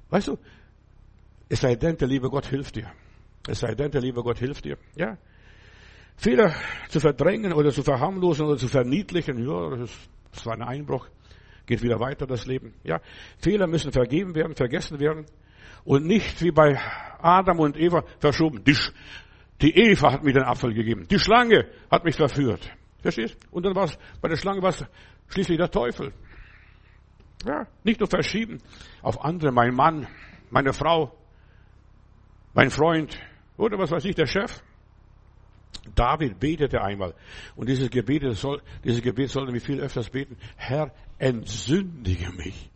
Weißt 0.10 0.30
du, 0.30 0.38
es 1.54 1.60
sei 1.60 1.76
denn, 1.76 1.96
der 1.98 2.08
liebe 2.08 2.32
Gott 2.32 2.48
hilft 2.48 2.78
dir. 2.78 2.92
Es 3.48 3.60
sei 3.60 3.76
denn, 3.76 3.92
der 3.92 4.02
liebe 4.02 4.24
Gott 4.24 4.40
hilft 4.40 4.66
dir. 4.66 4.76
Ja. 4.96 5.20
Fehler 6.18 6.56
zu 6.90 7.00
verdrängen 7.00 7.54
oder 7.54 7.70
zu 7.70 7.84
verharmlosen 7.84 8.48
oder 8.48 8.58
zu 8.58 8.68
verniedlichen, 8.68 9.38
ja, 9.48 9.70
das 9.70 9.92
ist, 9.92 10.10
das 10.32 10.46
war 10.48 10.54
ein 10.54 10.64
Einbruch. 10.64 11.08
Geht 11.68 11.84
wieder 11.84 12.00
weiter 12.00 12.26
das 12.26 12.48
Leben. 12.48 12.74
Ja. 12.84 13.02
Fehler 13.38 13.68
müssen 13.68 13.92
vergeben 13.92 14.34
werden, 14.34 14.56
vergessen 14.56 15.00
werden. 15.00 15.28
Und 15.86 16.08
nicht 16.08 16.42
wie 16.42 16.50
bei 16.50 16.76
Adam 17.20 17.60
und 17.60 17.78
Eva 17.78 18.04
verschoben. 18.18 18.64
Die, 18.64 18.76
die 19.62 19.78
Eva 19.78 20.12
hat 20.12 20.24
mir 20.24 20.34
den 20.34 20.46
Apfel 20.46 20.74
gegeben. 20.74 21.08
Die 21.08 21.20
Schlange 21.20 21.68
hat 21.92 22.04
mich 22.04 22.16
verführt. 22.16 22.68
Verstehst? 23.04 23.38
Und 23.52 23.64
dann 23.64 23.76
war 23.76 23.84
es, 23.84 24.00
bei 24.22 24.28
der 24.28 24.38
Schlange 24.38 24.64
war 24.64 24.70
es 24.70 24.84
schließlich 25.28 25.60
der 25.60 25.70
Teufel. 25.70 26.14
Ja, 27.46 27.68
nicht 27.84 28.00
nur 28.00 28.10
verschieben 28.10 28.58
auf 29.04 29.24
andere, 29.24 29.52
mein 29.52 29.76
Mann, 29.76 30.08
meine 30.50 30.74
Frau, 30.74 31.12
mein 32.54 32.70
Freund 32.70 33.20
oder 33.58 33.78
was 33.78 33.92
weiß 33.92 34.06
ich, 34.06 34.16
der 34.16 34.28
Chef. 34.28 34.62
David 35.96 36.40
betete 36.40 36.82
einmal. 36.82 37.14
Und 37.56 37.68
dieses 37.68 37.90
Gebet 37.90 38.24
soll, 38.36 38.62
dieses 38.84 39.02
Gebet 39.02 39.30
sollten 39.30 39.54
wir 39.54 39.62
viel 39.62 39.80
öfters 39.80 40.10
beten. 40.10 40.38
Herr, 40.56 40.92
entsündige 41.18 42.32
mich. 42.32 42.70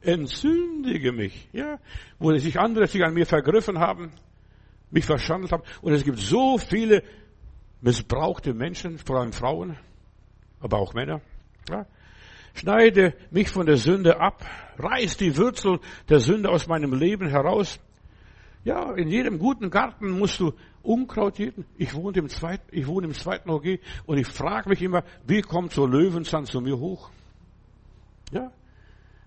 Entsündige 0.00 1.12
mich. 1.12 1.48
Ja, 1.52 1.78
wo 2.18 2.32
sich 2.36 2.58
andere 2.58 2.86
sich 2.86 3.02
an 3.02 3.14
mir 3.14 3.26
vergriffen 3.26 3.78
haben, 3.78 4.12
mich 4.90 5.04
verschandelt 5.04 5.52
haben. 5.52 5.62
Und 5.80 5.92
es 5.92 6.04
gibt 6.04 6.18
so 6.18 6.58
viele 6.58 7.02
missbrauchte 7.80 8.54
Menschen, 8.54 8.98
vor 8.98 9.20
allem 9.20 9.32
Frauen, 9.32 9.76
aber 10.60 10.78
auch 10.78 10.94
Männer. 10.94 11.20
Ja? 11.68 11.86
Schneide 12.54 13.14
mich 13.30 13.48
von 13.48 13.66
der 13.66 13.76
Sünde 13.76 14.20
ab, 14.20 14.44
reiß 14.78 15.16
die 15.16 15.36
Wurzel 15.36 15.80
der 16.08 16.20
Sünde 16.20 16.50
aus 16.50 16.66
meinem 16.68 16.94
Leben 16.94 17.28
heraus. 17.28 17.80
Ja, 18.64 18.92
in 18.92 19.08
jedem 19.08 19.38
guten 19.38 19.70
Garten 19.70 20.10
musst 20.10 20.38
du 20.38 20.52
Unkraut 20.82 21.38
jäten. 21.38 21.64
Ich 21.76 21.94
wohne 21.94 22.18
im 22.18 22.28
zweiten, 22.28 22.64
ich 22.70 22.86
wohne 22.86 23.08
im 23.08 23.14
zweiten 23.14 23.50
OG 23.50 23.80
und 24.06 24.18
ich 24.18 24.26
frage 24.26 24.68
mich 24.68 24.82
immer, 24.82 25.02
wie 25.26 25.42
kommt 25.42 25.72
so 25.72 25.86
Löwenzahn 25.86 26.44
zu 26.44 26.60
mir 26.60 26.78
hoch? 26.78 27.10
Ja, 28.30 28.52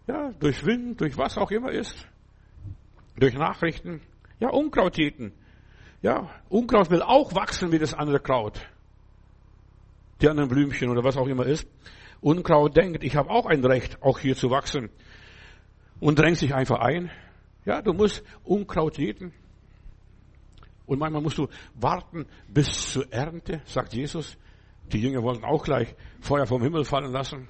ja, 0.07 0.31
durch 0.39 0.65
Wind, 0.65 1.01
durch 1.01 1.17
was 1.17 1.37
auch 1.37 1.51
immer 1.51 1.71
ist, 1.71 2.07
durch 3.17 3.33
Nachrichten. 3.33 4.01
Ja, 4.39 4.49
Unkraut 4.49 4.97
jäten. 4.97 5.33
Ja, 6.01 6.29
Unkraut 6.49 6.89
will 6.91 7.01
auch 7.01 7.33
wachsen 7.35 7.71
wie 7.71 7.79
das 7.79 7.93
andere 7.93 8.19
Kraut. 8.19 8.61
Die 10.21 10.29
anderen 10.29 10.49
Blümchen 10.49 10.89
oder 10.89 11.03
was 11.03 11.17
auch 11.17 11.27
immer 11.27 11.45
ist. 11.45 11.67
Unkraut 12.21 12.75
denkt, 12.75 13.03
ich 13.03 13.15
habe 13.15 13.29
auch 13.29 13.45
ein 13.45 13.63
Recht, 13.65 14.01
auch 14.01 14.19
hier 14.19 14.35
zu 14.35 14.49
wachsen. 14.49 14.89
Und 15.99 16.19
drängt 16.19 16.37
sich 16.37 16.53
einfach 16.53 16.79
ein. 16.79 17.09
Ja, 17.65 17.81
du 17.81 17.93
musst 17.93 18.23
Unkraut 18.43 18.97
jäten. 18.97 19.33
Und 20.85 20.99
manchmal 20.99 21.21
musst 21.21 21.37
du 21.37 21.47
warten 21.73 22.27
bis 22.47 22.91
zur 22.93 23.11
Ernte, 23.11 23.61
sagt 23.65 23.93
Jesus. 23.93 24.37
Die 24.91 24.99
Jünger 24.99 25.23
wollten 25.23 25.43
auch 25.43 25.63
gleich 25.63 25.95
Feuer 26.21 26.45
vom 26.45 26.61
Himmel 26.61 26.85
fallen 26.85 27.11
lassen. 27.11 27.47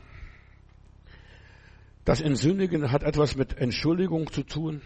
Das 2.05 2.21
Entsündigen 2.21 2.91
hat 2.91 3.03
etwas 3.03 3.35
mit 3.35 3.57
Entschuldigung 3.57 4.31
zu 4.31 4.43
tun. 4.43 4.81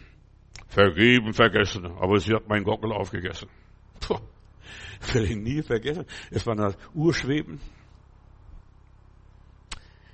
Vergeben, 0.67 1.33
vergessen. 1.33 1.85
Aber 1.85 2.17
sie 2.19 2.33
hat 2.33 2.47
meinen 2.47 2.63
Gockel 2.63 2.91
aufgegessen. 2.91 3.49
Puh, 3.99 4.19
will 5.13 5.25
ich 5.25 5.35
nie 5.35 5.61
vergessen. 5.61 6.05
Es 6.31 6.47
war 6.47 6.55
das 6.55 6.77
Urschweben. 6.93 7.59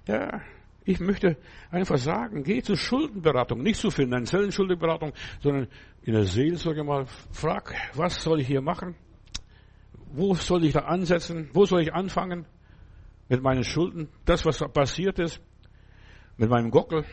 Ja, 0.07 0.41
ich 0.85 0.99
möchte 0.99 1.37
einfach 1.71 1.97
sagen, 1.97 2.43
geh 2.43 2.61
zur 2.61 2.77
Schuldenberatung, 2.77 3.61
nicht 3.61 3.79
zur 3.79 3.91
finanziellen 3.91 4.51
Schuldenberatung, 4.51 5.13
sondern 5.41 5.67
in 6.03 6.13
der 6.13 6.23
Seelsorge 6.23 6.83
mal 6.83 7.05
frag, 7.31 7.73
was 7.95 8.21
soll 8.21 8.39
ich 8.41 8.47
hier 8.47 8.61
machen? 8.61 8.95
Wo 10.13 10.35
soll 10.35 10.63
ich 10.63 10.73
da 10.73 10.81
ansetzen? 10.81 11.49
Wo 11.53 11.65
soll 11.65 11.81
ich 11.81 11.93
anfangen? 11.93 12.45
Mit 13.27 13.41
meinen 13.41 13.63
Schulden, 13.63 14.09
das 14.25 14.45
was 14.45 14.59
passiert 14.71 15.17
ist, 15.17 15.41
mit 16.37 16.49
meinem 16.49 16.69
Gockel 16.69 17.03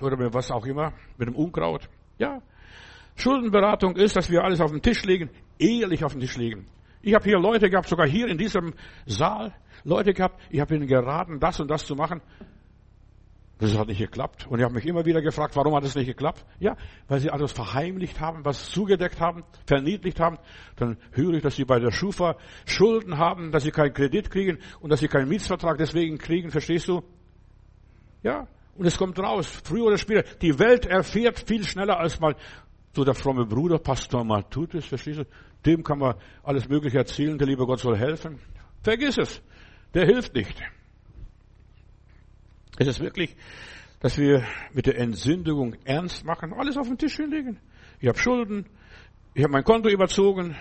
oder 0.00 0.16
mit 0.16 0.32
was 0.32 0.50
auch 0.50 0.64
immer, 0.64 0.94
mit 1.18 1.28
dem 1.28 1.36
Unkraut. 1.36 1.88
Ja, 2.18 2.40
Schuldenberatung 3.16 3.96
ist, 3.96 4.16
dass 4.16 4.30
wir 4.30 4.42
alles 4.42 4.60
auf 4.60 4.70
den 4.70 4.80
Tisch 4.80 5.04
legen, 5.04 5.28
ehrlich 5.58 6.02
auf 6.04 6.12
den 6.12 6.20
Tisch 6.20 6.36
legen. 6.38 6.66
Ich 7.02 7.14
habe 7.14 7.24
hier 7.24 7.38
Leute 7.38 7.68
gehabt, 7.68 7.88
sogar 7.88 8.08
hier 8.08 8.28
in 8.28 8.38
diesem 8.38 8.74
Saal, 9.04 9.54
Leute 9.84 10.14
gehabt, 10.14 10.40
ich 10.50 10.60
habe 10.60 10.74
ihnen 10.74 10.86
geraten, 10.86 11.38
das 11.38 11.60
und 11.60 11.68
das 11.70 11.84
zu 11.84 11.94
machen. 11.94 12.22
Das 13.58 13.76
hat 13.76 13.88
nicht 13.88 13.98
geklappt. 13.98 14.46
Und 14.48 14.60
ich 14.60 14.64
habe 14.64 14.74
mich 14.74 14.86
immer 14.86 15.04
wieder 15.04 15.20
gefragt, 15.20 15.56
warum 15.56 15.74
hat 15.74 15.84
es 15.84 15.96
nicht 15.96 16.06
geklappt? 16.06 16.44
Ja, 16.60 16.76
weil 17.08 17.18
sie 17.18 17.30
alles 17.30 17.50
verheimlicht 17.50 18.20
haben, 18.20 18.44
was 18.44 18.70
zugedeckt 18.70 19.20
haben, 19.20 19.42
verniedlicht 19.66 20.20
haben. 20.20 20.38
Dann 20.76 20.96
höre 21.12 21.34
ich, 21.34 21.42
dass 21.42 21.56
sie 21.56 21.64
bei 21.64 21.80
der 21.80 21.90
Schufa 21.90 22.36
Schulden 22.66 23.18
haben, 23.18 23.50
dass 23.50 23.64
sie 23.64 23.72
keinen 23.72 23.92
Kredit 23.92 24.30
kriegen 24.30 24.58
und 24.80 24.90
dass 24.90 25.00
sie 25.00 25.08
keinen 25.08 25.28
Mietsvertrag 25.28 25.76
deswegen 25.76 26.18
kriegen, 26.18 26.50
verstehst 26.50 26.86
du? 26.86 27.02
Ja, 28.22 28.46
und 28.76 28.86
es 28.86 28.96
kommt 28.96 29.18
raus, 29.18 29.48
früher 29.64 29.86
oder 29.86 29.98
später. 29.98 30.22
Die 30.40 30.56
Welt 30.60 30.86
erfährt 30.86 31.40
viel 31.40 31.64
schneller 31.64 31.98
als 31.98 32.20
mal 32.20 32.36
so 32.94 33.04
der 33.04 33.14
fromme 33.14 33.44
Bruder, 33.44 33.78
Pastor 33.78 34.24
Matutis, 34.24 34.86
verstehst 34.86 35.18
du? 35.20 35.24
Dem 35.66 35.82
kann 35.82 35.98
man 35.98 36.14
alles 36.44 36.68
Mögliche 36.68 36.98
erzählen, 36.98 37.36
der 37.36 37.48
liebe 37.48 37.66
Gott 37.66 37.80
soll 37.80 37.96
helfen. 37.96 38.38
Vergiss 38.82 39.18
es. 39.18 39.42
Der 39.94 40.06
hilft 40.06 40.34
nicht. 40.34 40.62
Es 42.80 42.86
ist 42.86 43.00
wirklich, 43.00 43.34
dass 43.98 44.16
wir 44.18 44.44
mit 44.72 44.86
der 44.86 44.98
Entsündigung 44.98 45.74
ernst 45.84 46.24
machen, 46.24 46.52
alles 46.52 46.76
auf 46.76 46.86
den 46.86 46.96
Tisch 46.96 47.16
hinlegen. 47.16 47.58
Ich 47.98 48.06
habe 48.06 48.18
Schulden, 48.18 48.66
ich 49.34 49.42
habe 49.42 49.52
mein 49.52 49.64
Konto 49.64 49.88
überzogen, 49.88 50.56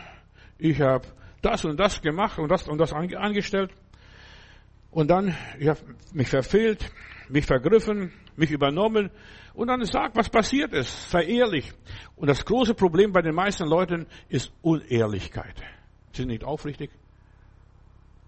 ich 0.58 0.82
habe 0.82 1.06
das 1.44 1.64
und 1.64 1.80
das 1.80 2.02
gemacht 2.02 2.40
und 2.40 2.50
das 2.50 2.68
und 2.68 2.80
das 2.80 2.92
angestellt. 2.92 3.72
Und 4.90 5.12
dann, 5.12 5.36
ich 5.60 5.68
habe 5.68 5.80
mich 6.12 6.28
verfehlt, 6.28 6.92
mich 7.30 7.46
vergriffen, 7.46 8.12
mich 8.36 8.50
übernommen 8.50 9.12
und 9.54 9.68
dann 9.68 9.86
sag, 9.86 10.16
was 10.16 10.28
passiert 10.28 10.74
ist. 10.74 11.12
Sei 11.12 11.24
ehrlich. 11.24 11.72
Und 12.16 12.30
das 12.30 12.44
große 12.44 12.74
Problem 12.74 13.12
bei 13.12 13.22
den 13.22 13.36
meisten 13.36 13.68
Leuten 13.68 14.08
ist 14.28 14.52
Unehrlichkeit. 14.64 15.62
Sie 16.14 16.24
sind 16.24 16.30
nicht 16.30 16.44
aufrichtig, 16.44 16.90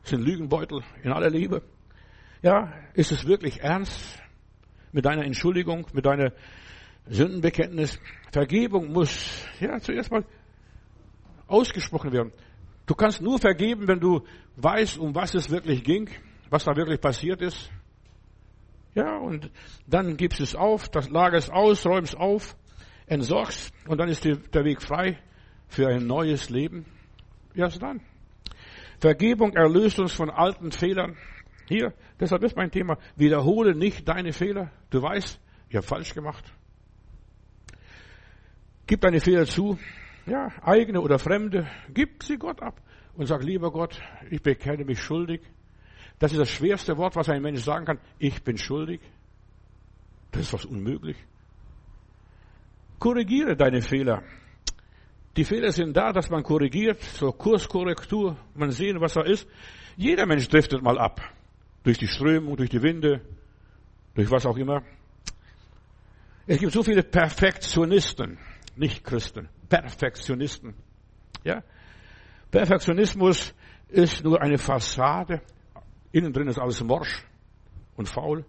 sind 0.04 0.21
Lügenbeutel 0.21 0.84
in 1.02 1.12
aller 1.12 1.32
Liebe. 1.32 1.63
Ja, 2.41 2.73
ist 2.93 3.12
es 3.12 3.25
wirklich 3.28 3.60
ernst 3.60 4.17
mit 4.93 5.04
deiner 5.06 5.25
Entschuldigung, 5.25 5.88
mit 5.91 6.06
deiner 6.06 6.32
Sündenbekenntnis? 7.06 7.99
Vergebung 8.32 8.93
muss 8.93 9.45
ja 9.60 9.78
zuerst 9.80 10.10
mal 10.10 10.23
ausgesprochen 11.47 12.13
werden. 12.13 12.32
Du 12.86 12.95
kannst 12.95 13.21
nur 13.21 13.39
vergeben, 13.39 13.88
wenn 13.89 13.99
du 13.99 14.21
weißt, 14.56 14.97
um 14.99 15.13
was 15.15 15.36
es 15.36 15.49
wirklich 15.49 15.84
ging, 15.84 16.10
was 16.49 16.63
da 16.63 16.75
wirklich 16.78 17.02
passiert 17.02 17.41
ist. 17.41 17.69
Ja, 18.95 19.17
und 19.17 19.52
dann 19.86 20.15
gibst 20.15 20.39
es 20.39 20.56
auf, 20.56 20.88
das 20.89 21.10
lagerst 21.10 21.52
aus, 21.52 21.86
räumst 21.86 22.15
auf, 22.15 22.56
entsorgst 23.06 23.73
und 23.86 23.97
dann 23.97 24.08
ist 24.08 24.23
der 24.23 24.63
Weg 24.63 24.82
frei 24.82 25.19
für 25.67 25.89
ein 25.89 26.08
neues 26.08 26.49
Leben. 26.49 26.86
Erst 27.54 27.82
dann. 27.82 28.02
Vergebung 28.99 29.54
erlöst 29.54 29.99
uns 29.99 30.13
von 30.13 30.30
alten 30.30 30.71
Fehlern. 30.71 31.17
Hier, 31.69 31.93
deshalb 32.19 32.41
ist 32.43 32.55
mein 32.55 32.71
Thema, 32.71 32.97
wiederhole 33.15 33.75
nicht 33.75 34.08
deine 34.10 34.34
Fehler. 34.34 34.71
Du 34.89 35.03
weißt, 35.03 35.39
ich 35.69 35.75
habe 35.75 35.86
falsch 35.86 36.15
gemacht. 36.15 36.43
Gib 38.88 39.01
deine 39.01 39.19
Fehler 39.19 39.45
zu, 39.45 39.77
ja, 40.25 40.51
eigene 40.63 40.99
oder 40.99 41.19
fremde, 41.19 41.67
gib 41.93 42.23
sie 42.23 42.38
Gott 42.38 42.60
ab 42.63 42.82
und 43.13 43.27
sag, 43.27 43.43
lieber 43.43 43.71
Gott, 43.71 44.01
ich 44.32 44.41
bekenne 44.41 44.84
mich 44.84 44.99
schuldig. 44.99 45.41
Das 46.17 46.32
ist 46.32 46.39
das 46.39 46.49
schwerste 46.49 46.97
Wort, 46.97 47.15
was 47.15 47.29
ein 47.29 47.43
Mensch 47.43 47.62
sagen 47.62 47.86
kann. 47.86 47.99
Ich 48.17 48.43
bin 48.43 48.58
schuldig. 48.58 48.99
Das 50.32 50.41
ist 50.41 50.53
was 50.53 50.65
unmöglich. 50.65 51.17
Korrigiere 52.97 53.55
deine 53.55 53.84
Fehler. 53.84 54.23
Die 55.38 55.45
Fehler 55.45 55.71
sind 55.71 55.95
da, 55.95 56.13
dass 56.13 56.32
man 56.32 56.41
korrigiert, 56.41 56.99
zur 57.03 57.38
Kurskorrektur, 57.38 58.38
man 58.55 58.71
sehen, 58.71 58.99
was 58.99 59.13
da 59.13 59.21
ist. 59.21 59.47
Jeder 59.97 60.25
Mensch 60.25 60.49
driftet 60.49 60.82
mal 60.82 60.97
ab. 60.97 61.21
Durch 61.84 61.98
die 61.98 62.08
Strömung, 62.08 62.58
durch 62.58 62.70
die 62.70 62.82
Winde, 62.82 63.22
durch 64.13 64.30
was 64.30 64.46
auch 64.46 64.58
immer. 64.58 64.84
Es 66.46 66.60
gibt 66.60 66.74
so 66.74 66.84
viele 66.84 67.04
Perfektionisten, 67.04 68.38
nicht 68.76 69.04
Christen, 69.04 69.50
Perfektionisten. 69.70 70.74
Ja? 71.44 71.63
Perfektionismus 72.52 73.54
ist 73.88 74.24
nur 74.24 74.42
eine 74.42 74.58
Fassade. 74.58 75.42
Innen 76.12 76.34
drin 76.34 76.48
ist 76.48 76.58
alles 76.58 76.84
morsch 76.84 77.24
und 77.96 78.10
faul. 78.10 78.46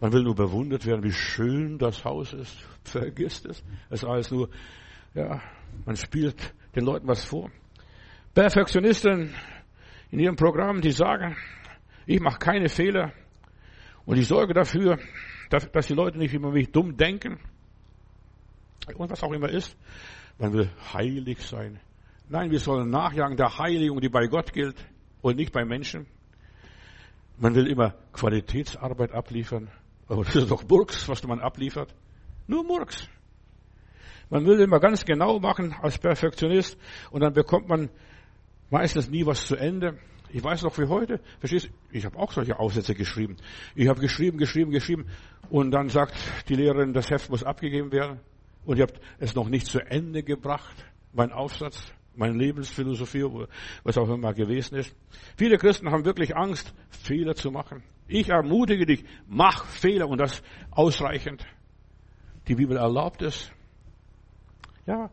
Man 0.00 0.12
will 0.12 0.22
nur 0.22 0.34
bewundert 0.34 0.86
werden, 0.86 1.02
wie 1.02 1.12
schön 1.12 1.78
das 1.78 2.04
Haus 2.04 2.32
ist. 2.32 2.56
Vergisst 2.84 3.46
es. 3.46 3.64
Es 3.90 4.02
ist 4.02 4.08
alles 4.08 4.30
nur, 4.30 4.50
ja, 5.14 5.40
man 5.84 5.96
spielt 5.96 6.54
den 6.74 6.84
Leuten 6.84 7.08
was 7.08 7.24
vor. 7.24 7.50
Perfektionisten 8.34 9.34
in 10.10 10.18
ihrem 10.18 10.36
Programm, 10.36 10.80
die 10.80 10.92
sagen, 10.92 11.36
Ich 12.06 12.20
mache 12.20 12.38
keine 12.38 12.68
Fehler. 12.68 13.12
Und 14.04 14.16
ich 14.16 14.28
sorge 14.28 14.54
dafür, 14.54 14.98
dass 15.50 15.86
die 15.86 15.94
Leute 15.94 16.18
nicht 16.18 16.32
über 16.32 16.52
mich 16.52 16.70
dumm 16.70 16.96
denken. 16.96 17.38
Und 18.96 19.10
was 19.10 19.22
auch 19.22 19.32
immer 19.32 19.48
ist. 19.48 19.76
Man 20.38 20.52
will 20.52 20.70
heilig 20.92 21.42
sein. 21.42 21.80
Nein, 22.28 22.50
wir 22.50 22.60
sollen 22.60 22.90
nachjagen 22.90 23.36
der 23.36 23.58
Heiligung, 23.58 24.00
die 24.00 24.08
bei 24.08 24.26
Gott 24.26 24.52
gilt 24.52 24.76
und 25.22 25.36
nicht 25.36 25.52
bei 25.52 25.64
Menschen. 25.64 26.06
Man 27.38 27.54
will 27.54 27.66
immer 27.66 27.94
Qualitätsarbeit 28.12 29.12
abliefern. 29.12 29.68
Aber 30.08 30.24
das 30.24 30.36
ist 30.36 30.50
doch 30.50 30.66
Murks, 30.68 31.08
was 31.08 31.22
man 31.24 31.40
abliefert. 31.40 31.94
Nur 32.46 32.64
Murks. 32.64 33.08
Man 34.30 34.44
will 34.46 34.60
immer 34.60 34.80
ganz 34.80 35.04
genau 35.04 35.38
machen 35.38 35.74
als 35.80 35.98
Perfektionist 35.98 36.78
und 37.10 37.20
dann 37.20 37.32
bekommt 37.32 37.68
man 37.68 37.90
meistens 38.70 39.08
nie 39.08 39.24
was 39.24 39.46
zu 39.46 39.56
Ende. 39.56 39.98
Ich 40.36 40.44
weiß 40.44 40.64
noch 40.64 40.76
wie 40.76 40.84
heute, 40.84 41.18
verstehst? 41.38 41.70
Ich 41.90 42.04
habe 42.04 42.18
auch 42.18 42.30
solche 42.30 42.58
Aufsätze 42.58 42.94
geschrieben. 42.94 43.38
Ich 43.74 43.88
habe 43.88 44.02
geschrieben, 44.02 44.36
geschrieben, 44.36 44.70
geschrieben 44.70 45.06
und 45.48 45.70
dann 45.70 45.88
sagt 45.88 46.14
die 46.50 46.56
Lehrerin, 46.56 46.92
das 46.92 47.08
Heft 47.08 47.30
muss 47.30 47.42
abgegeben 47.42 47.90
werden 47.90 48.20
und 48.66 48.76
ihr 48.76 48.82
habt 48.82 49.00
es 49.18 49.34
noch 49.34 49.48
nicht 49.48 49.66
zu 49.66 49.80
Ende 49.80 50.22
gebracht, 50.22 50.76
mein 51.14 51.32
Aufsatz, 51.32 51.82
meine 52.14 52.34
Lebensphilosophie, 52.34 53.24
was 53.82 53.96
auch 53.96 54.10
immer 54.10 54.34
gewesen 54.34 54.76
ist. 54.76 54.94
Viele 55.38 55.56
Christen 55.56 55.90
haben 55.90 56.04
wirklich 56.04 56.36
Angst, 56.36 56.74
Fehler 56.90 57.34
zu 57.34 57.50
machen. 57.50 57.82
Ich 58.06 58.28
ermutige 58.28 58.84
dich, 58.84 59.06
mach 59.26 59.64
Fehler 59.64 60.06
und 60.06 60.20
das 60.20 60.42
ausreichend. 60.70 61.46
Die 62.46 62.56
Bibel 62.56 62.76
erlaubt 62.76 63.22
es. 63.22 63.50
Ja, 64.84 65.08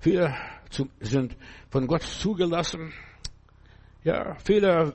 Fehler 0.00 0.36
sind 0.98 1.36
von 1.70 1.86
Gott 1.86 2.02
zugelassen. 2.02 2.92
Ja, 4.04 4.34
Fehler 4.36 4.92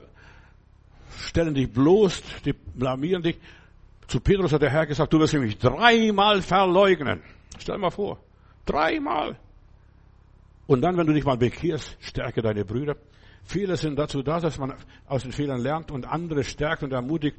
stellen 1.16 1.54
dich 1.54 1.72
bloß, 1.72 2.22
die 2.44 2.52
blamieren 2.52 3.22
dich. 3.22 3.38
Zu 4.06 4.20
Petrus 4.20 4.52
hat 4.52 4.62
der 4.62 4.70
Herr 4.70 4.86
gesagt, 4.86 5.12
du 5.12 5.18
wirst 5.18 5.34
mich 5.34 5.58
dreimal 5.58 6.42
verleugnen. 6.42 7.22
Stell 7.58 7.76
dir 7.76 7.80
mal 7.80 7.90
vor, 7.90 8.18
dreimal. 8.64 9.36
Und 10.66 10.82
dann, 10.82 10.96
wenn 10.96 11.06
du 11.06 11.12
dich 11.14 11.24
mal 11.24 11.36
bekehrst, 11.36 11.96
stärke 12.00 12.42
deine 12.42 12.64
Brüder. 12.64 12.96
Fehler 13.44 13.76
sind 13.76 13.98
dazu 13.98 14.22
da, 14.22 14.40
dass 14.40 14.58
man 14.58 14.74
aus 15.06 15.22
den 15.22 15.32
Fehlern 15.32 15.60
lernt 15.60 15.90
und 15.90 16.06
andere 16.06 16.44
stärkt 16.44 16.82
und 16.82 16.92
ermutigt. 16.92 17.38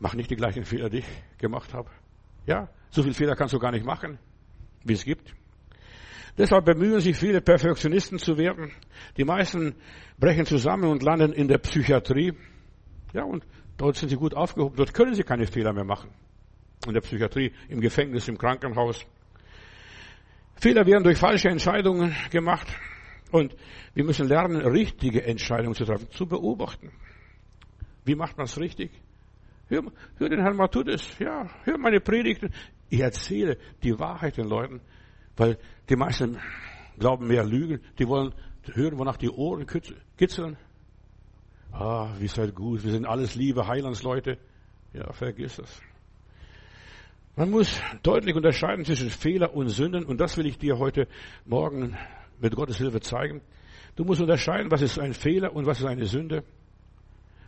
Mach 0.00 0.14
nicht 0.14 0.30
die 0.30 0.36
gleichen 0.36 0.64
Fehler, 0.64 0.88
die 0.88 0.98
ich 0.98 1.06
gemacht 1.38 1.74
habe. 1.74 1.90
Ja, 2.46 2.68
so 2.90 3.02
viele 3.02 3.14
Fehler 3.14 3.36
kannst 3.36 3.52
du 3.52 3.58
gar 3.58 3.70
nicht 3.70 3.84
machen, 3.84 4.18
wie 4.84 4.94
es 4.94 5.04
gibt. 5.04 5.34
Deshalb 6.38 6.64
bemühen 6.64 7.00
sich 7.00 7.16
viele 7.16 7.40
Perfektionisten 7.40 8.18
zu 8.18 8.38
werden. 8.38 8.72
Die 9.16 9.24
meisten 9.24 9.74
brechen 10.18 10.46
zusammen 10.46 10.90
und 10.90 11.02
landen 11.02 11.32
in 11.32 11.48
der 11.48 11.58
Psychiatrie. 11.58 12.32
Ja, 13.12 13.24
und 13.24 13.44
dort 13.76 13.96
sind 13.96 14.08
sie 14.08 14.16
gut 14.16 14.34
aufgehoben. 14.34 14.76
Dort 14.76 14.94
können 14.94 15.14
sie 15.14 15.24
keine 15.24 15.46
Fehler 15.46 15.72
mehr 15.72 15.84
machen. 15.84 16.10
In 16.86 16.94
der 16.94 17.02
Psychiatrie, 17.02 17.52
im 17.68 17.80
Gefängnis, 17.80 18.28
im 18.28 18.38
Krankenhaus. 18.38 19.04
Fehler 20.56 20.86
werden 20.86 21.04
durch 21.04 21.18
falsche 21.18 21.48
Entscheidungen 21.48 22.14
gemacht. 22.30 22.68
Und 23.30 23.54
wir 23.94 24.04
müssen 24.04 24.26
lernen, 24.26 24.56
richtige 24.66 25.24
Entscheidungen 25.24 25.74
zu 25.74 25.84
treffen, 25.84 26.10
zu 26.10 26.26
beobachten. 26.26 26.92
Wie 28.04 28.14
macht 28.14 28.36
man 28.36 28.44
es 28.44 28.58
richtig? 28.58 28.90
Hör, 29.68 29.82
hör 30.18 30.28
den 30.28 30.40
Herrn 30.40 30.56
Matthäus, 30.56 31.18
ja, 31.18 31.48
hör 31.64 31.78
meine 31.78 32.00
Predigten. 32.00 32.52
Ich 32.90 33.00
erzähle 33.00 33.58
die 33.82 33.98
Wahrheit 33.98 34.36
den 34.36 34.48
Leuten, 34.48 34.80
weil 35.36 35.58
die 35.88 35.96
meisten 35.96 36.38
glauben 36.98 37.26
mehr 37.26 37.44
Lügen. 37.44 37.80
Die 37.98 38.06
wollen 38.06 38.32
hören, 38.72 38.98
wonach 38.98 39.16
die 39.16 39.30
Ohren 39.30 39.66
kitzeln. 40.16 40.56
Ah, 41.72 42.10
wie 42.18 42.28
seid 42.28 42.54
gut, 42.54 42.84
wir 42.84 42.92
sind 42.92 43.06
alles 43.06 43.34
liebe 43.34 43.66
Heilandsleute. 43.66 44.38
Ja, 44.92 45.12
vergiss 45.12 45.56
das. 45.56 45.80
Man 47.34 47.50
muss 47.50 47.80
deutlich 48.02 48.36
unterscheiden 48.36 48.84
zwischen 48.84 49.08
Fehler 49.08 49.54
und 49.54 49.68
Sünden 49.68 50.04
und 50.04 50.20
das 50.20 50.36
will 50.36 50.44
ich 50.44 50.58
dir 50.58 50.78
heute 50.78 51.08
Morgen 51.46 51.96
mit 52.40 52.54
Gottes 52.54 52.76
Hilfe 52.76 53.00
zeigen. 53.00 53.40
Du 53.96 54.04
musst 54.04 54.20
unterscheiden, 54.20 54.70
was 54.70 54.82
ist 54.82 54.98
ein 54.98 55.14
Fehler 55.14 55.54
und 55.54 55.64
was 55.64 55.80
ist 55.80 55.86
eine 55.86 56.04
Sünde. 56.04 56.44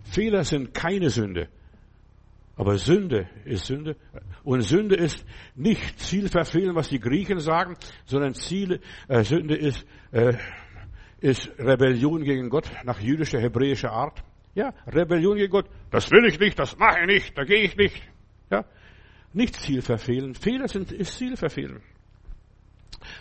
Fehler 0.04 0.44
sind 0.44 0.72
keine 0.72 1.10
Sünde. 1.10 1.48
Aber 2.56 2.78
Sünde 2.78 3.28
ist 3.44 3.66
Sünde. 3.66 3.96
Und 4.44 4.60
Sünde 4.60 4.94
ist 4.96 5.24
nicht 5.56 5.98
Zielverfehlen, 5.98 6.74
was 6.74 6.88
die 6.88 7.00
Griechen 7.00 7.40
sagen, 7.40 7.76
sondern 8.04 8.34
Ziel, 8.34 8.80
äh, 9.08 9.24
Sünde 9.24 9.56
ist, 9.56 9.84
äh, 10.12 10.34
ist 11.20 11.50
Rebellion 11.58 12.22
gegen 12.22 12.48
Gott 12.50 12.70
nach 12.84 13.00
jüdischer, 13.00 13.40
hebräischer 13.40 13.90
Art. 13.90 14.22
Ja, 14.54 14.72
Rebellion 14.86 15.36
gegen 15.36 15.50
Gott. 15.50 15.66
Das 15.90 16.10
will 16.12 16.26
ich 16.26 16.38
nicht, 16.38 16.58
das 16.58 16.78
mache 16.78 17.00
ich 17.00 17.06
nicht, 17.06 17.38
da 17.38 17.42
gehe 17.42 17.62
ich 17.62 17.76
nicht. 17.76 18.00
Ja, 18.50 18.64
nicht 19.32 19.56
Zielverfehlen. 19.56 20.34
Fehler 20.36 20.68
sind, 20.68 20.92
ist 20.92 21.16
Zielverfehlen. 21.18 21.82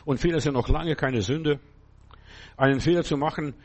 Und 0.05 0.19
Fehler 0.19 0.39
sind 0.39 0.53
noch 0.53 0.69
lange 0.69 0.95
keine 0.95 1.21
Sünde. 1.21 1.59
Einen 2.55 2.79
Fehler 2.79 3.03
zu 3.03 3.17
machen 3.17 3.55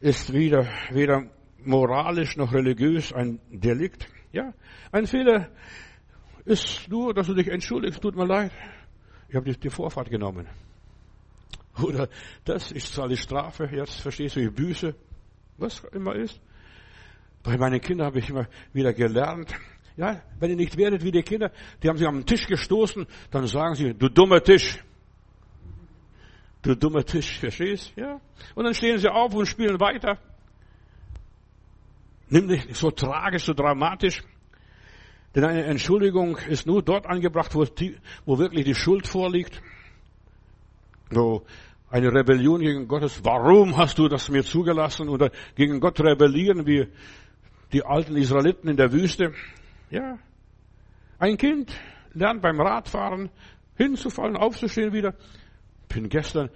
ist 0.00 0.32
weder, 0.32 0.68
weder 0.90 1.28
moralisch 1.64 2.36
noch 2.36 2.52
religiös 2.52 3.12
ein 3.12 3.40
Delikt. 3.50 4.06
Ja, 4.32 4.52
ein 4.92 5.06
Fehler 5.06 5.48
ist 6.44 6.88
nur, 6.88 7.14
dass 7.14 7.26
du 7.26 7.34
dich 7.34 7.48
entschuldigst, 7.48 8.00
tut 8.00 8.16
mir 8.16 8.26
leid. 8.26 8.52
Ich 9.28 9.34
habe 9.34 9.50
die, 9.50 9.58
die 9.58 9.70
Vorfahrt 9.70 10.10
genommen. 10.10 10.46
Oder 11.82 12.08
das, 12.44 12.72
ich 12.72 12.90
zahle 12.90 13.10
die 13.10 13.16
Strafe, 13.16 13.68
jetzt 13.72 14.00
verstehst 14.00 14.36
du, 14.36 14.40
die 14.40 14.50
Büße, 14.50 14.94
was 15.58 15.80
immer 15.92 16.14
ist. 16.14 16.40
Bei 17.42 17.56
meinen 17.56 17.80
Kindern 17.80 18.08
habe 18.08 18.18
ich 18.18 18.28
immer 18.28 18.48
wieder 18.72 18.92
gelernt, 18.92 19.54
ja, 19.96 20.22
wenn 20.38 20.50
ihr 20.50 20.56
nicht 20.56 20.76
werdet 20.76 21.02
wie 21.02 21.10
die 21.10 21.22
Kinder, 21.22 21.50
die 21.82 21.88
haben 21.88 21.96
sich 21.96 22.06
am 22.06 22.24
Tisch 22.24 22.46
gestoßen, 22.46 23.06
dann 23.30 23.46
sagen 23.46 23.74
sie, 23.74 23.94
du 23.94 24.08
dummer 24.08 24.40
Tisch. 24.42 24.78
Du 26.62 26.76
dummer 26.76 27.04
Tisch, 27.04 27.38
verstehst? 27.38 27.92
Ja. 27.96 28.20
Und 28.54 28.64
dann 28.64 28.74
stehen 28.74 28.98
sie 28.98 29.08
auf 29.08 29.34
und 29.34 29.46
spielen 29.46 29.80
weiter. 29.80 30.18
Nimm 32.30 32.46
nicht 32.46 32.74
so 32.76 32.90
tragisch, 32.90 33.44
so 33.44 33.54
dramatisch. 33.54 34.22
Denn 35.34 35.44
eine 35.44 35.64
Entschuldigung 35.64 36.36
ist 36.48 36.66
nur 36.66 36.82
dort 36.82 37.06
angebracht, 37.06 37.54
wo, 37.54 37.64
die, 37.64 37.96
wo 38.24 38.38
wirklich 38.38 38.64
die 38.64 38.74
Schuld 38.74 39.06
vorliegt. 39.06 39.60
Wo 41.10 41.42
eine 41.90 42.12
Rebellion 42.12 42.60
gegen 42.60 42.88
Gottes, 42.88 43.20
warum 43.24 43.76
hast 43.76 43.98
du 43.98 44.08
das 44.08 44.28
mir 44.28 44.44
zugelassen? 44.44 45.08
Oder 45.08 45.30
gegen 45.54 45.80
Gott 45.80 46.00
rebellieren 46.00 46.66
wie 46.66 46.88
die 47.72 47.84
alten 47.84 48.16
Israeliten 48.16 48.68
in 48.68 48.76
der 48.76 48.92
Wüste. 48.92 49.32
Ja. 49.90 50.18
Ein 51.18 51.36
Kind 51.36 51.72
lernt 52.14 52.42
beim 52.42 52.60
Radfahren 52.60 53.30
hinzufallen, 53.76 54.36
aufzustehen 54.36 54.92
wieder. 54.92 55.14
Bin 55.88 56.08
gestern 56.08 56.50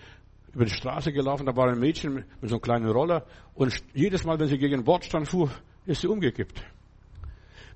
über 0.54 0.64
die 0.64 0.72
Straße 0.72 1.12
gelaufen, 1.12 1.46
da 1.46 1.56
war 1.56 1.68
ein 1.68 1.78
Mädchen 1.78 2.14
mit 2.14 2.50
so 2.50 2.56
einem 2.56 2.62
kleinen 2.62 2.88
Roller 2.90 3.24
und 3.54 3.82
jedes 3.94 4.24
Mal, 4.24 4.38
wenn 4.38 4.48
sie 4.48 4.58
gegen 4.58 4.78
den 4.78 4.84
Bordstand 4.84 5.28
fuhr, 5.28 5.50
ist 5.86 6.02
sie 6.02 6.08
umgekippt. 6.08 6.62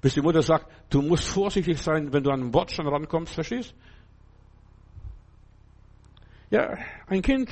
Bis 0.01 0.15
die 0.15 0.21
Mutter 0.21 0.43
sagt, 0.43 0.67
du 0.91 1.03
musst 1.03 1.27
vorsichtig 1.27 1.79
sein, 1.79 2.13
wenn 2.13 2.23
du 2.23 2.31
an 2.31 2.41
den 2.41 2.51
Bordstand 2.51 2.89
rankommst, 2.89 3.35
verstehst? 3.35 3.75
Ja, 6.51 6.77
ein 7.07 7.23
Kind, 7.23 7.51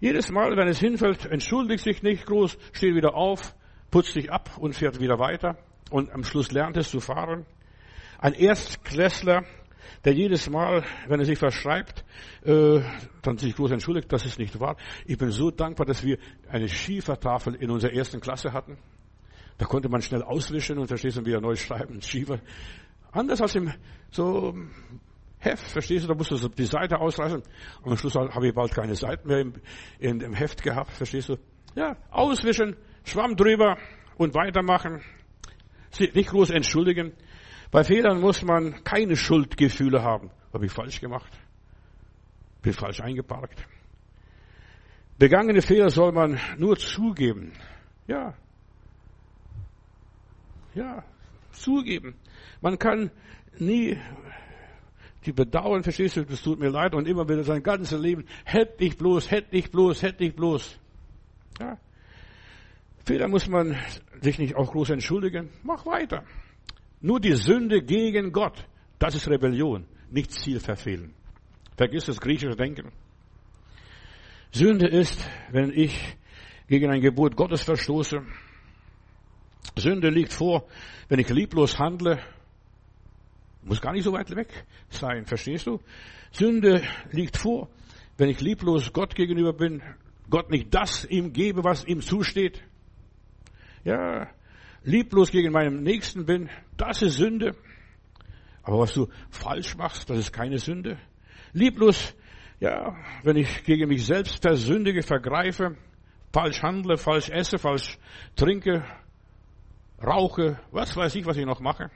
jedes 0.00 0.30
Mal, 0.30 0.56
wenn 0.56 0.68
es 0.68 0.78
hinfällt, 0.78 1.26
entschuldigt 1.26 1.82
sich 1.82 2.02
nicht 2.02 2.26
groß, 2.26 2.56
steht 2.72 2.94
wieder 2.94 3.14
auf, 3.14 3.54
putzt 3.90 4.12
sich 4.12 4.30
ab 4.30 4.50
und 4.58 4.74
fährt 4.74 5.00
wieder 5.00 5.18
weiter 5.18 5.56
und 5.90 6.12
am 6.12 6.24
Schluss 6.24 6.52
lernt 6.52 6.76
es 6.76 6.90
zu 6.90 7.00
fahren. 7.00 7.46
Ein 8.18 8.34
Erstklässler, 8.34 9.44
der 10.04 10.14
jedes 10.14 10.48
Mal, 10.50 10.84
wenn 11.06 11.20
er 11.20 11.26
sich 11.26 11.38
verschreibt, 11.38 12.04
äh, 12.44 12.80
dann 13.22 13.38
sich 13.38 13.54
groß 13.54 13.72
entschuldigt, 13.72 14.12
das 14.12 14.24
ist 14.26 14.38
nicht 14.38 14.58
wahr. 14.60 14.76
Ich 15.06 15.18
bin 15.18 15.30
so 15.30 15.50
dankbar, 15.50 15.86
dass 15.86 16.04
wir 16.04 16.18
eine 16.48 16.68
Schiefertafel 16.68 17.54
in 17.54 17.70
unserer 17.70 17.92
ersten 17.92 18.20
Klasse 18.20 18.52
hatten. 18.52 18.78
Da 19.58 19.66
konnte 19.66 19.88
man 19.88 20.02
schnell 20.02 20.22
auswischen 20.22 20.78
und 20.78 20.86
verstehst 20.86 21.16
du, 21.16 21.24
wieder 21.24 21.40
neu 21.40 21.56
schreiben, 21.56 22.00
Schiefer. 22.00 22.40
Anders 23.10 23.40
als 23.40 23.54
im 23.56 23.72
so 24.10 24.54
Heft, 25.40 25.66
verstehst 25.70 26.04
du, 26.04 26.08
da 26.08 26.14
musst 26.14 26.30
du 26.30 26.48
die 26.48 26.64
Seite 26.64 26.98
ausreißen. 26.98 27.42
Und 27.82 27.90
am 27.90 27.96
Schluss 27.96 28.14
habe 28.14 28.48
ich 28.48 28.54
bald 28.54 28.72
keine 28.72 28.94
Seiten 28.94 29.28
mehr 29.28 29.40
im, 29.40 29.54
in, 29.98 30.20
im 30.20 30.34
Heft 30.34 30.62
gehabt, 30.62 30.90
verstehst 30.90 31.28
du? 31.28 31.36
Ja, 31.76 31.96
auswischen, 32.10 32.76
Schwamm 33.04 33.36
drüber 33.36 33.78
und 34.16 34.34
weitermachen. 34.34 35.00
Nicht 35.98 36.30
groß 36.30 36.50
entschuldigen. 36.50 37.12
Bei 37.70 37.84
Fehlern 37.84 38.20
muss 38.20 38.42
man 38.42 38.82
keine 38.84 39.16
Schuldgefühle 39.16 40.02
haben. 40.02 40.30
Habe 40.52 40.66
ich 40.66 40.72
falsch 40.72 41.00
gemacht? 41.00 41.30
Bin 42.62 42.72
falsch 42.72 43.00
eingeparkt? 43.00 43.62
Begangene 45.18 45.60
Fehler 45.60 45.90
soll 45.90 46.12
man 46.12 46.40
nur 46.56 46.76
zugeben. 46.76 47.52
Ja. 48.06 48.34
Ja, 50.74 51.04
zugeben. 51.52 52.14
Man 52.60 52.78
kann 52.78 53.10
nie 53.58 53.98
die 55.26 55.32
bedauern, 55.32 55.82
verstehst 55.82 56.16
du, 56.16 56.24
das 56.24 56.42
tut 56.42 56.58
mir 56.58 56.70
leid 56.70 56.94
und 56.94 57.06
immer 57.06 57.28
wieder 57.28 57.42
sein 57.42 57.62
ganzes 57.62 58.00
Leben, 58.00 58.24
hätte 58.44 58.84
ich 58.84 58.96
bloß, 58.96 59.30
hätte 59.30 59.56
ich 59.56 59.70
bloß, 59.70 60.02
hätte 60.02 60.24
ich 60.24 60.34
bloß. 60.34 60.78
Ja. 61.60 61.78
Fehler 63.04 63.28
muss 63.28 63.48
man 63.48 63.76
sich 64.22 64.38
nicht 64.38 64.54
auch 64.54 64.72
groß 64.72 64.90
entschuldigen. 64.90 65.50
Mach 65.64 65.84
weiter. 65.84 66.24
Nur 67.00 67.20
die 67.20 67.34
Sünde 67.34 67.82
gegen 67.82 68.32
Gott, 68.32 68.66
das 68.98 69.14
ist 69.14 69.28
Rebellion, 69.28 69.86
nicht 70.10 70.32
Ziel 70.32 70.60
verfehlen. 70.60 71.14
Vergiss 71.76 72.06
das 72.06 72.20
griechische 72.20 72.56
Denken. 72.56 72.90
Sünde 74.50 74.88
ist, 74.88 75.28
wenn 75.50 75.70
ich 75.72 76.16
gegen 76.66 76.90
ein 76.90 77.00
Gebot 77.00 77.36
Gottes 77.36 77.62
verstoße. 77.62 78.18
Sünde 79.76 80.08
liegt 80.10 80.32
vor, 80.32 80.66
wenn 81.08 81.20
ich 81.20 81.28
lieblos 81.28 81.78
handle. 81.78 82.18
Muss 83.62 83.80
gar 83.80 83.92
nicht 83.92 84.04
so 84.04 84.12
weit 84.12 84.34
weg 84.34 84.66
sein, 84.88 85.24
verstehst 85.26 85.66
du? 85.66 85.80
Sünde 86.32 86.82
liegt 87.12 87.36
vor, 87.36 87.68
wenn 88.16 88.28
ich 88.28 88.40
lieblos 88.40 88.92
Gott 88.92 89.14
gegenüber 89.14 89.52
bin, 89.52 89.82
Gott 90.30 90.50
nicht 90.50 90.74
das 90.74 91.04
ihm 91.04 91.32
gebe, 91.32 91.64
was 91.64 91.84
ihm 91.84 92.00
zusteht. 92.00 92.62
Ja, 93.84 94.28
lieblos 94.88 95.30
gegen 95.30 95.52
meinen 95.52 95.82
Nächsten 95.82 96.24
bin, 96.24 96.48
das 96.76 97.02
ist 97.02 97.16
Sünde. 97.16 97.54
Aber 98.62 98.80
was 98.80 98.94
du 98.94 99.08
falsch 99.30 99.76
machst, 99.76 100.08
das 100.08 100.18
ist 100.18 100.32
keine 100.32 100.58
Sünde. 100.58 100.98
Lieblos, 101.52 102.14
ja, 102.58 102.96
wenn 103.22 103.36
ich 103.36 103.64
gegen 103.64 103.88
mich 103.88 104.06
selbst 104.06 104.42
versündige, 104.42 105.02
vergreife, 105.02 105.76
falsch 106.32 106.62
handle, 106.62 106.96
falsch 106.96 107.28
esse, 107.28 107.58
falsch 107.58 107.98
trinke, 108.34 108.84
rauche, 110.02 110.58
was 110.70 110.96
weiß 110.96 111.14
ich, 111.16 111.26
was 111.26 111.36
ich 111.36 111.46
noch 111.46 111.60
mache. 111.60 111.90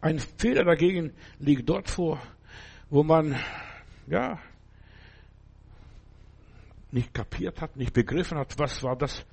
Ein 0.00 0.18
Fehler 0.18 0.64
dagegen 0.64 1.12
liegt 1.38 1.68
dort 1.68 1.88
vor, 1.88 2.20
wo 2.90 3.02
man, 3.02 3.36
ja, 4.06 4.38
nicht 6.90 7.14
kapiert 7.14 7.60
hat, 7.60 7.76
nicht 7.76 7.92
begriffen 7.92 8.38
hat, 8.38 8.58
was 8.58 8.82
war 8.82 8.96
das 8.96 9.24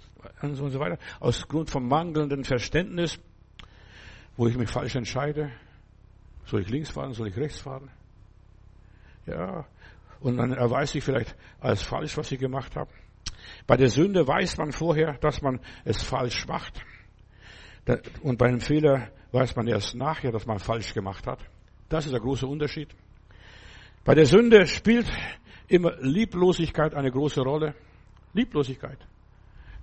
und 0.41 0.55
so 0.55 0.79
weiter, 0.79 0.97
aus 1.19 1.47
Grund 1.47 1.69
vom 1.69 1.87
mangelnden 1.87 2.43
Verständnis, 2.43 3.19
wo 4.37 4.47
ich 4.47 4.57
mich 4.57 4.69
falsch 4.69 4.95
entscheide. 4.95 5.51
Soll 6.45 6.61
ich 6.61 6.69
links 6.69 6.89
fahren, 6.89 7.13
soll 7.13 7.29
ich 7.29 7.37
rechts 7.37 7.59
fahren? 7.59 7.89
Ja, 9.25 9.65
und 10.19 10.37
dann 10.37 10.53
erweist 10.53 10.93
sich 10.93 11.03
vielleicht 11.03 11.35
als 11.59 11.83
falsch, 11.83 12.17
was 12.17 12.31
ich 12.31 12.39
gemacht 12.39 12.75
habe. 12.75 12.89
Bei 13.67 13.77
der 13.77 13.89
Sünde 13.89 14.27
weiß 14.27 14.57
man 14.57 14.71
vorher, 14.71 15.13
dass 15.19 15.41
man 15.41 15.59
es 15.85 16.01
falsch 16.01 16.47
macht. 16.47 16.81
Und 18.21 18.37
bei 18.37 18.47
einem 18.47 18.61
Fehler 18.61 19.09
weiß 19.31 19.55
man 19.55 19.67
erst 19.67 19.95
nachher, 19.95 20.31
dass 20.31 20.45
man 20.45 20.59
falsch 20.59 20.93
gemacht 20.93 21.27
hat. 21.27 21.39
Das 21.89 22.05
ist 22.05 22.11
der 22.11 22.21
große 22.21 22.47
Unterschied. 22.47 22.89
Bei 24.05 24.15
der 24.15 24.25
Sünde 24.25 24.65
spielt 24.67 25.07
immer 25.67 25.95
Lieblosigkeit 25.99 26.93
eine 26.93 27.11
große 27.11 27.41
Rolle. 27.41 27.75
Lieblosigkeit. 28.33 28.97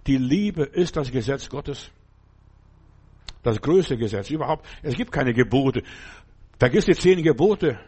Die 0.06 0.16
Liebe 0.16 0.62
ist 0.64 0.96
das 0.96 1.10
Gesetz 1.10 1.48
Gottes. 1.48 1.90
Das 3.42 3.60
größte 3.60 3.96
Gesetz 3.96 4.30
überhaupt. 4.30 4.66
Es 4.82 4.94
gibt 4.94 5.12
keine 5.12 5.32
Gebote. 5.32 5.82
Vergiss 6.58 6.84
die 6.84 6.94
zehn 6.94 7.22
Gebote. 7.22 7.78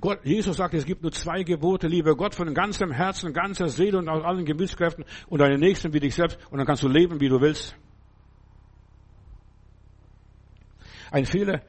Gott, 0.00 0.24
Jesus 0.24 0.56
sagt, 0.56 0.74
es 0.74 0.84
gibt 0.84 1.02
nur 1.02 1.10
zwei 1.10 1.42
Gebote. 1.42 1.88
Liebe 1.88 2.14
Gott 2.14 2.34
von 2.34 2.52
ganzem 2.54 2.92
Herzen, 2.92 3.32
ganzer 3.32 3.68
Seele 3.68 3.98
und 3.98 4.08
aus 4.08 4.22
allen 4.22 4.44
Gemütskräften 4.44 5.04
und 5.28 5.40
deinen 5.40 5.58
Nächsten 5.58 5.92
wie 5.92 6.00
dich 6.00 6.14
selbst. 6.14 6.38
Und 6.50 6.58
dann 6.58 6.66
kannst 6.66 6.84
du 6.84 6.88
leben, 6.88 7.20
wie 7.20 7.28
du 7.28 7.40
willst. 7.40 7.76
Ein 11.10 11.24
Fehler 11.24 11.62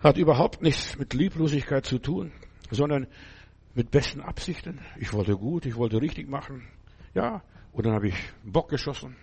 hat 0.00 0.16
überhaupt 0.16 0.62
nichts 0.62 0.96
mit 0.98 1.12
Lieblosigkeit 1.14 1.84
zu 1.84 1.98
tun, 1.98 2.32
sondern 2.70 3.06
mit 3.74 3.90
besten 3.90 4.20
Absichten. 4.20 4.80
Ich 4.98 5.12
wollte 5.12 5.36
gut, 5.36 5.66
ich 5.66 5.76
wollte 5.76 6.00
richtig 6.00 6.28
machen. 6.28 6.66
Ja, 7.14 7.42
und 7.72 7.86
dann 7.86 7.94
habe 7.94 8.08
ich 8.08 8.14
einen 8.42 8.52
Bock 8.52 8.68
geschossen. 8.68 9.16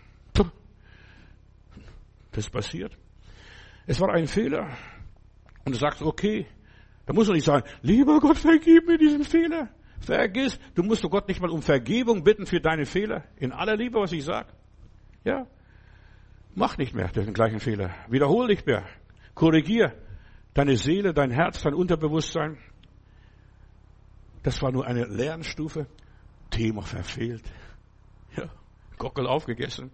Das 2.31 2.45
ist 2.45 2.51
passiert. 2.51 2.97
Es 3.87 3.99
war 3.99 4.13
ein 4.13 4.27
Fehler. 4.27 4.69
Und 5.65 5.73
du 5.73 5.79
sagst, 5.79 6.01
okay, 6.01 6.45
da 7.05 7.13
musst 7.13 7.29
du 7.29 7.33
nicht 7.33 7.45
sagen, 7.45 7.67
lieber 7.81 8.19
Gott, 8.19 8.37
vergib 8.37 8.87
mir 8.87 8.97
diesen 8.97 9.23
Fehler. 9.23 9.69
Vergiss, 9.99 10.59
du 10.75 10.83
musst 10.83 11.03
Gott 11.03 11.27
nicht 11.27 11.41
mal 11.41 11.49
um 11.49 11.61
Vergebung 11.61 12.23
bitten 12.23 12.45
für 12.45 12.61
deine 12.61 12.85
Fehler. 12.85 13.23
In 13.37 13.51
aller 13.51 13.75
Liebe, 13.75 13.99
was 13.99 14.11
ich 14.11 14.23
sage. 14.23 14.53
Ja. 15.23 15.47
Mach 16.55 16.77
nicht 16.77 16.93
mehr 16.93 17.07
den 17.09 17.33
gleichen 17.33 17.59
Fehler. 17.59 17.93
Wiederhol 18.09 18.47
nicht 18.47 18.65
mehr. 18.65 18.85
Korrigier 19.33 19.93
deine 20.53 20.77
Seele, 20.77 21.13
dein 21.13 21.31
Herz, 21.31 21.61
dein 21.61 21.73
Unterbewusstsein. 21.73 22.57
Das 24.43 24.61
war 24.61 24.71
nur 24.71 24.85
eine 24.85 25.05
Lernstufe. 25.05 25.87
Thema 26.49 26.81
verfehlt. 26.81 27.43
Ja, 28.35 28.49
Gockel 28.97 29.27
aufgegessen. 29.27 29.91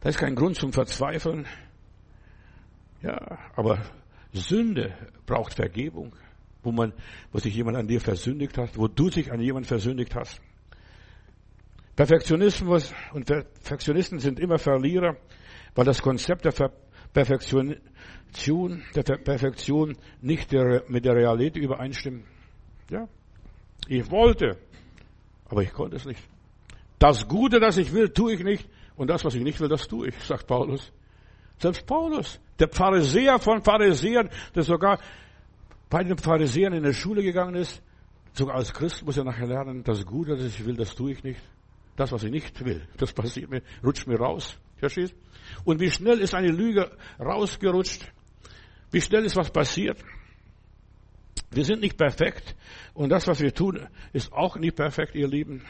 Da 0.00 0.08
ist 0.08 0.18
kein 0.18 0.34
Grund 0.34 0.56
zum 0.56 0.72
Verzweifeln. 0.72 1.46
Ja, 3.02 3.38
aber 3.54 3.82
Sünde 4.32 4.96
braucht 5.26 5.54
Vergebung, 5.54 6.14
wo 6.62 6.72
man, 6.72 6.92
wo 7.32 7.38
sich 7.38 7.54
jemand 7.54 7.76
an 7.76 7.86
dir 7.86 8.00
versündigt 8.00 8.56
hat, 8.58 8.76
wo 8.76 8.88
du 8.88 9.10
dich 9.10 9.30
an 9.30 9.40
jemand 9.40 9.66
versündigt 9.66 10.14
hast. 10.14 10.40
Perfektionismus 11.94 12.94
und 13.12 13.26
Perfektionisten 13.26 14.18
sind 14.18 14.40
immer 14.40 14.58
Verlierer, 14.58 15.16
weil 15.74 15.84
das 15.84 16.00
Konzept 16.00 16.44
der 16.46 16.70
Perfektion, 17.12 17.76
der 18.94 19.02
Perfektion 19.02 19.98
nicht 20.20 20.52
mit 20.88 21.04
der 21.04 21.14
Realität 21.14 21.62
übereinstimmt. 21.62 22.24
Ja. 22.90 23.08
Ich 23.88 24.10
wollte, 24.10 24.58
aber 25.48 25.62
ich 25.62 25.72
konnte 25.72 25.96
es 25.96 26.06
nicht. 26.06 26.22
Das 27.02 27.26
Gute, 27.26 27.58
das 27.58 27.78
ich 27.78 27.92
will, 27.92 28.10
tue 28.10 28.34
ich 28.34 28.44
nicht. 28.44 28.68
Und 28.94 29.10
das, 29.10 29.24
was 29.24 29.34
ich 29.34 29.42
nicht 29.42 29.58
will, 29.58 29.68
das 29.68 29.88
tue 29.88 30.06
ich, 30.06 30.14
sagt 30.22 30.46
Paulus. 30.46 30.92
Selbst 31.58 31.84
Paulus, 31.84 32.38
der 32.60 32.68
Pharisäer 32.68 33.40
von 33.40 33.60
Pharisäern, 33.60 34.30
der 34.54 34.62
sogar 34.62 35.00
bei 35.90 36.04
den 36.04 36.16
Pharisäern 36.16 36.74
in 36.74 36.84
der 36.84 36.92
Schule 36.92 37.24
gegangen 37.24 37.56
ist, 37.56 37.82
sogar 38.34 38.54
als 38.54 38.72
Christ 38.72 39.04
muss 39.04 39.16
er 39.16 39.24
nachher 39.24 39.48
lernen, 39.48 39.82
das 39.82 40.06
Gute, 40.06 40.36
das 40.36 40.44
ich 40.44 40.64
will, 40.64 40.76
das 40.76 40.94
tue 40.94 41.10
ich 41.10 41.24
nicht. 41.24 41.40
Das, 41.96 42.12
was 42.12 42.22
ich 42.22 42.30
nicht 42.30 42.64
will, 42.64 42.86
das 42.98 43.12
passiert 43.12 43.50
mir, 43.50 43.62
rutscht 43.84 44.06
mir 44.06 44.20
raus. 44.20 44.56
Verstehst? 44.76 45.16
Und 45.64 45.80
wie 45.80 45.90
schnell 45.90 46.20
ist 46.20 46.36
eine 46.36 46.52
Lüge 46.52 46.88
rausgerutscht? 47.18 48.12
Wie 48.92 49.00
schnell 49.00 49.24
ist 49.24 49.34
was 49.34 49.50
passiert? 49.50 49.98
Wir 51.50 51.64
sind 51.64 51.80
nicht 51.80 51.98
perfekt 51.98 52.54
und 52.94 53.08
das, 53.08 53.26
was 53.26 53.40
wir 53.40 53.52
tun, 53.52 53.88
ist 54.12 54.32
auch 54.32 54.56
nicht 54.56 54.76
perfekt, 54.76 55.16
ihr 55.16 55.26
Lieben. 55.26 55.64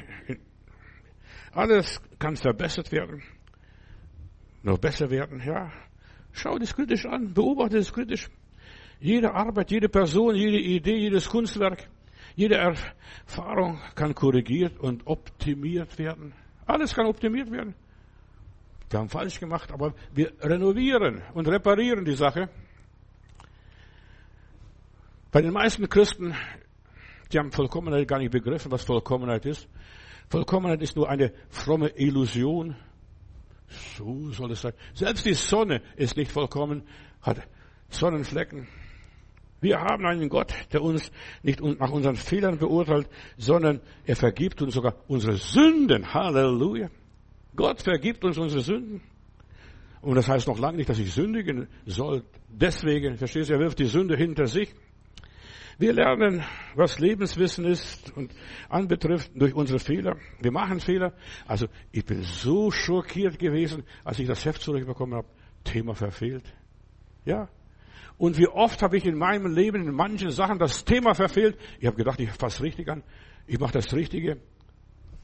Alles 1.52 2.00
kann 2.18 2.36
verbessert 2.36 2.90
werden, 2.92 3.22
noch 4.62 4.78
besser 4.78 5.10
werden, 5.10 5.42
ja. 5.44 5.70
Schau 6.32 6.58
das 6.58 6.74
kritisch 6.74 7.04
an, 7.04 7.34
beobachte 7.34 7.76
es 7.76 7.92
kritisch. 7.92 8.30
Jede 9.00 9.34
Arbeit, 9.34 9.70
jede 9.70 9.88
Person, 9.88 10.34
jede 10.34 10.58
Idee, 10.58 10.96
jedes 10.96 11.28
Kunstwerk, 11.28 11.88
jede 12.36 12.56
Erfahrung 12.56 13.80
kann 13.94 14.14
korrigiert 14.14 14.78
und 14.78 15.06
optimiert 15.06 15.98
werden. 15.98 16.32
Alles 16.64 16.94
kann 16.94 17.06
optimiert 17.06 17.50
werden. 17.50 17.74
Wir 18.88 19.00
haben 19.00 19.08
falsch 19.08 19.40
gemacht, 19.40 19.72
aber 19.72 19.94
wir 20.14 20.32
renovieren 20.40 21.22
und 21.34 21.48
reparieren 21.48 22.04
die 22.04 22.14
Sache. 22.14 22.48
Bei 25.30 25.42
den 25.42 25.52
meisten 25.52 25.88
Christen, 25.88 26.34
die 27.32 27.38
haben 27.38 27.52
Vollkommenheit 27.52 28.06
gar 28.06 28.18
nicht 28.18 28.32
begriffen, 28.32 28.70
was 28.70 28.84
Vollkommenheit 28.84 29.46
ist. 29.46 29.68
Vollkommenheit 30.28 30.82
ist 30.82 30.96
nur 30.96 31.08
eine 31.08 31.32
fromme 31.48 31.88
Illusion. 31.88 32.76
So 33.96 34.30
soll 34.30 34.52
es 34.52 34.60
sein. 34.60 34.74
Selbst 34.94 35.24
die 35.24 35.34
Sonne 35.34 35.82
ist 35.96 36.16
nicht 36.16 36.30
vollkommen, 36.30 36.82
hat 37.20 37.46
Sonnenflecken. 37.88 38.68
Wir 39.60 39.80
haben 39.80 40.04
einen 40.06 40.28
Gott, 40.28 40.52
der 40.72 40.82
uns 40.82 41.12
nicht 41.42 41.60
nach 41.60 41.90
unseren 41.90 42.16
Fehlern 42.16 42.58
beurteilt, 42.58 43.08
sondern 43.36 43.80
er 44.04 44.16
vergibt 44.16 44.60
uns 44.60 44.74
sogar 44.74 44.96
unsere 45.06 45.36
Sünden. 45.36 46.12
Halleluja. 46.12 46.90
Gott 47.54 47.82
vergibt 47.82 48.24
uns 48.24 48.38
unsere 48.38 48.62
Sünden. 48.62 49.00
Und 50.00 50.16
das 50.16 50.28
heißt 50.28 50.48
noch 50.48 50.58
lange 50.58 50.78
nicht, 50.78 50.90
dass 50.90 50.98
ich 50.98 51.12
sündigen 51.12 51.68
soll. 51.86 52.24
Deswegen, 52.48 53.16
verstehst 53.16 53.50
du, 53.50 53.54
er 53.54 53.60
wirft 53.60 53.78
die 53.78 53.86
Sünde 53.86 54.16
hinter 54.16 54.46
sich. 54.46 54.74
Wir 55.82 55.94
lernen, 55.94 56.44
was 56.76 57.00
Lebenswissen 57.00 57.64
ist 57.64 58.16
und 58.16 58.32
anbetrifft 58.68 59.32
durch 59.34 59.52
unsere 59.52 59.80
Fehler. 59.80 60.16
Wir 60.40 60.52
machen 60.52 60.78
Fehler. 60.78 61.12
Also 61.44 61.66
ich 61.90 62.04
bin 62.04 62.22
so 62.22 62.70
schockiert 62.70 63.36
gewesen, 63.40 63.82
als 64.04 64.20
ich 64.20 64.28
das 64.28 64.44
Heft 64.44 64.62
zurückbekommen 64.62 65.16
habe. 65.16 65.26
Thema 65.64 65.96
verfehlt. 65.96 66.44
Ja. 67.24 67.48
Und 68.16 68.38
wie 68.38 68.46
oft 68.46 68.80
habe 68.80 68.96
ich 68.96 69.04
in 69.06 69.18
meinem 69.18 69.52
Leben 69.52 69.88
in 69.88 69.92
manchen 69.92 70.30
Sachen 70.30 70.60
das 70.60 70.84
Thema 70.84 71.14
verfehlt. 71.14 71.58
Ich 71.80 71.86
habe 71.88 71.96
gedacht, 71.96 72.20
ich 72.20 72.30
fasse 72.30 72.62
richtig 72.62 72.88
an. 72.88 73.02
Ich 73.48 73.58
mache 73.58 73.72
das 73.72 73.92
Richtige. 73.92 74.40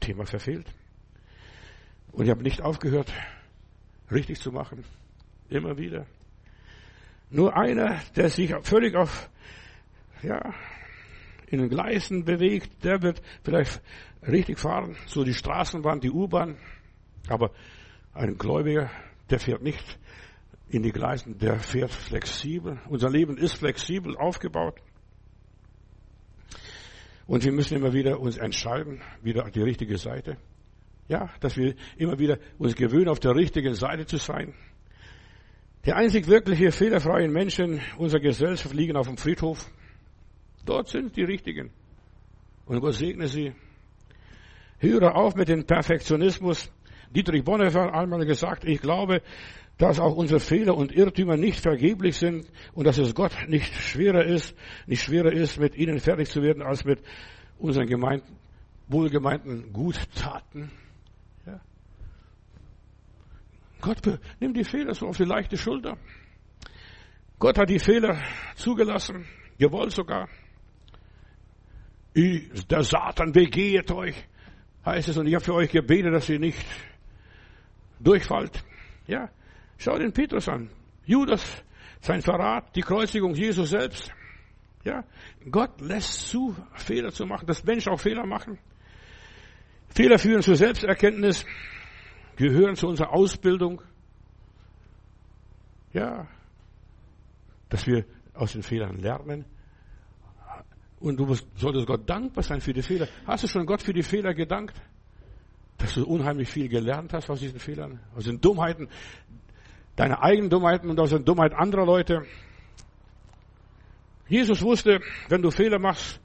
Thema 0.01 0.25
verfehlt. 0.25 0.67
Und 2.11 2.25
ich 2.25 2.31
habe 2.31 2.43
nicht 2.43 2.61
aufgehört, 2.61 3.13
richtig 4.11 4.41
zu 4.41 4.51
machen. 4.51 4.83
Immer 5.49 5.77
wieder. 5.77 6.05
Nur 7.29 7.55
einer, 7.55 8.01
der 8.17 8.27
sich 8.27 8.53
völlig 8.63 8.97
auf 8.97 9.29
ja, 10.23 10.53
in 11.47 11.59
den 11.59 11.69
Gleisen 11.69 12.25
bewegt, 12.25 12.83
der 12.83 13.01
wird 13.01 13.21
vielleicht 13.43 13.81
richtig 14.27 14.59
fahren, 14.59 14.95
so 15.07 15.23
die 15.23 15.33
Straßenbahn, 15.33 15.99
die 15.99 16.11
U-Bahn. 16.11 16.57
Aber 17.27 17.51
ein 18.13 18.37
Gläubiger, 18.37 18.89
der 19.29 19.39
fährt 19.39 19.61
nicht 19.61 19.99
in 20.69 20.83
die 20.83 20.91
Gleisen, 20.91 21.37
der 21.39 21.59
fährt 21.59 21.91
flexibel. 21.91 22.79
Unser 22.87 23.09
Leben 23.09 23.37
ist 23.37 23.53
flexibel 23.53 24.15
aufgebaut. 24.17 24.79
Und 27.25 27.43
wir 27.43 27.51
müssen 27.51 27.77
immer 27.77 27.93
wieder 27.93 28.19
uns 28.19 28.37
entscheiden, 28.37 29.01
wieder 29.21 29.49
die 29.51 29.61
richtige 29.61 29.97
Seite. 29.97 30.37
Ja, 31.07 31.29
dass 31.39 31.57
wir 31.57 31.75
immer 31.97 32.19
wieder 32.19 32.37
uns 32.57 32.75
gewöhnen, 32.75 33.09
auf 33.09 33.19
der 33.19 33.35
richtigen 33.35 33.73
Seite 33.73 34.05
zu 34.05 34.17
sein. 34.17 34.53
Die 35.85 35.93
einzig 35.93 36.27
wirkliche 36.27 36.71
fehlerfreien 36.71 37.31
Menschen 37.31 37.81
unserer 37.97 38.19
Gesellschaft 38.19 38.75
liegen 38.75 38.95
auf 38.95 39.07
dem 39.07 39.17
Friedhof. 39.17 39.71
Dort 40.65 40.89
sind 40.89 41.15
die 41.15 41.23
Richtigen. 41.23 41.71
Und 42.65 42.79
Gott 42.81 42.93
segne 42.93 43.27
sie. 43.27 43.53
Höre 44.79 45.15
auf 45.15 45.35
mit 45.35 45.49
dem 45.49 45.65
Perfektionismus. 45.65 46.71
Dietrich 47.11 47.43
Bonhoeffer 47.43 47.85
hat 47.85 47.93
einmal 47.93 48.25
gesagt, 48.25 48.65
ich 48.65 48.79
glaube, 48.79 49.21
dass 49.79 49.99
auch 49.99 50.15
unsere 50.15 50.39
Fehler 50.39 50.75
und 50.75 50.91
Irrtümer 50.91 51.37
nicht 51.37 51.61
vergeblich 51.61 52.17
sind 52.17 52.45
und 52.73 52.85
dass 52.85 52.97
es 52.97 53.15
Gott 53.15 53.31
nicht 53.47 53.73
schwerer 53.73 54.25
ist, 54.25 54.55
nicht 54.85 55.01
schwerer 55.01 55.31
ist, 55.31 55.57
mit 55.57 55.75
ihnen 55.75 55.99
fertig 55.99 56.29
zu 56.29 56.41
werden, 56.41 56.61
als 56.61 56.83
mit 56.83 57.01
unseren 57.57 57.87
gemeinten, 57.87 58.37
wohlgemeinten 58.89 59.71
Guttaten. 59.71 60.71
Ja. 61.45 61.61
Gott 63.81 64.19
nimmt 64.39 64.57
die 64.57 64.65
Fehler 64.65 64.93
so 64.93 65.07
auf 65.07 65.17
die 65.17 65.23
leichte 65.23 65.57
Schulter. 65.57 65.97
Gott 67.39 67.57
hat 67.57 67.69
die 67.69 67.79
Fehler 67.79 68.21
zugelassen, 68.55 69.25
gewollt 69.57 69.93
sogar. 69.93 70.27
Der 72.15 72.83
Satan 72.83 73.31
begeht 73.31 73.91
euch, 73.91 74.15
heißt 74.85 75.09
es, 75.09 75.17
und 75.17 75.27
ich 75.27 75.35
habe 75.35 75.45
für 75.45 75.53
euch 75.53 75.71
gebetet, 75.71 76.13
dass 76.13 76.27
ihr 76.29 76.39
nicht 76.39 76.65
durchfallt. 77.99 78.63
Ja, 79.07 79.29
Schau 79.79 79.97
den 79.97 80.11
Petrus 80.11 80.47
an. 80.49 80.69
Judas, 81.05 81.63
sein 82.01 82.21
Verrat, 82.21 82.75
die 82.75 82.81
Kreuzigung 82.81 83.33
Jesus 83.33 83.69
selbst. 83.69 84.11
Ja, 84.83 85.05
Gott 85.49 85.79
lässt 85.79 86.27
zu, 86.27 86.55
Fehler 86.75 87.11
zu 87.11 87.25
machen, 87.25 87.47
dass 87.47 87.63
Menschen 87.63 87.93
auch 87.93 87.99
Fehler 87.99 88.25
machen. 88.25 88.59
Fehler 89.87 90.19
führen 90.19 90.41
zur 90.41 90.55
Selbsterkenntnis, 90.55 91.45
gehören 92.35 92.75
zu 92.75 92.87
unserer 92.87 93.13
Ausbildung. 93.13 93.81
Ja, 95.93 96.27
dass 97.69 97.87
wir 97.87 98.05
aus 98.33 98.51
den 98.51 98.63
Fehlern 98.63 98.97
lernen. 98.97 99.45
Und 100.99 101.17
du 101.17 101.33
solltest 101.55 101.87
Gott 101.87 102.09
dankbar 102.09 102.43
sein 102.43 102.59
für 102.61 102.73
die 102.73 102.81
Fehler. 102.81 103.07
Hast 103.25 103.43
du 103.43 103.47
schon 103.47 103.65
Gott 103.65 103.81
für 103.81 103.93
die 103.93 104.03
Fehler 104.03 104.33
gedankt? 104.33 104.75
Dass 105.77 105.93
du 105.93 106.05
unheimlich 106.05 106.49
viel 106.49 106.67
gelernt 106.67 107.13
hast 107.13 107.29
aus 107.29 107.39
diesen 107.39 107.59
Fehlern, 107.59 108.01
aus 108.15 108.25
den 108.25 108.41
Dummheiten, 108.41 108.89
deine 109.95 110.21
eigenen 110.21 110.49
Dummheiten 110.49 110.89
und 110.89 110.99
aus 110.99 111.11
der 111.11 111.19
Dummheit 111.19 111.53
anderer 111.53 111.85
Leute. 111.85 112.23
Jesus 114.27 114.61
wusste, 114.61 114.99
wenn 115.29 115.41
du 115.41 115.51
Fehler 115.51 115.79
machst, 115.79 116.19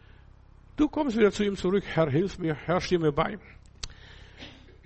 du 0.77 0.89
kommst 0.89 1.17
wieder 1.17 1.31
zu 1.31 1.45
ihm 1.45 1.57
zurück. 1.57 1.85
Herr, 1.87 2.11
hilf 2.11 2.39
mir. 2.39 2.55
Herr, 2.55 2.81
steh 2.81 2.99
mir 2.99 3.13
bei. 3.13 3.39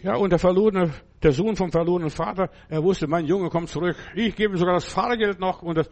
Ja, 0.03 0.16
und 0.16 0.30
der 0.30 0.39
verlorene, 0.39 0.93
der 1.22 1.32
Sohn 1.32 1.57
vom 1.57 1.72
verlorenen 1.72 2.11
Vater, 2.11 2.51
er 2.68 2.84
wusste, 2.84 3.09
mein 3.09 3.24
Junge 3.24 3.49
kommt 3.49 3.68
zurück. 3.70 3.97
Ich 4.14 4.36
gebe 4.36 4.55
ihm 4.55 4.59
sogar 4.59 4.74
das 4.74 4.84
Fahrgeld 4.84 5.41
noch 5.41 5.62
und 5.62 5.76
das 5.76 5.91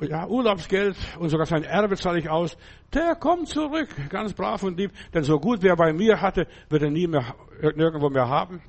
ja, 0.00 0.26
Urlaubsgeld 0.26 0.96
und 1.18 1.28
sogar 1.28 1.46
sein 1.46 1.62
Erbe 1.62 1.96
zahle 1.96 2.18
ich 2.18 2.28
aus. 2.28 2.56
Der 2.92 3.14
kommt 3.14 3.48
zurück, 3.48 3.88
ganz 4.10 4.32
brav 4.32 4.62
und 4.62 4.78
lieb. 4.78 4.92
Denn 5.12 5.22
so 5.22 5.38
gut 5.38 5.62
wie 5.62 5.68
er 5.68 5.76
bei 5.76 5.92
mir 5.92 6.20
hatte, 6.20 6.46
wird 6.68 6.82
er 6.82 6.90
nie 6.90 7.06
mehr 7.06 7.34
nirgendwo 7.76 8.10
mehr 8.10 8.28
haben. 8.28 8.60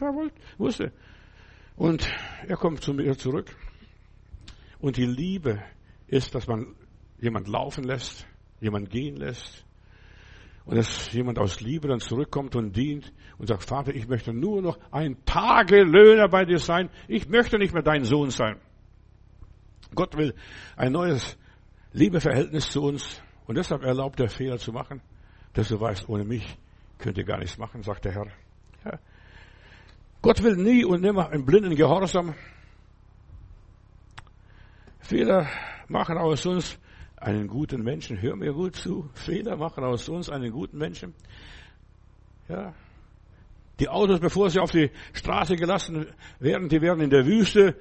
Er 0.00 0.12
wusste, 0.58 0.92
und 1.76 2.08
er 2.46 2.56
kommt 2.56 2.82
zu 2.82 2.92
mir 2.92 3.16
zurück. 3.16 3.54
Und 4.80 4.96
die 4.96 5.06
Liebe 5.06 5.62
ist, 6.06 6.34
dass 6.34 6.46
man 6.46 6.74
jemand 7.18 7.48
laufen 7.48 7.84
lässt, 7.84 8.26
jemand 8.60 8.90
gehen 8.90 9.16
lässt. 9.16 9.64
Und 10.64 10.76
dass 10.76 11.12
jemand 11.12 11.38
aus 11.38 11.60
Liebe 11.60 11.88
dann 11.88 11.98
zurückkommt 11.98 12.54
und 12.54 12.76
dient 12.76 13.12
und 13.38 13.48
sagt, 13.48 13.64
Vater, 13.64 13.94
ich 13.94 14.06
möchte 14.06 14.32
nur 14.32 14.62
noch 14.62 14.78
ein 14.92 15.24
Tagelöhner 15.24 16.28
bei 16.28 16.44
dir 16.44 16.58
sein. 16.58 16.88
Ich 17.08 17.28
möchte 17.28 17.58
nicht 17.58 17.74
mehr 17.74 17.82
dein 17.82 18.04
Sohn 18.04 18.30
sein. 18.30 18.60
Gott 19.94 20.16
will 20.16 20.34
ein 20.76 20.92
neues 20.92 21.36
Liebeverhältnis 21.92 22.70
zu 22.70 22.82
uns. 22.82 23.22
Und 23.46 23.56
deshalb 23.56 23.82
erlaubt 23.82 24.20
er 24.20 24.28
Fehler 24.28 24.58
zu 24.58 24.72
machen. 24.72 25.00
Dass 25.54 25.68
du 25.68 25.80
weißt, 25.80 26.08
ohne 26.08 26.24
mich 26.24 26.56
könnt 26.98 27.18
ihr 27.18 27.24
gar 27.24 27.38
nichts 27.38 27.58
machen, 27.58 27.82
sagt 27.82 28.04
der 28.04 28.12
Herr. 28.12 28.26
Ja. 28.84 28.98
Gott 30.22 30.42
will 30.42 30.56
nie 30.56 30.84
und 30.84 31.02
nimmer 31.02 31.30
einen 31.30 31.44
blinden 31.44 31.74
Gehorsam. 31.74 32.34
Fehler 35.00 35.48
machen 35.88 36.16
aus 36.16 36.46
uns 36.46 36.78
einen 37.16 37.48
guten 37.48 37.82
Menschen. 37.82 38.20
Hör 38.22 38.36
mir 38.36 38.52
gut 38.52 38.76
zu. 38.76 39.10
Fehler 39.14 39.56
machen 39.56 39.84
aus 39.84 40.08
uns 40.08 40.30
einen 40.30 40.52
guten 40.52 40.78
Menschen. 40.78 41.14
Ja. 42.48 42.72
Die 43.80 43.88
Autos, 43.88 44.20
bevor 44.20 44.48
sie 44.48 44.60
auf 44.60 44.70
die 44.70 44.90
Straße 45.12 45.56
gelassen 45.56 46.06
werden, 46.38 46.68
die 46.68 46.80
werden 46.80 47.00
in 47.00 47.10
der 47.10 47.26
Wüste 47.26 47.76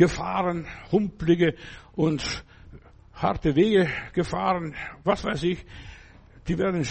gefahren, 0.00 0.66
humpelige 0.90 1.56
und 1.92 2.42
harte 3.12 3.54
Wege 3.54 3.86
gefahren, 4.14 4.74
was 5.04 5.22
weiß 5.22 5.42
ich. 5.42 5.62
Die 6.48 6.56
werden 6.56 6.86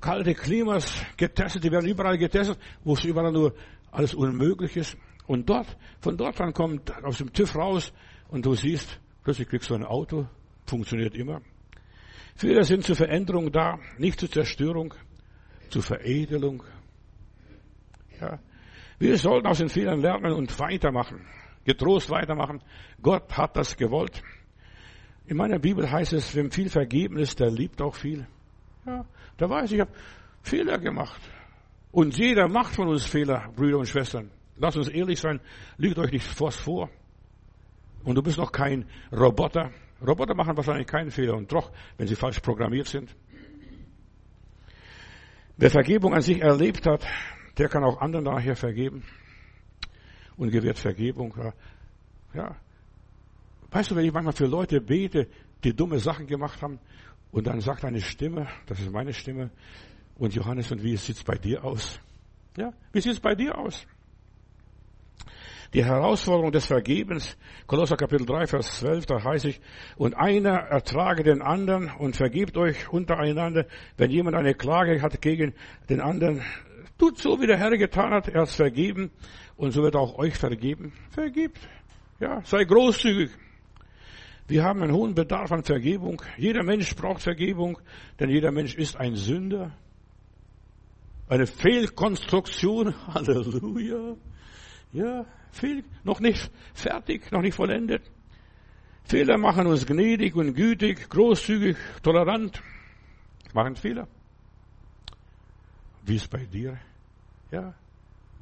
kalte 0.00 0.34
Klimas 0.34 1.04
getestet, 1.18 1.64
die 1.64 1.70
werden 1.70 1.86
überall 1.86 2.16
getestet, 2.16 2.58
wo 2.82 2.94
es 2.94 3.04
überall 3.04 3.30
nur 3.30 3.54
alles 3.90 4.14
unmöglich 4.14 4.74
ist. 4.78 4.96
Und 5.26 5.50
dort, 5.50 5.76
von 6.00 6.16
dort 6.16 6.40
an 6.40 6.54
kommt 6.54 6.90
aus 7.04 7.18
dem 7.18 7.30
TÜV 7.30 7.56
raus 7.56 7.92
und 8.28 8.46
du 8.46 8.54
siehst, 8.54 8.98
plötzlich 9.22 9.48
kriegst 9.48 9.68
du 9.68 9.74
ein 9.74 9.84
Auto, 9.84 10.26
funktioniert 10.64 11.14
immer. 11.14 11.42
Fehler 12.36 12.64
sind 12.64 12.84
zur 12.84 12.96
Veränderung 12.96 13.52
da, 13.52 13.78
nicht 13.98 14.18
zur 14.18 14.30
Zerstörung, 14.30 14.94
zur 15.68 15.82
Veredelung. 15.82 16.62
Ja. 18.18 18.38
Wir 18.98 19.16
sollten 19.16 19.46
aus 19.46 19.58
den 19.58 19.68
Fehlern 19.68 20.00
lernen 20.00 20.32
und 20.32 20.58
weitermachen, 20.58 21.24
getrost 21.64 22.10
weitermachen. 22.10 22.62
Gott 23.00 23.36
hat 23.36 23.56
das 23.56 23.76
gewollt. 23.76 24.22
In 25.26 25.36
meiner 25.36 25.58
Bibel 25.58 25.90
heißt 25.90 26.14
es, 26.14 26.34
wem 26.34 26.50
viel 26.50 26.68
vergeben 26.68 27.18
ist, 27.18 27.38
der 27.38 27.50
liebt 27.50 27.80
auch 27.80 27.94
viel. 27.94 28.26
Ja, 28.86 29.04
da 29.36 29.48
weiß 29.48 29.70
ich, 29.70 29.74
ich 29.74 29.80
habe 29.80 29.92
Fehler 30.42 30.78
gemacht. 30.78 31.20
Und 31.92 32.16
jeder 32.18 32.48
macht 32.48 32.74
von 32.74 32.88
uns 32.88 33.04
Fehler, 33.04 33.50
Brüder 33.54 33.78
und 33.78 33.86
Schwestern. 33.86 34.30
Lass 34.56 34.76
uns 34.76 34.88
ehrlich 34.88 35.20
sein, 35.20 35.40
lügt 35.76 35.98
euch 35.98 36.10
nicht 36.10 36.40
was 36.40 36.56
vor. 36.56 36.90
Und 38.04 38.14
du 38.14 38.22
bist 38.22 38.38
noch 38.38 38.50
kein 38.50 38.86
Roboter. 39.12 39.70
Roboter 40.04 40.34
machen 40.34 40.56
wahrscheinlich 40.56 40.86
keinen 40.86 41.10
Fehler 41.10 41.34
und 41.34 41.52
doch, 41.52 41.70
wenn 41.96 42.06
sie 42.06 42.14
falsch 42.14 42.40
programmiert 42.40 42.86
sind. 42.86 43.14
Wer 45.56 45.70
Vergebung 45.70 46.14
an 46.14 46.22
sich 46.22 46.40
erlebt 46.40 46.86
hat, 46.86 47.04
der 47.58 47.68
kann 47.68 47.84
auch 47.84 48.00
anderen 48.00 48.24
nachher 48.24 48.56
vergeben 48.56 49.02
und 50.36 50.50
gewährt 50.50 50.78
Vergebung. 50.78 51.34
Ja. 52.32 52.56
Weißt 53.70 53.90
du, 53.90 53.96
wenn 53.96 54.04
ich 54.04 54.12
manchmal 54.12 54.32
für 54.34 54.46
Leute 54.46 54.80
bete, 54.80 55.28
die 55.64 55.74
dumme 55.74 55.98
Sachen 55.98 56.26
gemacht 56.26 56.62
haben, 56.62 56.78
und 57.30 57.46
dann 57.46 57.60
sagt 57.60 57.84
eine 57.84 58.00
Stimme, 58.00 58.46
das 58.66 58.80
ist 58.80 58.90
meine 58.90 59.12
Stimme, 59.12 59.50
und 60.16 60.34
Johannes, 60.34 60.72
und 60.72 60.82
wie 60.82 60.96
sieht 60.96 61.16
es 61.16 61.24
bei 61.24 61.36
dir 61.36 61.62
aus? 61.62 62.00
Ja, 62.56 62.72
wie 62.92 63.00
sieht 63.00 63.12
es 63.12 63.20
bei 63.20 63.34
dir 63.34 63.58
aus? 63.58 63.86
Die 65.74 65.84
Herausforderung 65.84 66.50
des 66.50 66.64
Vergebens, 66.64 67.36
Kolosser 67.66 67.98
Kapitel 67.98 68.24
3, 68.24 68.46
Vers 68.46 68.78
12, 68.78 69.04
da 69.04 69.22
heißt 69.22 69.44
ich, 69.44 69.60
und 69.96 70.14
einer 70.14 70.56
ertrage 70.56 71.22
den 71.22 71.42
anderen 71.42 71.90
und 71.90 72.16
vergebt 72.16 72.56
euch 72.56 72.88
untereinander, 72.88 73.66
wenn 73.98 74.10
jemand 74.10 74.36
eine 74.36 74.54
Klage 74.54 75.02
hat 75.02 75.20
gegen 75.20 75.52
den 75.90 76.00
anderen, 76.00 76.42
tut 76.98 77.18
so, 77.18 77.40
wie 77.40 77.46
der 77.46 77.56
Herr 77.56 77.76
getan 77.76 78.12
hat, 78.12 78.28
er 78.28 78.42
hat 78.42 78.50
vergeben, 78.50 79.10
und 79.56 79.72
so 79.72 79.82
wird 79.82 79.96
auch 79.96 80.18
euch 80.18 80.36
vergeben. 80.36 80.92
Vergibt. 81.10 81.58
Ja, 82.20 82.42
sei 82.44 82.64
großzügig. 82.64 83.30
Wir 84.48 84.64
haben 84.64 84.82
einen 84.82 84.92
hohen 84.92 85.14
Bedarf 85.14 85.52
an 85.52 85.62
Vergebung. 85.62 86.22
Jeder 86.36 86.62
Mensch 86.62 86.94
braucht 86.96 87.22
Vergebung, 87.22 87.78
denn 88.18 88.30
jeder 88.30 88.50
Mensch 88.50 88.74
ist 88.74 88.96
ein 88.96 89.14
Sünder. 89.14 89.76
Eine 91.28 91.46
Fehlkonstruktion. 91.46 92.94
Halleluja. 93.14 94.16
Ja, 94.92 95.26
fehl, 95.50 95.84
noch 96.02 96.20
nicht 96.20 96.50
fertig, 96.72 97.30
noch 97.30 97.42
nicht 97.42 97.54
vollendet. 97.54 98.02
Fehler 99.04 99.36
machen 99.36 99.66
uns 99.66 99.86
gnädig 99.86 100.34
und 100.34 100.54
gütig, 100.54 101.10
großzügig, 101.10 101.76
tolerant. 102.02 102.62
Machen 103.52 103.76
Fehler. 103.76 104.08
Wie 106.04 106.16
ist 106.16 106.30
bei 106.30 106.46
dir? 106.46 106.78
Ja. 107.50 107.74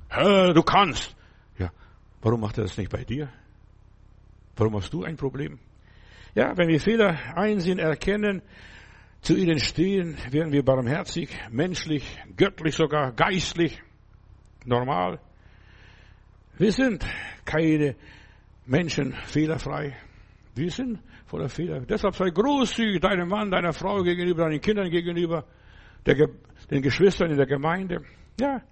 Herr, 0.08 0.54
du 0.54 0.62
kannst. 0.62 1.16
Ja. 1.58 1.70
Warum 2.22 2.40
macht 2.40 2.58
er 2.58 2.64
das 2.64 2.76
nicht 2.76 2.90
bei 2.90 3.04
dir? 3.04 3.28
Warum 4.56 4.76
hast 4.76 4.92
du 4.92 5.04
ein 5.04 5.16
Problem? 5.16 5.58
Ja, 6.34 6.56
wenn 6.56 6.68
wir 6.68 6.80
Fehler 6.80 7.18
einsehen, 7.36 7.78
erkennen, 7.78 8.42
zu 9.20 9.36
ihnen 9.36 9.58
stehen, 9.58 10.16
werden 10.30 10.52
wir 10.52 10.64
barmherzig, 10.64 11.30
menschlich, 11.50 12.04
göttlich 12.36 12.74
sogar, 12.74 13.12
geistlich. 13.12 13.82
normal. 14.64 15.18
Wir 16.58 16.72
sind 16.72 17.04
keine 17.44 17.96
Menschen 18.66 19.12
fehlerfrei. 19.12 19.96
Wir 20.54 20.70
sind 20.70 21.00
voller 21.26 21.48
Fehler. 21.48 21.80
Deshalb 21.80 22.14
sei 22.16 22.30
großzügig 22.30 23.00
deinem 23.00 23.28
Mann, 23.28 23.50
deiner 23.50 23.72
Frau 23.72 24.02
gegenüber, 24.02 24.44
deinen 24.44 24.60
Kindern 24.60 24.90
gegenüber, 24.90 25.44
der, 26.04 26.28
den 26.70 26.82
Geschwistern 26.82 27.30
in 27.30 27.36
der 27.36 27.46
Gemeinde. 27.46 28.02
Ja, 28.40 28.62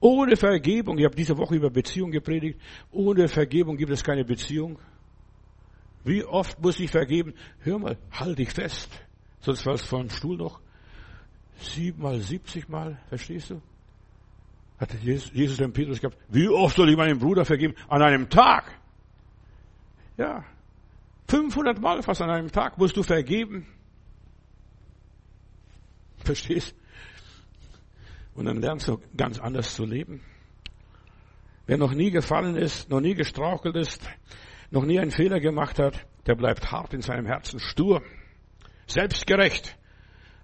ohne 0.00 0.36
Vergebung, 0.36 0.98
ich 0.98 1.04
habe 1.04 1.16
diese 1.16 1.36
Woche 1.36 1.56
über 1.56 1.70
Beziehung 1.70 2.10
gepredigt, 2.10 2.60
ohne 2.90 3.28
Vergebung 3.28 3.76
gibt 3.76 3.92
es 3.92 4.04
keine 4.04 4.24
Beziehung. 4.24 4.78
Wie 6.04 6.24
oft 6.24 6.60
muss 6.60 6.78
ich 6.78 6.90
vergeben? 6.90 7.34
Hör 7.60 7.78
mal, 7.78 7.98
halt 8.12 8.38
dich 8.38 8.52
fest, 8.52 8.90
sonst 9.40 9.62
fällst 9.62 9.84
du 9.84 9.88
vom 9.88 10.10
Stuhl 10.10 10.36
noch. 10.36 10.60
Siebenmal, 11.58 12.20
siebzigmal, 12.20 12.98
verstehst 13.08 13.50
du? 13.50 13.62
Hat 14.78 14.92
Jesus 15.02 15.56
dem 15.56 15.72
Petrus 15.72 16.00
gehabt, 16.00 16.18
wie 16.28 16.48
oft 16.48 16.76
soll 16.76 16.90
ich 16.90 16.96
meinem 16.96 17.18
Bruder 17.18 17.44
vergeben? 17.44 17.74
An 17.88 18.02
einem 18.02 18.28
Tag. 18.28 18.78
Ja, 20.18 20.44
500 21.28 21.80
Mal 21.80 22.02
fast 22.02 22.22
an 22.22 22.30
einem 22.30 22.52
Tag 22.52 22.78
musst 22.78 22.96
du 22.96 23.02
vergeben. 23.02 23.66
Verstehst? 26.18 26.74
Und 28.36 28.44
dann 28.44 28.60
lernst 28.60 28.86
du 28.86 29.00
ganz 29.16 29.40
anders 29.40 29.74
zu 29.74 29.86
leben. 29.86 30.20
Wer 31.66 31.78
noch 31.78 31.94
nie 31.94 32.10
gefallen 32.10 32.56
ist, 32.56 32.90
noch 32.90 33.00
nie 33.00 33.14
gestrauchelt 33.14 33.74
ist, 33.76 34.06
noch 34.70 34.84
nie 34.84 35.00
einen 35.00 35.10
Fehler 35.10 35.40
gemacht 35.40 35.78
hat, 35.78 36.06
der 36.26 36.34
bleibt 36.34 36.70
hart 36.70 36.92
in 36.92 37.00
seinem 37.00 37.26
Herzen, 37.26 37.58
stur, 37.58 38.02
selbstgerecht. 38.86 39.76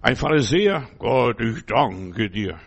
Ein 0.00 0.16
Pharisäer, 0.16 0.88
Gott, 0.98 1.40
ich 1.40 1.64
danke 1.66 2.30
dir, 2.30 2.58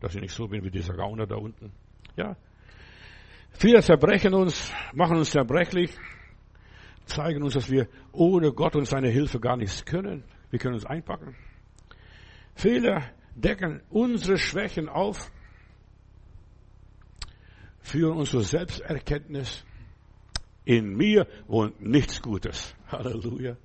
dass 0.00 0.14
ich 0.14 0.20
nicht 0.20 0.34
so 0.34 0.46
bin 0.46 0.62
wie 0.62 0.70
dieser 0.70 0.94
Gauner 0.94 1.26
da 1.26 1.36
unten. 1.36 1.72
Ja. 2.16 2.36
Viele 3.52 3.82
zerbrechen 3.82 4.34
uns, 4.34 4.72
machen 4.92 5.16
uns 5.16 5.30
zerbrechlich, 5.30 5.90
zeigen 7.06 7.42
uns, 7.42 7.54
dass 7.54 7.70
wir 7.70 7.88
ohne 8.12 8.52
Gott 8.52 8.76
und 8.76 8.86
seine 8.86 9.08
Hilfe 9.08 9.40
gar 9.40 9.56
nichts 9.56 9.84
können. 9.84 10.24
Wir 10.50 10.58
können 10.58 10.74
uns 10.74 10.84
einpacken. 10.84 11.34
Fehler 12.54 13.02
decken 13.34 13.80
unsere 13.90 14.38
Schwächen 14.38 14.88
auf, 14.88 15.30
führen 17.80 18.18
uns 18.18 18.30
zur 18.30 18.42
Selbsterkenntnis. 18.42 19.64
In 20.64 20.96
mir 20.96 21.26
wohnt 21.46 21.80
nichts 21.80 22.22
Gutes. 22.22 22.74
Halleluja. 22.88 23.56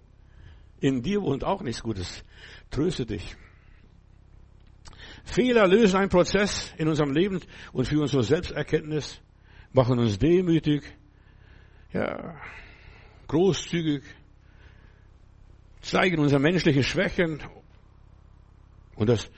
In 0.82 1.02
dir 1.02 1.22
wohnt 1.22 1.44
auch 1.44 1.62
nichts 1.62 1.82
Gutes. 1.82 2.24
Tröste 2.70 3.06
dich. 3.06 3.36
Fehler 5.24 5.68
lösen 5.68 5.98
einen 5.98 6.10
Prozess 6.10 6.74
in 6.78 6.88
unserem 6.88 7.14
Leben 7.14 7.40
und 7.72 7.88
führen 7.88 8.04
uns 8.04 8.12
zur 8.12 8.24
Selbsterkenntnis, 8.24 9.22
machen 9.74 10.00
uns 10.00 10.18
demütig, 10.18 10.84
ja, 11.94 12.36
großzügig, 13.28 14.04
zeigen 15.82 16.20
unsere 16.20 16.42
menschlichen 16.42 16.84
Schwächen 16.84 17.42
und 18.96 19.08
dass 19.08 19.30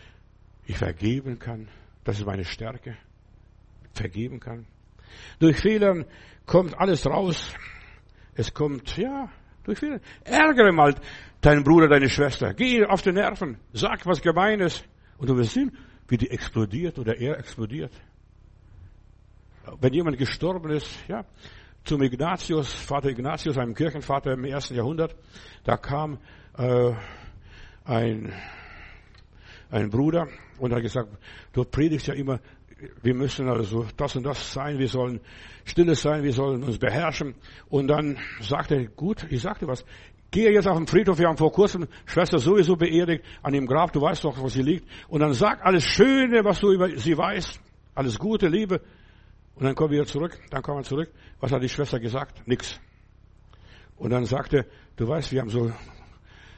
ich 0.66 0.78
vergeben 0.78 1.40
kann. 1.40 1.68
Das 2.04 2.20
ist 2.20 2.26
meine 2.26 2.46
Stärke. 2.46 2.98
Vergeben 3.94 4.40
kann. 4.40 4.66
Durch 5.40 5.58
Fehler 5.58 6.06
kommt 6.46 6.78
alles 6.80 7.06
raus. 7.06 7.54
Es 8.36 8.54
kommt, 8.54 8.98
ja, 8.98 9.30
durch 9.64 9.80
Fehler. 9.80 10.00
Ärgere 10.24 10.72
mal 10.72 10.96
deinen 11.42 11.64
Bruder, 11.64 11.88
deine 11.88 12.10
Schwester. 12.10 12.54
Geh 12.54 12.86
auf 12.86 13.02
die 13.02 13.12
Nerven. 13.12 13.58
Sag 13.74 14.06
was 14.06 14.22
Gemeines. 14.22 14.84
Und 15.18 15.30
du 15.30 15.38
wirst 15.38 15.54
sehen, 15.54 15.76
wie 16.08 16.18
die 16.18 16.30
explodiert 16.30 17.00
oder 17.00 17.18
er 17.18 17.38
explodiert. 17.38 17.92
Wenn 19.80 19.94
jemand 19.94 20.18
gestorben 20.18 20.72
ist, 20.72 20.90
ja, 21.08 21.24
zum 21.84 22.02
Ignatius, 22.02 22.74
Vater 22.74 23.10
Ignatius, 23.10 23.58
einem 23.58 23.74
Kirchenvater 23.74 24.34
im 24.34 24.46
ersten 24.46 24.76
Jahrhundert, 24.76 25.16
da 25.64 25.78
kam 25.78 26.20
äh, 26.58 26.94
ein, 27.86 28.34
ein 29.72 29.90
Bruder 29.90 30.28
und 30.60 30.74
hat 30.74 30.82
gesagt, 30.82 31.10
du 31.54 31.64
predigst 31.64 32.08
ja 32.08 32.14
immer, 32.14 32.40
wir 33.02 33.14
müssen 33.14 33.48
also 33.48 33.86
das 33.96 34.16
und 34.16 34.24
das 34.24 34.54
sein, 34.54 34.78
wir 34.78 34.88
sollen 34.88 35.22
stille 35.66 35.96
sein, 35.96 36.24
wir 36.24 36.34
sollen 36.34 36.64
uns 36.64 36.78
beherrschen. 36.78 37.36
Und 37.70 37.88
dann 37.88 38.18
sagte 38.40 38.76
er, 38.76 38.86
gut, 38.86 39.26
ich 39.30 39.42
sagte 39.42 39.68
was, 39.68 39.86
gehe 40.32 40.52
jetzt 40.52 40.68
auf 40.68 40.78
den 40.78 40.88
Friedhof, 40.88 41.20
wir 41.20 41.28
haben 41.28 41.38
vor 41.38 41.52
kurzem 41.52 41.88
Schwester 42.06 42.40
sowieso 42.40 42.76
beerdigt, 42.76 43.24
an 43.44 43.54
dem 43.54 43.68
Grab, 43.68 43.92
du 43.94 44.02
weißt 44.02 44.24
doch, 44.24 44.40
wo 44.40 44.48
sie 44.48 44.64
liegt. 44.64 44.88
Und 45.10 45.22
dann 45.22 45.34
sag 45.34 45.64
alles 45.64 45.84
Schöne, 45.84 46.44
was 46.44 46.60
du 46.60 46.72
über 46.72 46.90
sie 46.98 47.18
weißt, 47.18 47.60
alles 47.96 48.18
Gute, 48.18 48.48
Liebe. 48.48 48.82
Und 49.56 49.66
dann 49.66 49.76
kommen 49.76 49.92
wir 49.92 50.06
zurück, 50.06 50.38
dann 50.50 50.62
kommen 50.62 50.80
wir 50.80 50.84
zurück. 50.84 51.12
Was 51.40 51.52
hat 51.52 51.62
die 51.62 51.70
Schwester 51.70 52.00
gesagt? 52.00 52.48
Nix. 52.48 52.80
Und 53.98 54.10
dann 54.10 54.26
sagte, 54.26 54.66
du 54.96 55.08
weißt, 55.08 55.32
wir 55.32 55.42
haben 55.42 55.50
so 55.50 55.72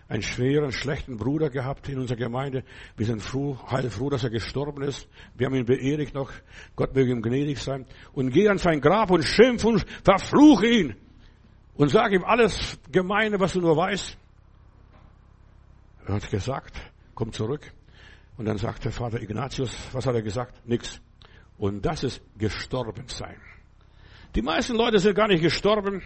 einen 0.08 0.22
schweren, 0.22 0.72
schlechten 0.72 1.18
Bruder 1.18 1.50
gehabt 1.50 1.88
in 1.90 2.00
unserer 2.00 2.18
Gemeinde. 2.18 2.64
Wir 2.98 3.06
sind 3.06 3.22
froh, 3.22 3.58
heilfroh, 3.70 4.10
dass 4.10 4.24
er 4.24 4.30
gestorben 4.30 4.84
ist. 4.84 5.08
Wir 5.36 5.48
haben 5.48 5.56
ihn 5.56 5.66
beerdigt 5.66 6.14
noch. 6.14 6.32
Gott 6.76 6.94
möge 6.94 7.12
ihm 7.12 7.22
gnädig 7.22 7.60
sein. 7.60 7.86
Und 8.14 8.32
geh 8.32 8.48
an 8.50 8.58
sein 8.58 8.82
Grab 8.82 9.12
und 9.12 9.24
schimpf 9.24 9.64
und 9.64 9.86
verfluch 10.04 10.62
ihn. 10.64 10.96
Und 11.76 11.90
sag 11.90 12.12
ihm 12.12 12.24
alles 12.24 12.80
Gemeine, 12.92 13.40
was 13.40 13.54
du 13.54 13.62
nur 13.62 13.76
weißt. 13.76 14.18
Er 16.06 16.16
hat 16.16 16.30
gesagt, 16.30 16.76
komm 17.16 17.32
zurück. 17.32 17.72
Und 18.38 18.46
dann 18.46 18.58
sagte 18.58 18.92
Vater 18.92 19.22
Ignatius, 19.22 19.76
was 19.94 20.06
hat 20.06 20.16
er 20.16 20.22
gesagt? 20.22 20.68
Nix. 20.68 21.02
Und 21.58 21.86
das 21.86 22.04
ist 22.04 22.22
gestorben 22.38 23.08
sein. 23.08 23.38
Die 24.36 24.42
meisten 24.42 24.76
Leute 24.76 25.00
sind 25.00 25.16
gar 25.16 25.28
nicht 25.28 25.42
gestorben. 25.42 26.02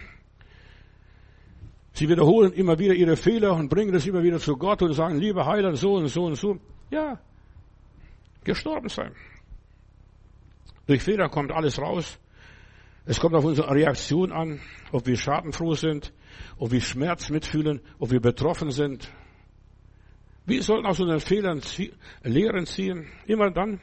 Sie 1.92 2.08
wiederholen 2.08 2.52
immer 2.52 2.78
wieder 2.78 2.94
ihre 2.94 3.16
Fehler 3.16 3.54
und 3.54 3.68
bringen 3.68 3.94
es 3.94 4.06
immer 4.06 4.22
wieder 4.22 4.38
zu 4.38 4.56
Gott 4.56 4.82
und 4.82 4.92
sagen, 4.92 5.18
lieber 5.18 5.46
Heiland, 5.46 5.76
so 5.78 5.94
und 5.94 6.08
so 6.08 6.24
und 6.24 6.36
so. 6.36 6.58
Ja, 6.90 7.18
gestorben 8.44 8.88
sein. 8.88 9.12
Durch 10.86 11.02
Fehler 11.02 11.28
kommt 11.28 11.52
alles 11.52 11.78
raus. 11.78 12.18
Es 13.04 13.20
kommt 13.20 13.34
auf 13.34 13.44
unsere 13.44 13.70
Reaktion 13.70 14.32
an, 14.32 14.60
ob 14.92 15.06
wir 15.06 15.16
schadenfroh 15.16 15.74
sind, 15.74 16.12
ob 16.58 16.72
wir 16.72 16.80
Schmerz 16.80 17.30
mitfühlen, 17.30 17.80
ob 17.98 18.10
wir 18.10 18.20
betroffen 18.20 18.70
sind. 18.70 19.10
Wir 20.46 20.62
sollten 20.62 20.86
aus 20.86 21.00
unseren 21.00 21.20
Fehlern 21.20 21.60
Lehren 22.22 22.66
ziehen. 22.66 23.06
Immer 23.26 23.50
dann, 23.50 23.80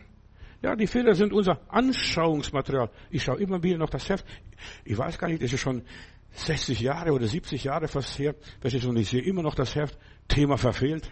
ja, 0.62 0.76
die 0.76 0.88
Fehler 0.88 1.14
sind 1.14 1.32
unser 1.32 1.62
Anschauungsmaterial. 1.70 2.90
Ich 3.12 3.22
schaue 3.22 3.40
immer 3.40 3.62
wieder 3.62 3.78
noch 3.78 3.90
das 3.92 4.10
Heft. 4.10 4.26
Ich 4.84 4.98
weiß 4.98 5.20
gar 5.20 5.28
nicht, 5.28 5.44
das 5.44 5.54
ist 5.54 5.60
schon 5.60 5.84
60 6.36 6.80
Jahre 6.80 7.12
oder 7.12 7.28
70 7.28 7.64
Jahre 7.64 7.88
fast 7.88 8.18
her, 8.20 8.36
verstehst 8.60 8.86
und 8.86 8.98
ich 8.98 9.10
sehe 9.10 9.22
immer 9.22 9.42
noch 9.42 9.56
das 9.56 9.76
Heft, 9.76 9.98
Thema 10.28 10.58
verfehlt. 10.58 11.12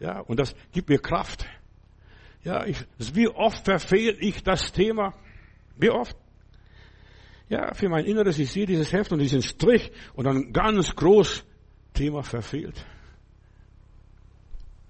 Ja, 0.00 0.20
und 0.20 0.38
das 0.38 0.54
gibt 0.72 0.88
mir 0.88 0.98
Kraft. 0.98 1.46
Ja, 2.44 2.66
ich, 2.66 2.76
wie 2.98 3.28
oft 3.28 3.64
verfehle 3.64 4.18
ich 4.18 4.42
das 4.42 4.72
Thema? 4.72 5.14
Wie 5.76 5.90
oft? 5.90 6.16
Ja, 7.48 7.72
für 7.74 7.88
mein 7.88 8.04
Inneres, 8.04 8.38
ich 8.38 8.50
sehe 8.50 8.66
dieses 8.66 8.92
Heft 8.92 9.12
und 9.12 9.20
diesen 9.20 9.42
Strich 9.42 9.92
und 10.14 10.24
dann 10.24 10.52
ganz 10.52 10.94
groß 10.94 11.44
Thema 11.94 12.22
verfehlt. 12.22 12.84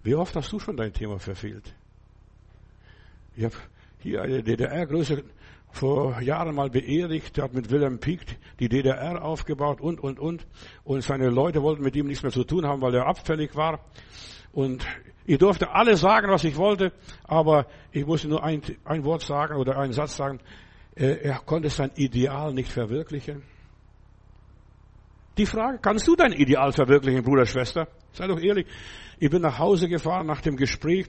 Wie 0.02 0.14
oft 0.14 0.34
hast 0.34 0.52
du 0.52 0.58
schon 0.58 0.76
dein 0.76 0.92
Thema 0.92 1.18
verfehlt? 1.18 1.74
Ich 3.36 3.44
habe 3.44 3.54
hier 4.00 4.22
eine 4.22 4.42
DDR-Größe 4.42 5.22
vor 5.72 6.20
Jahren 6.20 6.54
mal 6.54 6.70
beerdigt, 6.70 7.40
hat 7.40 7.54
mit 7.54 7.70
Wilhelm 7.70 7.98
Pieck 7.98 8.38
die 8.60 8.68
DDR 8.68 9.24
aufgebaut 9.24 9.80
und, 9.80 10.00
und, 10.00 10.18
und. 10.18 10.46
Und 10.84 11.02
seine 11.02 11.28
Leute 11.30 11.62
wollten 11.62 11.82
mit 11.82 11.96
ihm 11.96 12.06
nichts 12.06 12.22
mehr 12.22 12.32
zu 12.32 12.44
tun 12.44 12.66
haben, 12.66 12.80
weil 12.82 12.94
er 12.94 13.06
abfällig 13.06 13.56
war. 13.56 13.80
Und 14.52 14.86
ich 15.24 15.38
durfte 15.38 15.70
alles 15.72 16.00
sagen, 16.00 16.30
was 16.30 16.44
ich 16.44 16.56
wollte, 16.56 16.92
aber 17.24 17.66
ich 17.90 18.06
musste 18.06 18.28
nur 18.28 18.42
ein, 18.44 18.62
ein 18.84 19.04
Wort 19.04 19.22
sagen 19.22 19.56
oder 19.56 19.78
einen 19.78 19.92
Satz 19.92 20.16
sagen. 20.16 20.40
Er 20.94 21.40
konnte 21.46 21.70
sein 21.70 21.90
Ideal 21.96 22.52
nicht 22.52 22.70
verwirklichen. 22.70 23.42
Die 25.38 25.46
Frage, 25.46 25.78
kannst 25.80 26.06
du 26.06 26.14
dein 26.14 26.32
Ideal 26.32 26.72
verwirklichen, 26.72 27.22
Bruder, 27.22 27.46
Schwester? 27.46 27.88
Sei 28.12 28.26
doch 28.26 28.38
ehrlich. 28.38 28.66
Ich 29.18 29.30
bin 29.30 29.40
nach 29.40 29.58
Hause 29.58 29.88
gefahren 29.88 30.26
nach 30.26 30.42
dem 30.42 30.56
Gespräch 30.56 31.06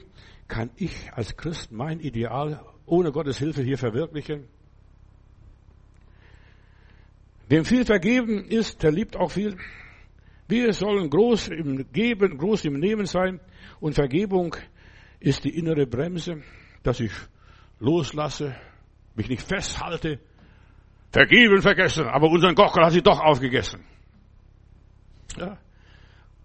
kann 0.47 0.69
ich 0.75 1.11
als 1.13 1.35
Christ 1.35 1.71
mein 1.71 1.99
Ideal 1.99 2.63
ohne 2.85 3.11
Gottes 3.11 3.37
Hilfe 3.37 3.63
hier 3.63 3.77
verwirklichen? 3.77 4.47
Wem 7.49 7.65
viel 7.65 7.85
vergeben 7.85 8.45
ist, 8.45 8.81
der 8.83 8.91
liebt 8.91 9.15
auch 9.15 9.31
viel. 9.31 9.57
Wir 10.47 10.73
sollen 10.73 11.09
groß 11.09 11.49
im 11.49 11.91
Geben, 11.91 12.37
groß 12.37 12.65
im 12.65 12.79
Nehmen 12.79 13.05
sein. 13.05 13.39
Und 13.79 13.95
Vergebung 13.95 14.55
ist 15.19 15.43
die 15.43 15.57
innere 15.57 15.85
Bremse, 15.85 16.41
dass 16.83 16.99
ich 16.99 17.11
loslasse, 17.79 18.55
mich 19.15 19.29
nicht 19.29 19.43
festhalte. 19.43 20.19
Vergeben, 21.11 21.61
vergessen, 21.61 22.05
aber 22.05 22.27
unseren 22.29 22.55
Kochel 22.55 22.83
hat 22.83 22.93
sie 22.93 23.01
doch 23.01 23.19
aufgegessen. 23.19 23.81
Ja, 25.37 25.57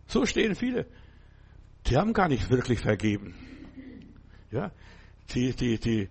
so 0.06 0.26
stehen 0.26 0.54
viele. 0.54 0.86
Die 1.86 1.96
haben 1.96 2.12
gar 2.12 2.28
nicht 2.28 2.50
wirklich 2.50 2.80
vergeben. 2.80 3.34
Ja, 4.50 4.72
die, 5.34 5.52
die, 5.52 5.78
die, 5.78 6.08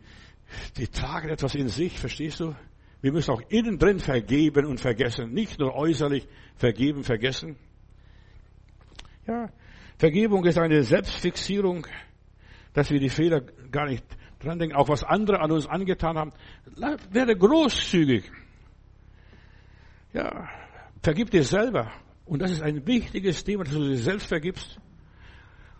Die 0.77 0.87
tragen 0.87 1.29
etwas 1.29 1.55
in 1.55 1.67
sich, 1.69 1.99
verstehst 1.99 2.39
du? 2.39 2.55
Wir 3.01 3.11
müssen 3.11 3.31
auch 3.31 3.41
innen 3.49 3.77
drin 3.77 3.99
vergeben 3.99 4.65
und 4.65 4.79
vergessen, 4.79 5.33
nicht 5.33 5.59
nur 5.59 5.75
äußerlich 5.75 6.27
vergeben, 6.55 7.03
vergessen. 7.03 7.55
Ja, 9.27 9.49
Vergebung 9.97 10.45
ist 10.45 10.57
eine 10.57 10.83
Selbstfixierung, 10.83 11.85
dass 12.73 12.89
wir 12.89 12.99
die 12.99 13.09
Fehler 13.09 13.41
gar 13.71 13.85
nicht 13.87 14.03
dran 14.39 14.59
denken, 14.59 14.75
auch 14.75 14.89
was 14.89 15.03
andere 15.03 15.39
an 15.41 15.51
uns 15.51 15.67
angetan 15.67 16.17
haben. 16.17 16.33
Werde 17.11 17.35
großzügig. 17.35 18.31
Ja, 20.13 20.49
vergib 21.01 21.29
dir 21.29 21.43
selber. 21.43 21.91
Und 22.25 22.41
das 22.41 22.51
ist 22.51 22.61
ein 22.61 22.85
wichtiges 22.85 23.43
Thema, 23.43 23.63
dass 23.63 23.73
du 23.73 23.87
dir 23.87 23.97
selbst 23.97 24.27
vergibst. 24.27 24.79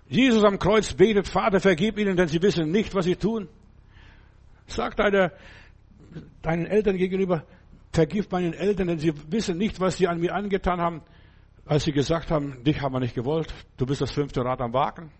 Jesus 0.09 0.43
am 0.43 0.57
Kreuz 0.57 0.93
betet, 0.93 1.27
Vater, 1.27 1.59
vergib 1.59 1.97
ihnen, 1.97 2.15
denn 2.15 2.27
sie 2.27 2.41
wissen 2.41 2.71
nicht, 2.71 2.95
was 2.95 3.05
sie 3.05 3.15
tun. 3.15 3.49
Sag 4.65 4.95
deiner, 4.95 5.31
deinen 6.41 6.65
Eltern 6.65 6.97
gegenüber, 6.97 7.43
vergib 7.91 8.31
meinen 8.31 8.53
Eltern, 8.53 8.87
denn 8.87 8.99
sie 8.99 9.13
wissen 9.29 9.57
nicht, 9.57 9.79
was 9.79 9.97
sie 9.97 10.07
an 10.07 10.19
mir 10.19 10.33
angetan 10.33 10.79
haben, 10.79 11.01
als 11.65 11.83
sie 11.83 11.91
gesagt 11.91 12.31
haben, 12.31 12.63
dich 12.63 12.81
haben 12.81 12.93
wir 12.93 12.99
nicht 12.99 13.15
gewollt, 13.15 13.53
du 13.77 13.85
bist 13.85 14.01
das 14.01 14.11
fünfte 14.11 14.43
Rad 14.43 14.61
am 14.61 14.73
Wagen. 14.73 15.11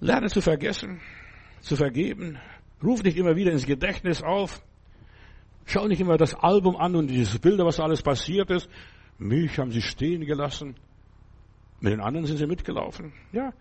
Lerne 0.00 0.28
zu 0.28 0.42
vergessen, 0.42 1.00
zu 1.60 1.76
vergeben. 1.76 2.38
Ruf 2.82 3.02
nicht 3.02 3.16
immer 3.16 3.36
wieder 3.36 3.52
ins 3.52 3.64
Gedächtnis 3.64 4.22
auf. 4.22 4.62
Schau 5.64 5.86
nicht 5.86 6.00
immer 6.00 6.18
das 6.18 6.34
Album 6.34 6.76
an 6.76 6.94
und 6.94 7.06
diese 7.06 7.38
Bilder, 7.38 7.64
was 7.64 7.80
alles 7.80 8.02
passiert 8.02 8.50
ist. 8.50 8.68
Mich 9.16 9.58
haben 9.58 9.70
sie 9.70 9.80
stehen 9.80 10.26
gelassen. 10.26 10.74
Mit 11.84 11.92
den 11.92 12.00
anderen 12.00 12.24
sind 12.24 12.38
sie 12.38 12.46
mitgelaufen. 12.46 13.12
Ja. 13.30 13.52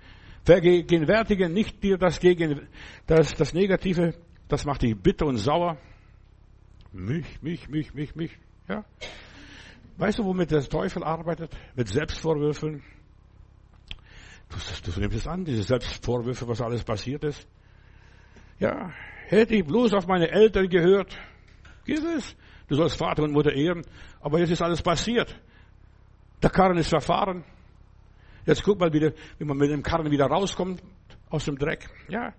Vergegenwärtige 0.45 1.49
nicht 1.49 1.83
dir 1.83 1.97
das 1.97 2.21
gegen, 2.21 2.69
das, 3.05 3.33
das 3.33 3.53
Negative, 3.53 4.13
das 4.47 4.63
macht 4.63 4.81
dich 4.81 4.97
bitter 4.97 5.25
und 5.25 5.35
sauer. 5.35 5.75
Mich, 6.93 7.41
mich, 7.41 7.67
mich, 7.67 7.93
mich, 7.93 8.15
mich. 8.15 8.31
Ja. 8.69 8.85
Weißt 9.97 10.19
du, 10.19 10.23
womit 10.23 10.51
der 10.51 10.61
Teufel 10.61 11.03
arbeitet? 11.03 11.51
Mit 11.75 11.89
Selbstvorwürfen. 11.89 12.81
Du, 14.47 14.91
du 14.91 14.99
nimmst 15.01 15.17
es 15.17 15.27
an, 15.27 15.43
diese 15.43 15.63
Selbstvorwürfe, 15.63 16.47
was 16.47 16.61
alles 16.61 16.85
passiert 16.85 17.25
ist. 17.25 17.45
Ja, 18.57 18.93
hätte 19.27 19.53
ich 19.53 19.65
bloß 19.65 19.95
auf 19.95 20.07
meine 20.07 20.31
Eltern 20.31 20.69
gehört, 20.69 21.13
es. 21.85 22.37
Du 22.69 22.75
sollst 22.75 22.95
Vater 22.95 23.23
und 23.23 23.33
Mutter 23.33 23.51
ehren, 23.51 23.81
aber 24.21 24.39
jetzt 24.39 24.51
ist 24.51 24.61
alles 24.61 24.81
passiert. 24.81 25.37
Der 26.41 26.49
Karren 26.49 26.77
ist 26.77 26.87
verfahren. 26.87 27.43
Jetzt 28.45 28.63
guck 28.63 28.79
mal 28.79 28.91
wieder, 28.91 29.13
wie 29.37 29.45
man 29.45 29.57
mit 29.57 29.71
dem 29.71 29.83
Karren 29.83 30.11
wieder 30.11 30.25
rauskommt 30.25 30.81
aus 31.29 31.45
dem 31.45 31.57
Dreck. 31.57 31.89
Ja. 32.09 32.33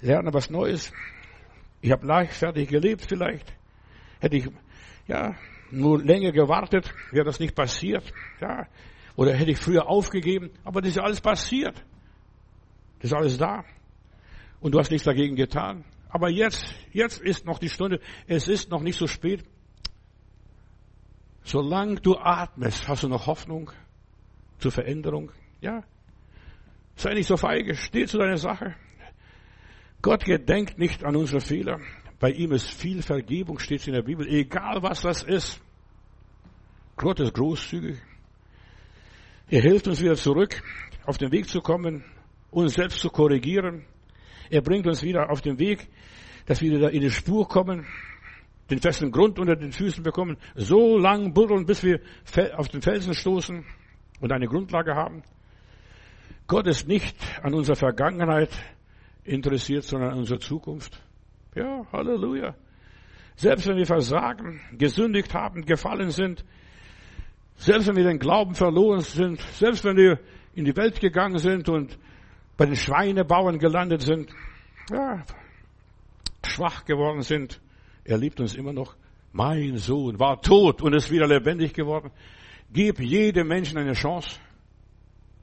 Lerne 0.00 0.34
was 0.34 0.50
Neues. 0.50 0.92
Ich 1.80 1.92
habe 1.92 2.06
leichtfertig 2.06 2.68
gelebt 2.68 3.06
vielleicht. 3.08 3.52
Hätte 4.20 4.36
ich, 4.36 4.48
ja, 5.06 5.36
nur 5.70 6.02
länger 6.02 6.32
gewartet, 6.32 6.92
wäre 7.12 7.24
das 7.24 7.38
nicht 7.38 7.54
passiert. 7.54 8.12
Ja. 8.40 8.66
Oder 9.14 9.34
hätte 9.34 9.52
ich 9.52 9.58
früher 9.58 9.88
aufgegeben. 9.88 10.50
Aber 10.64 10.80
das 10.80 10.90
ist 10.90 10.98
alles 10.98 11.20
passiert. 11.20 11.76
Das 13.00 13.10
ist 13.10 13.16
alles 13.16 13.38
da. 13.38 13.64
Und 14.60 14.74
du 14.74 14.78
hast 14.78 14.90
nichts 14.90 15.04
dagegen 15.04 15.36
getan. 15.36 15.84
Aber 16.08 16.28
jetzt, 16.28 16.74
jetzt 16.92 17.20
ist 17.20 17.46
noch 17.46 17.58
die 17.58 17.68
Stunde. 17.68 18.00
Es 18.26 18.48
ist 18.48 18.70
noch 18.70 18.82
nicht 18.82 18.98
so 18.98 19.06
spät. 19.06 19.44
Solange 21.44 21.96
du 21.96 22.16
atmest, 22.16 22.86
hast 22.88 23.02
du 23.02 23.08
noch 23.08 23.26
Hoffnung 23.26 23.72
zur 24.62 24.72
Veränderung. 24.72 25.32
Ja. 25.60 25.82
Sei 26.96 27.14
nicht 27.14 27.26
so 27.26 27.36
feige. 27.36 27.74
Steh 27.74 28.06
zu 28.06 28.18
deiner 28.18 28.38
Sache. 28.38 28.74
Gott 30.00 30.24
gedenkt 30.24 30.78
nicht 30.78 31.04
an 31.04 31.16
unsere 31.16 31.40
Fehler. 31.40 31.80
Bei 32.18 32.30
ihm 32.30 32.52
ist 32.52 32.70
viel 32.70 33.02
Vergebung, 33.02 33.58
steht 33.58 33.80
es 33.80 33.86
in 33.88 33.94
der 33.94 34.02
Bibel. 34.02 34.26
Egal 34.26 34.82
was 34.82 35.02
das 35.02 35.22
ist. 35.22 35.60
Gott 36.96 37.20
ist 37.20 37.34
großzügig. 37.34 37.98
Er 39.48 39.60
hilft 39.60 39.88
uns 39.88 40.00
wieder 40.00 40.14
zurück, 40.14 40.62
auf 41.04 41.18
den 41.18 41.32
Weg 41.32 41.48
zu 41.48 41.60
kommen, 41.60 42.04
uns 42.50 42.74
selbst 42.74 43.00
zu 43.00 43.10
korrigieren. 43.10 43.84
Er 44.50 44.62
bringt 44.62 44.86
uns 44.86 45.02
wieder 45.02 45.30
auf 45.30 45.40
den 45.40 45.58
Weg, 45.58 45.88
dass 46.46 46.60
wir 46.60 46.70
wieder 46.70 46.90
in 46.90 47.00
die 47.00 47.10
Spur 47.10 47.48
kommen, 47.48 47.86
den 48.70 48.78
festen 48.78 49.10
Grund 49.10 49.38
unter 49.38 49.56
den 49.56 49.72
Füßen 49.72 50.02
bekommen, 50.02 50.36
so 50.54 50.96
lang 50.98 51.34
buddeln, 51.34 51.66
bis 51.66 51.82
wir 51.82 52.00
auf 52.56 52.68
den 52.68 52.82
Felsen 52.82 53.14
stoßen 53.14 53.64
und 54.22 54.32
eine 54.32 54.46
Grundlage 54.46 54.94
haben. 54.94 55.22
Gott 56.46 56.66
ist 56.66 56.88
nicht 56.88 57.16
an 57.42 57.54
unserer 57.54 57.76
Vergangenheit 57.76 58.50
interessiert, 59.24 59.84
sondern 59.84 60.12
an 60.12 60.18
unserer 60.18 60.38
Zukunft. 60.38 61.02
Ja, 61.54 61.84
Halleluja. 61.92 62.54
Selbst 63.36 63.66
wenn 63.66 63.76
wir 63.76 63.86
versagen, 63.86 64.60
gesündigt 64.78 65.34
haben, 65.34 65.64
gefallen 65.64 66.10
sind, 66.10 66.44
selbst 67.56 67.88
wenn 67.88 67.96
wir 67.96 68.04
den 68.04 68.18
Glauben 68.18 68.54
verloren 68.54 69.00
sind, 69.00 69.40
selbst 69.40 69.84
wenn 69.84 69.96
wir 69.96 70.20
in 70.54 70.64
die 70.64 70.76
Welt 70.76 71.00
gegangen 71.00 71.38
sind 71.38 71.68
und 71.68 71.98
bei 72.56 72.66
den 72.66 72.76
Schweinebauern 72.76 73.58
gelandet 73.58 74.02
sind, 74.02 74.30
ja, 74.90 75.22
schwach 76.46 76.84
geworden 76.84 77.22
sind, 77.22 77.60
er 78.04 78.18
liebt 78.18 78.40
uns 78.40 78.54
immer 78.54 78.72
noch. 78.72 78.94
Mein 79.32 79.78
Sohn 79.78 80.18
war 80.20 80.40
tot 80.40 80.82
und 80.82 80.94
ist 80.94 81.10
wieder 81.10 81.26
lebendig 81.26 81.72
geworden. 81.72 82.10
Gib 82.72 83.00
jedem 83.00 83.48
Menschen 83.48 83.78
eine 83.78 83.92
Chance. 83.92 84.38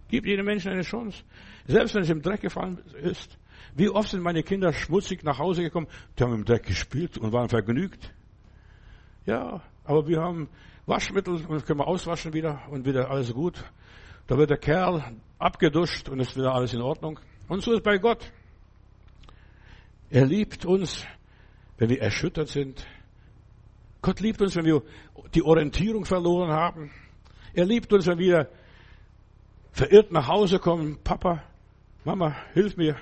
Gib 0.07 0.25
jedem 0.25 0.45
Menschen 0.45 0.71
eine 0.71 0.81
Chance. 0.81 1.23
Selbst 1.67 1.93
wenn 1.93 2.01
es 2.01 2.09
im 2.09 2.21
Dreck 2.21 2.41
gefallen 2.41 2.79
ist. 3.03 3.37
Wie 3.75 3.89
oft 3.89 4.09
sind 4.09 4.23
meine 4.23 4.41
Kinder 4.41 4.73
schmutzig 4.73 5.23
nach 5.23 5.37
Hause 5.37 5.61
gekommen, 5.61 5.87
die 6.17 6.23
haben 6.23 6.33
im 6.33 6.45
Dreck 6.45 6.63
gespielt 6.63 7.17
und 7.17 7.31
waren 7.31 7.49
vergnügt. 7.49 8.11
Ja, 9.25 9.61
aber 9.83 10.07
wir 10.07 10.21
haben 10.21 10.49
Waschmittel 10.87 11.45
und 11.45 11.65
können 11.65 11.79
wir 11.79 11.87
auswaschen 11.87 12.33
wieder 12.33 12.63
und 12.71 12.85
wieder 12.85 13.11
alles 13.11 13.31
gut. 13.31 13.63
Da 14.25 14.37
wird 14.37 14.49
der 14.49 14.57
Kerl 14.57 15.03
abgeduscht 15.37 16.09
und 16.09 16.19
ist 16.19 16.35
wieder 16.35 16.53
alles 16.53 16.73
in 16.73 16.81
Ordnung. 16.81 17.19
Und 17.47 17.61
so 17.61 17.73
ist 17.73 17.83
bei 17.83 17.97
Gott. 17.99 18.31
Er 20.09 20.25
liebt 20.25 20.65
uns, 20.65 21.05
wenn 21.77 21.89
wir 21.89 22.01
erschüttert 22.01 22.47
sind. 22.47 22.87
Gott 24.01 24.19
liebt 24.19 24.41
uns, 24.41 24.55
wenn 24.55 24.65
wir 24.65 24.81
die 25.35 25.43
Orientierung 25.43 26.05
verloren 26.05 26.51
haben. 26.51 26.91
Er 27.53 27.65
liebt 27.65 27.91
uns, 27.93 28.07
wenn 28.07 28.19
wir 28.19 28.49
verirrt 29.71 30.11
nach 30.11 30.27
Hause 30.27 30.59
kommen. 30.59 30.99
Papa, 31.03 31.43
Mama, 32.03 32.35
hilf 32.53 32.77
mir. 32.77 32.95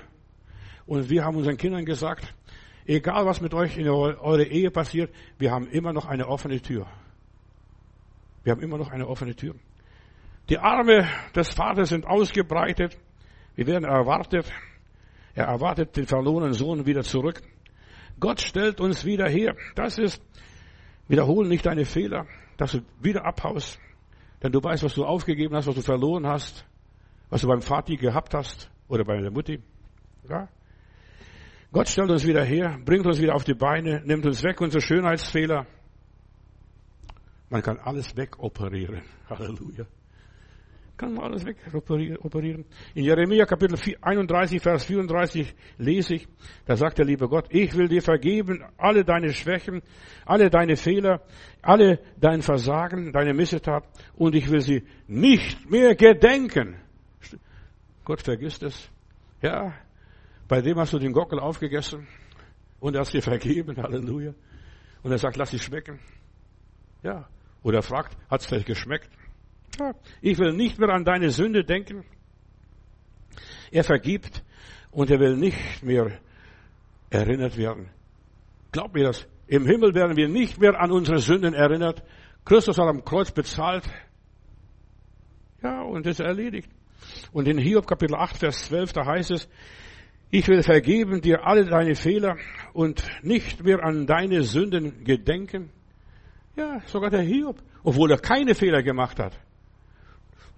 Und 0.86 1.10
wir 1.10 1.24
haben 1.24 1.36
unseren 1.36 1.56
Kindern 1.56 1.84
gesagt, 1.84 2.34
egal 2.86 3.26
was 3.26 3.40
mit 3.40 3.52
euch 3.54 3.76
in 3.76 3.88
eurer 3.88 4.46
Ehe 4.46 4.70
passiert, 4.70 5.12
wir 5.38 5.50
haben 5.50 5.68
immer 5.68 5.92
noch 5.92 6.06
eine 6.06 6.26
offene 6.26 6.60
Tür. 6.60 6.86
Wir 8.42 8.52
haben 8.52 8.62
immer 8.62 8.78
noch 8.78 8.90
eine 8.90 9.06
offene 9.06 9.34
Tür. 9.34 9.54
Die 10.48 10.58
Arme 10.58 11.06
des 11.34 11.52
Vaters 11.52 11.90
sind 11.90 12.06
ausgebreitet. 12.06 12.96
Wir 13.54 13.66
werden 13.66 13.84
erwartet. 13.84 14.50
Er 15.34 15.46
erwartet 15.46 15.96
den 15.96 16.06
verlorenen 16.06 16.54
Sohn 16.54 16.86
wieder 16.86 17.02
zurück. 17.02 17.42
Gott 18.18 18.40
stellt 18.40 18.80
uns 18.80 19.04
wieder 19.04 19.28
her. 19.28 19.54
Das 19.74 19.98
ist, 19.98 20.22
wiederhole 21.06 21.48
nicht 21.48 21.66
deine 21.66 21.84
Fehler, 21.84 22.26
dass 22.56 22.72
du 22.72 22.80
wieder 23.00 23.26
abhaust. 23.26 23.78
Denn 24.42 24.52
du 24.52 24.62
weißt, 24.62 24.84
was 24.84 24.94
du 24.94 25.04
aufgegeben 25.04 25.54
hast, 25.56 25.66
was 25.66 25.74
du 25.74 25.82
verloren 25.82 26.26
hast, 26.26 26.64
was 27.28 27.40
du 27.40 27.48
beim 27.48 27.60
Vati 27.60 27.96
gehabt 27.96 28.34
hast 28.34 28.70
oder 28.88 29.04
bei 29.04 29.20
der 29.20 29.30
Mutti. 29.30 29.62
Ja? 30.28 30.48
Gott 31.72 31.88
stellt 31.88 32.10
uns 32.10 32.26
wieder 32.26 32.44
her, 32.44 32.78
bringt 32.84 33.06
uns 33.06 33.20
wieder 33.20 33.34
auf 33.34 33.44
die 33.44 33.54
Beine, 33.54 34.00
nimmt 34.04 34.24
uns 34.24 34.42
weg 34.42 34.60
unsere 34.60 34.80
Schönheitsfehler. 34.80 35.66
Man 37.50 37.62
kann 37.62 37.78
alles 37.78 38.16
wegoperieren. 38.16 39.02
Halleluja. 39.28 39.86
Kann 40.98 41.14
man 41.14 41.26
alles 41.26 41.46
wegoperieren. 41.46 42.64
In 42.94 43.04
Jeremia 43.04 43.46
Kapitel 43.46 43.78
31, 44.00 44.60
Vers 44.60 44.84
34 44.84 45.54
lese 45.78 46.16
ich, 46.16 46.28
da 46.66 46.74
sagt 46.74 46.98
der 46.98 47.04
liebe 47.04 47.28
Gott, 47.28 47.46
ich 47.50 47.72
will 47.76 47.86
dir 47.86 48.02
vergeben 48.02 48.64
alle 48.76 49.04
deine 49.04 49.32
Schwächen, 49.32 49.80
alle 50.26 50.50
deine 50.50 50.74
Fehler, 50.74 51.22
alle 51.62 52.00
dein 52.16 52.42
Versagen, 52.42 53.12
deine 53.12 53.32
Missetat 53.32 53.84
und 54.16 54.34
ich 54.34 54.50
will 54.50 54.60
sie 54.60 54.82
nicht 55.06 55.70
mehr 55.70 55.94
gedenken. 55.94 56.74
Gott 58.04 58.20
vergisst 58.20 58.64
es. 58.64 58.90
Ja, 59.40 59.74
bei 60.48 60.60
dem 60.62 60.78
hast 60.78 60.94
du 60.94 60.98
den 60.98 61.12
Gockel 61.12 61.38
aufgegessen 61.38 62.08
und 62.80 62.96
er 62.96 63.02
hat 63.02 63.12
dir 63.12 63.22
vergeben. 63.22 63.76
Halleluja. 63.80 64.34
Und 65.04 65.12
er 65.12 65.18
sagt, 65.18 65.36
lass 65.36 65.52
sie 65.52 65.60
schmecken. 65.60 66.00
Ja, 67.04 67.28
oder 67.62 67.82
fragt, 67.82 68.16
hat 68.28 68.40
es 68.40 68.46
vielleicht 68.46 68.66
geschmeckt? 68.66 69.08
Ja, 69.78 69.92
ich 70.20 70.38
will 70.38 70.52
nicht 70.52 70.78
mehr 70.78 70.90
an 70.90 71.04
deine 71.04 71.30
Sünde 71.30 71.64
denken. 71.64 72.04
Er 73.70 73.84
vergibt 73.84 74.42
und 74.90 75.10
er 75.10 75.20
will 75.20 75.36
nicht 75.36 75.82
mehr 75.82 76.18
erinnert 77.10 77.56
werden. 77.56 77.90
Glaub 78.72 78.94
mir 78.94 79.04
das. 79.04 79.26
Im 79.46 79.66
Himmel 79.66 79.94
werden 79.94 80.16
wir 80.16 80.28
nicht 80.28 80.60
mehr 80.60 80.78
an 80.80 80.90
unsere 80.90 81.18
Sünden 81.18 81.54
erinnert. 81.54 82.02
Christus 82.44 82.78
hat 82.78 82.86
am 82.86 83.04
Kreuz 83.04 83.30
bezahlt. 83.30 83.84
Ja, 85.62 85.82
und 85.82 86.06
ist 86.06 86.20
erledigt. 86.20 86.68
Und 87.32 87.48
in 87.48 87.58
Hiob 87.58 87.86
Kapitel 87.86 88.14
8, 88.14 88.36
Vers 88.36 88.66
12, 88.66 88.92
da 88.92 89.06
heißt 89.06 89.30
es, 89.30 89.48
Ich 90.30 90.46
will 90.48 90.62
vergeben 90.62 91.20
dir 91.20 91.46
alle 91.46 91.64
deine 91.64 91.94
Fehler 91.94 92.36
und 92.72 93.02
nicht 93.22 93.64
mehr 93.64 93.82
an 93.82 94.06
deine 94.06 94.42
Sünden 94.42 95.04
gedenken. 95.04 95.70
Ja, 96.56 96.80
sogar 96.86 97.10
der 97.10 97.22
Hiob, 97.22 97.62
obwohl 97.82 98.10
er 98.10 98.18
keine 98.18 98.54
Fehler 98.54 98.82
gemacht 98.82 99.18
hat. 99.18 99.38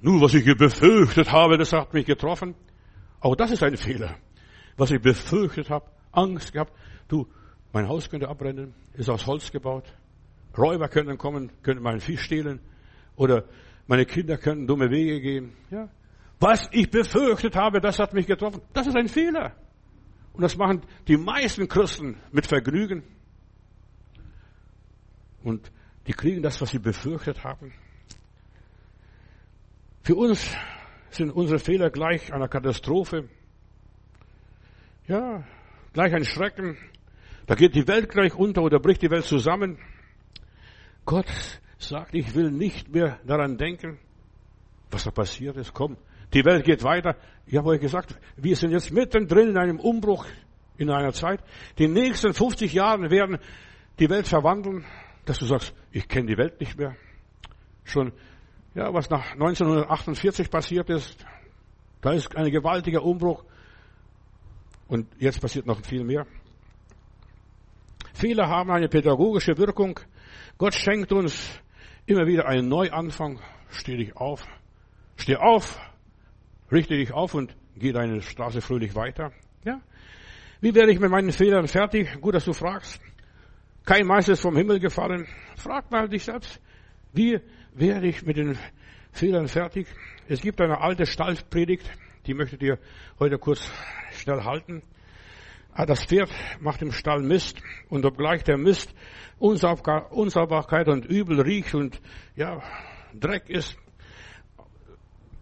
Nur 0.01 0.21
was 0.21 0.35
ich 0.35 0.45
befürchtet 0.57 1.31
habe, 1.31 1.59
das 1.59 1.73
hat 1.73 1.93
mich 1.93 2.07
getroffen. 2.07 2.55
Auch 3.21 3.37
das 3.37 3.51
ist 3.51 3.63
ein 3.63 3.77
Fehler. 3.77 4.17
Was 4.77 4.91
ich 4.91 5.01
befürchtet 5.01 5.69
habe, 5.69 5.87
Angst 6.13 6.53
gehabt. 6.53 6.73
Du, 7.09 7.27
mein 7.73 7.87
Haus 7.87 8.09
könnte 8.09 8.29
abbrennen, 8.29 8.75
ist 8.95 9.11
aus 9.11 9.27
Holz 9.27 9.53
gebaut. 9.53 9.85
Räuber 10.57 10.89
könnten 10.89 11.19
kommen, 11.19 11.53
könnten 11.63 11.83
meinen 11.83 12.01
Fisch 12.01 12.23
stehlen. 12.23 12.61
Oder 13.17 13.45
meine 13.87 14.07
Kinder 14.07 14.39
könnten 14.39 14.67
dumme 14.67 14.91
Wege 14.91 15.21
gehen. 15.21 15.53
Ja. 15.71 15.89
Was 16.41 16.69
ich 16.73 16.91
befürchtet 16.91 17.55
habe, 17.55 17.81
das 17.81 17.99
hat 17.99 18.15
mich 18.15 18.27
getroffen. 18.27 18.63
Das 18.73 18.87
ist 18.87 18.97
ein 18.97 19.09
Fehler. 19.09 19.55
Und 20.33 20.43
das 20.43 20.57
machen 20.57 20.83
die 21.07 21.19
meisten 21.19 21.69
Christen 21.69 22.17
mit 22.33 22.47
Vergnügen. 22.47 23.03
Und 25.43 25.71
die 26.07 26.13
kriegen 26.13 26.43
das, 26.43 26.61
was 26.61 26.71
sie 26.71 26.79
befürchtet 26.79 27.45
haben. 27.45 27.73
Für 30.03 30.15
uns 30.15 30.57
sind 31.11 31.31
unsere 31.31 31.59
Fehler 31.59 31.91
gleich 31.91 32.33
einer 32.33 32.49
Katastrophe. 32.49 33.29
Ja, 35.07 35.45
gleich 35.93 36.15
ein 36.15 36.25
Schrecken. 36.25 36.79
Da 37.47 37.55
geht 37.55 37.75
die 37.75 37.87
Welt 37.87 38.09
gleich 38.09 38.35
unter 38.35 38.63
oder 38.63 38.79
bricht 38.79 39.03
die 39.03 39.11
Welt 39.11 39.25
zusammen. 39.25 39.79
Gott 41.05 41.27
sagt, 41.79 42.15
ich 42.15 42.35
will 42.35 42.51
nicht 42.51 42.89
mehr 42.93 43.19
daran 43.27 43.59
denken, 43.59 43.99
was 44.91 45.05
da 45.05 45.11
passiert 45.11 45.57
ist. 45.57 45.75
Komm, 45.75 45.97
die 46.33 46.45
Welt 46.45 46.65
geht 46.65 46.83
weiter. 46.83 47.17
Ich 47.47 47.57
habe 47.57 47.71
euch 47.71 47.81
gesagt, 47.81 48.15
wir 48.37 48.57
sind 48.57 48.71
jetzt 48.71 48.93
mittendrin 48.93 49.51
in 49.51 49.59
einem 49.59 49.81
Umbruch 49.81 50.27
in 50.79 50.91
einer 50.91 51.13
Zeit. 51.13 51.41
Die 51.79 51.89
nächsten 51.89 52.33
50 52.33 52.73
Jahre 52.73 53.11
werden 53.11 53.39
die 53.99 54.09
Welt 54.09 54.29
verwandeln, 54.29 54.85
dass 55.25 55.39
du 55.39 55.47
sagst, 55.47 55.75
ich 55.91 56.09
kenne 56.09 56.27
die 56.27 56.39
Welt 56.39 56.61
nicht 56.61 56.79
mehr. 56.79 56.97
Schon, 57.85 58.13
ja, 58.75 58.93
was 58.93 59.11
nach 59.11 59.33
1948 59.33 60.51
passiert 60.51 60.91
ist, 60.91 61.25
da 62.01 62.13
ist 62.13 62.35
ein 62.37 62.51
gewaltiger 62.51 63.03
Umbruch. 63.03 63.45
Und 64.89 65.07
jetzt 65.19 65.41
passiert 65.41 65.67
noch 65.67 65.85
viel 65.85 66.05
mehr. 66.05 66.27
Fehler 68.15 68.49
haben 68.49 68.71
eine 68.71 68.89
pädagogische 68.89 69.57
Wirkung. 69.57 69.99
Gott 70.59 70.75
schenkt 70.75 71.13
uns 71.13 71.61
immer 72.07 72.27
wieder 72.27 72.47
einen 72.47 72.69
Neuanfang. 72.69 73.41
Steh 73.71 73.97
dich 73.97 74.17
auf. 74.17 74.47
Steh 75.17 75.37
auf. 75.37 75.79
Richte 76.73 76.97
dich 76.97 77.13
auf 77.13 77.35
und 77.35 77.57
geh 77.77 77.93
deine 77.93 78.21
Straße 78.21 78.61
fröhlich 78.61 78.95
weiter. 78.95 79.33
Ja? 79.65 79.81
Wie 80.61 80.75
werde 80.75 80.93
ich 80.93 81.01
mit 81.01 81.11
meinen 81.11 81.33
Fehlern 81.33 81.67
fertig? 81.69 82.21
Gut, 82.21 82.35
dass 82.35 82.45
du 82.45 82.53
fragst. 82.53 83.01
Kein 83.85 84.07
Meister 84.07 84.33
ist 84.33 84.43
vom 84.43 84.57
Himmel 84.57 84.79
gefallen. 84.79 85.27
Frag 85.57 85.91
mal 85.91 86.09
dich 86.09 86.25
selbst. 86.25 86.61
Wie 87.13 87.41
werde 87.75 88.09
ich 88.09 88.25
mit 88.25 88.37
den 88.37 88.59
Fehlern 89.13 89.49
fertig? 89.49 89.87
Es 90.29 90.41
gibt 90.41 90.61
eine 90.61 90.81
alte 90.81 91.07
Stallpredigt, 91.07 91.91
die 92.27 92.35
möchte 92.35 92.57
ich 92.57 92.61
dir 92.61 92.79
heute 93.19 93.39
kurz 93.39 93.71
schnell 94.13 94.45
halten. 94.45 94.83
Ah, 95.73 95.87
das 95.87 96.05
Pferd 96.05 96.31
macht 96.61 96.83
im 96.83 96.93
Stall 96.93 97.23
Mist 97.23 97.63
und 97.89 98.05
obgleich 98.05 98.43
der 98.45 98.59
Mist 98.59 98.93
Unsauberkeit 99.39 100.89
und 100.89 101.07
Übel 101.07 101.41
riecht 101.41 101.75
und 101.75 102.01
ja, 102.37 102.63
Dreck 103.15 103.49
ist, 103.49 103.77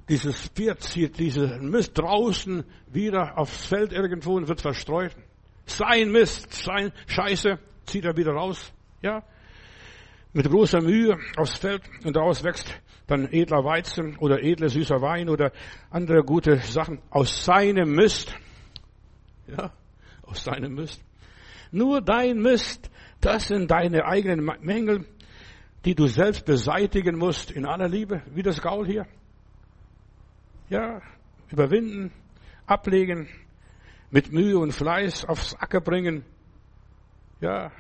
dieses 0.09 0.49
Pferd 0.49 0.83
zieht 0.83 1.19
diesen 1.19 1.71
Mist 1.71 1.99
draußen 1.99 2.65
wieder 2.87 3.37
aufs 3.37 3.67
Feld 3.67 3.93
irgendwo 3.93 4.37
und 4.37 4.49
wird 4.49 4.61
verstreut. 4.61 5.15
Sein 5.67 6.13
Mist, 6.13 6.53
sein 6.53 6.93
Scheiße 7.07 7.59
zieht 7.85 8.05
er 8.05 8.17
wieder 8.17 8.33
raus. 8.33 8.73
Ja, 9.03 9.23
mit 10.33 10.49
großer 10.49 10.81
Mühe 10.81 11.19
aufs 11.37 11.59
Feld 11.59 11.83
und 12.05 12.17
daraus 12.17 12.45
wächst 12.45 12.81
dann 13.07 13.33
edler 13.33 13.65
Weizen 13.65 14.17
oder 14.19 14.43
edler 14.43 14.69
süßer 14.69 15.01
Wein 15.01 15.29
oder 15.29 15.53
andere 15.91 16.23
gute 16.23 16.59
Sachen 16.59 17.01
aus 17.11 17.45
seinem 17.45 17.95
Mist. 17.95 18.35
Ja, 19.47 19.73
aus 20.23 20.45
seinem 20.45 20.75
Mist. 20.75 21.03
Nur 21.71 22.03
dein 22.03 22.39
Mist, 22.39 22.91
das 23.21 23.49
sind 23.49 23.71
deine 23.71 24.05
eigenen 24.05 24.45
Mängel, 24.61 25.07
die 25.85 25.95
du 25.95 26.07
selbst 26.07 26.45
beseitigen 26.45 27.17
musst 27.17 27.51
in 27.51 27.65
aller 27.65 27.89
Liebe, 27.89 28.23
wie 28.35 28.43
das 28.43 28.61
Gaul 28.61 28.87
hier. 28.87 29.07
Ja, 30.69 31.01
überwinden, 31.51 32.13
ablegen, 32.67 33.29
mit 34.11 34.33
Mühe 34.33 34.59
und 34.59 34.73
Fleiß 34.73 35.25
aufs 35.25 35.55
Acker 35.55 35.81
bringen. 35.81 36.25
Ja, 37.41 37.71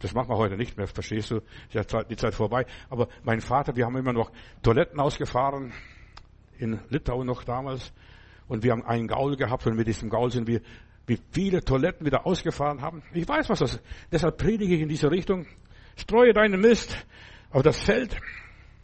das 0.00 0.14
machen 0.14 0.28
wir 0.28 0.36
heute 0.36 0.56
nicht 0.56 0.76
mehr, 0.76 0.86
verstehst 0.86 1.30
du? 1.30 1.36
Ist 1.72 1.74
ja 1.74 2.02
die 2.04 2.16
Zeit 2.16 2.34
vorbei. 2.34 2.66
Aber 2.88 3.08
mein 3.24 3.40
Vater, 3.40 3.74
wir 3.76 3.84
haben 3.84 3.96
immer 3.96 4.12
noch 4.12 4.30
Toiletten 4.62 5.00
ausgefahren, 5.00 5.72
in 6.58 6.80
Litauen 6.88 7.26
noch 7.26 7.44
damals. 7.44 7.92
Und 8.46 8.62
wir 8.62 8.72
haben 8.72 8.84
einen 8.84 9.08
Gaul 9.08 9.36
gehabt 9.36 9.66
und 9.66 9.76
mit 9.76 9.86
diesem 9.86 10.08
Gaul 10.08 10.30
sind 10.30 10.46
wir 10.46 10.60
wie 11.06 11.18
viele 11.32 11.64
Toiletten 11.64 12.06
wieder 12.06 12.26
ausgefahren 12.26 12.82
haben. 12.82 13.02
Ich 13.12 13.26
weiß, 13.26 13.48
was 13.48 13.58
das 13.60 13.74
ist. 13.74 13.82
Deshalb 14.12 14.36
predige 14.36 14.74
ich 14.74 14.82
in 14.82 14.88
diese 14.88 15.10
Richtung. 15.10 15.46
Streue 15.96 16.32
deinen 16.32 16.60
Mist 16.60 17.06
auf 17.50 17.62
das 17.62 17.82
Feld. 17.82 18.16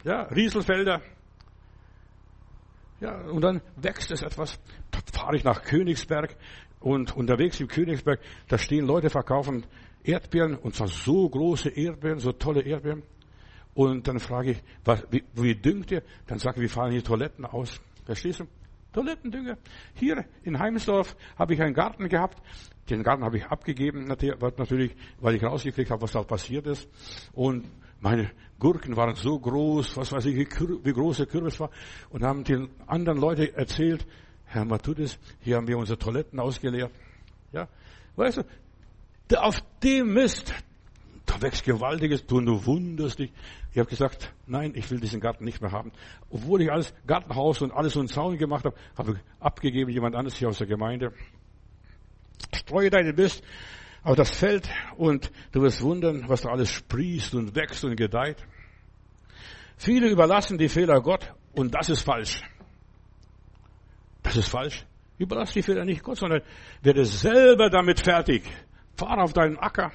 Ja, 0.03 0.23
Rieselfelder. 0.23 1.01
Ja, 2.99 3.15
und 3.27 3.41
dann 3.41 3.61
wächst 3.75 4.11
es 4.11 4.21
etwas. 4.21 4.59
Da 4.91 4.99
fahre 5.13 5.35
ich 5.35 5.43
nach 5.43 5.63
Königsberg 5.63 6.35
und 6.79 7.15
unterwegs 7.15 7.59
im 7.59 7.67
Königsberg, 7.67 8.19
da 8.47 8.57
stehen 8.57 8.85
Leute 8.85 9.09
verkaufen 9.09 9.65
Erdbeeren 10.07 10.55
und 10.55 10.75
zwar 10.75 10.87
so 10.87 11.27
große 11.29 11.69
Erdbeeren, 11.69 12.19
so 12.19 12.31
tolle 12.31 12.61
Erdbeeren. 12.61 13.03
Und 13.73 14.07
dann 14.07 14.19
frage 14.19 14.51
ich, 14.51 14.63
was, 14.85 15.05
wie, 15.11 15.23
wie 15.33 15.55
düngt 15.55 15.91
ihr? 15.91 16.01
Dann 16.27 16.39
sagen 16.39 16.61
wir 16.61 16.69
fahren 16.69 16.91
hier 16.91 17.03
Toiletten 17.03 17.45
aus. 17.45 17.81
Verstehst 18.05 18.39
du? 18.39 18.45
Toilettendünger. 18.93 19.57
Hier 19.95 20.23
in 20.43 20.57
Heimsdorf 20.57 21.17
habe 21.37 21.53
ich 21.53 21.61
einen 21.61 21.73
Garten 21.73 22.07
gehabt. 22.07 22.41
Den 22.89 23.03
Garten 23.03 23.25
habe 23.25 23.37
ich 23.37 23.45
abgegeben, 23.45 24.05
natürlich, 24.05 24.95
weil 25.19 25.35
ich 25.35 25.43
rausgekriegt 25.43 25.91
habe, 25.91 26.03
was 26.03 26.13
da 26.13 26.23
passiert 26.23 26.65
ist. 26.67 26.87
Und 27.33 27.65
meine 27.99 28.31
Gurken 28.57 28.95
waren 28.95 29.15
so 29.15 29.37
groß, 29.37 29.97
was 29.97 30.13
weiß 30.13 30.25
ich, 30.27 30.37
wie 30.37 30.93
groß 30.93 31.17
der 31.17 31.25
Kürbis 31.25 31.59
war. 31.59 31.71
Und 32.09 32.23
haben 32.23 32.45
den 32.45 32.69
anderen 32.87 33.19
Leuten 33.19 33.53
erzählt, 33.55 34.05
Herr 34.45 34.63
Matudis, 34.63 35.19
hier 35.41 35.57
haben 35.57 35.67
wir 35.67 35.77
unsere 35.77 35.99
Toiletten 35.99 36.39
ausgeleert. 36.39 36.91
Ja, 37.51 37.67
weißt 38.15 38.37
du, 38.37 38.43
auf 39.33 39.61
dem 39.83 40.13
Mist, 40.13 40.53
da 41.25 41.41
wächst 41.41 41.63
Gewaltiges, 41.63 42.25
du, 42.25 42.39
du 42.41 42.65
wunderst 42.65 43.19
dich. 43.19 43.31
Ich 43.71 43.79
habe 43.79 43.89
gesagt, 43.89 44.33
nein, 44.45 44.73
ich 44.75 44.89
will 44.91 44.99
diesen 44.99 45.19
Garten 45.19 45.43
nicht 45.43 45.61
mehr 45.61 45.71
haben. 45.71 45.91
Obwohl 46.29 46.61
ich 46.61 46.71
alles 46.71 46.93
Gartenhaus 47.07 47.61
und 47.61 47.71
alles 47.71 47.97
einen 47.97 48.07
Zaun 48.07 48.37
gemacht 48.37 48.65
habe, 48.65 48.75
habe 48.97 49.13
ich 49.13 49.17
abgegeben, 49.43 49.89
jemand 49.91 50.15
anderes 50.15 50.37
hier 50.37 50.49
aus 50.49 50.59
der 50.59 50.67
Gemeinde. 50.67 51.11
Streue 52.53 52.89
deine 52.89 53.13
Mist 53.13 53.43
auf 54.03 54.15
das 54.15 54.29
Feld 54.29 54.69
und 54.97 55.31
du 55.51 55.61
wirst 55.61 55.81
wundern, 55.81 56.25
was 56.27 56.41
da 56.41 56.49
alles 56.49 56.69
sprießt 56.69 57.33
und 57.33 57.55
wächst 57.55 57.83
und 57.83 57.95
gedeiht. 57.95 58.37
Viele 59.77 60.07
überlassen 60.07 60.57
die 60.57 60.69
Fehler 60.69 61.01
Gott 61.01 61.33
und 61.53 61.73
das 61.73 61.89
ist 61.89 62.03
falsch. 62.03 62.41
Das 64.23 64.35
ist 64.37 64.47
falsch. 64.47 64.85
Überlass 65.17 65.53
die 65.53 65.63
Fehler 65.63 65.85
nicht 65.85 66.03
Gott, 66.03 66.17
sondern 66.17 66.41
werde 66.81 67.05
selber 67.05 67.69
damit 67.69 68.01
fertig. 68.01 68.43
Fahr 68.95 69.21
auf 69.21 69.33
deinen 69.33 69.57
Acker, 69.57 69.91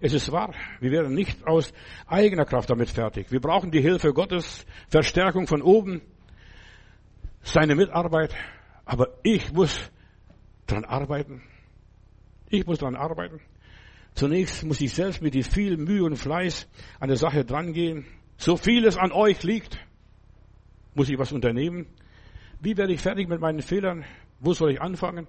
es 0.00 0.12
ist 0.12 0.30
wahr, 0.30 0.52
wir 0.80 0.90
werden 0.90 1.14
nicht 1.14 1.46
aus 1.46 1.72
eigener 2.06 2.44
Kraft 2.44 2.68
damit 2.68 2.90
fertig. 2.90 3.32
Wir 3.32 3.40
brauchen 3.40 3.70
die 3.70 3.80
Hilfe 3.80 4.12
Gottes, 4.12 4.66
Verstärkung 4.88 5.46
von 5.46 5.62
oben, 5.62 6.02
seine 7.42 7.74
Mitarbeit. 7.74 8.34
Aber 8.84 9.08
ich 9.22 9.52
muss 9.52 9.90
dran 10.66 10.84
arbeiten. 10.84 11.42
Ich 12.50 12.66
muss 12.66 12.80
dran 12.80 12.96
arbeiten. 12.96 13.40
Zunächst 14.14 14.64
muss 14.64 14.80
ich 14.80 14.92
selbst 14.92 15.22
mit 15.22 15.34
viel 15.46 15.76
Mühe 15.76 16.04
und 16.04 16.16
Fleiß 16.16 16.68
an 17.00 17.08
der 17.08 17.16
Sache 17.16 17.44
drangehen. 17.44 18.04
So 18.36 18.56
vieles 18.56 18.96
an 18.96 19.10
euch 19.10 19.42
liegt, 19.42 19.78
muss 20.94 21.08
ich 21.08 21.18
was 21.18 21.32
unternehmen. 21.32 21.86
Wie 22.60 22.76
werde 22.76 22.92
ich 22.92 23.00
fertig 23.00 23.28
mit 23.28 23.40
meinen 23.40 23.62
Fehlern? 23.62 24.04
Wo 24.38 24.52
soll 24.52 24.72
ich 24.72 24.82
anfangen? 24.82 25.26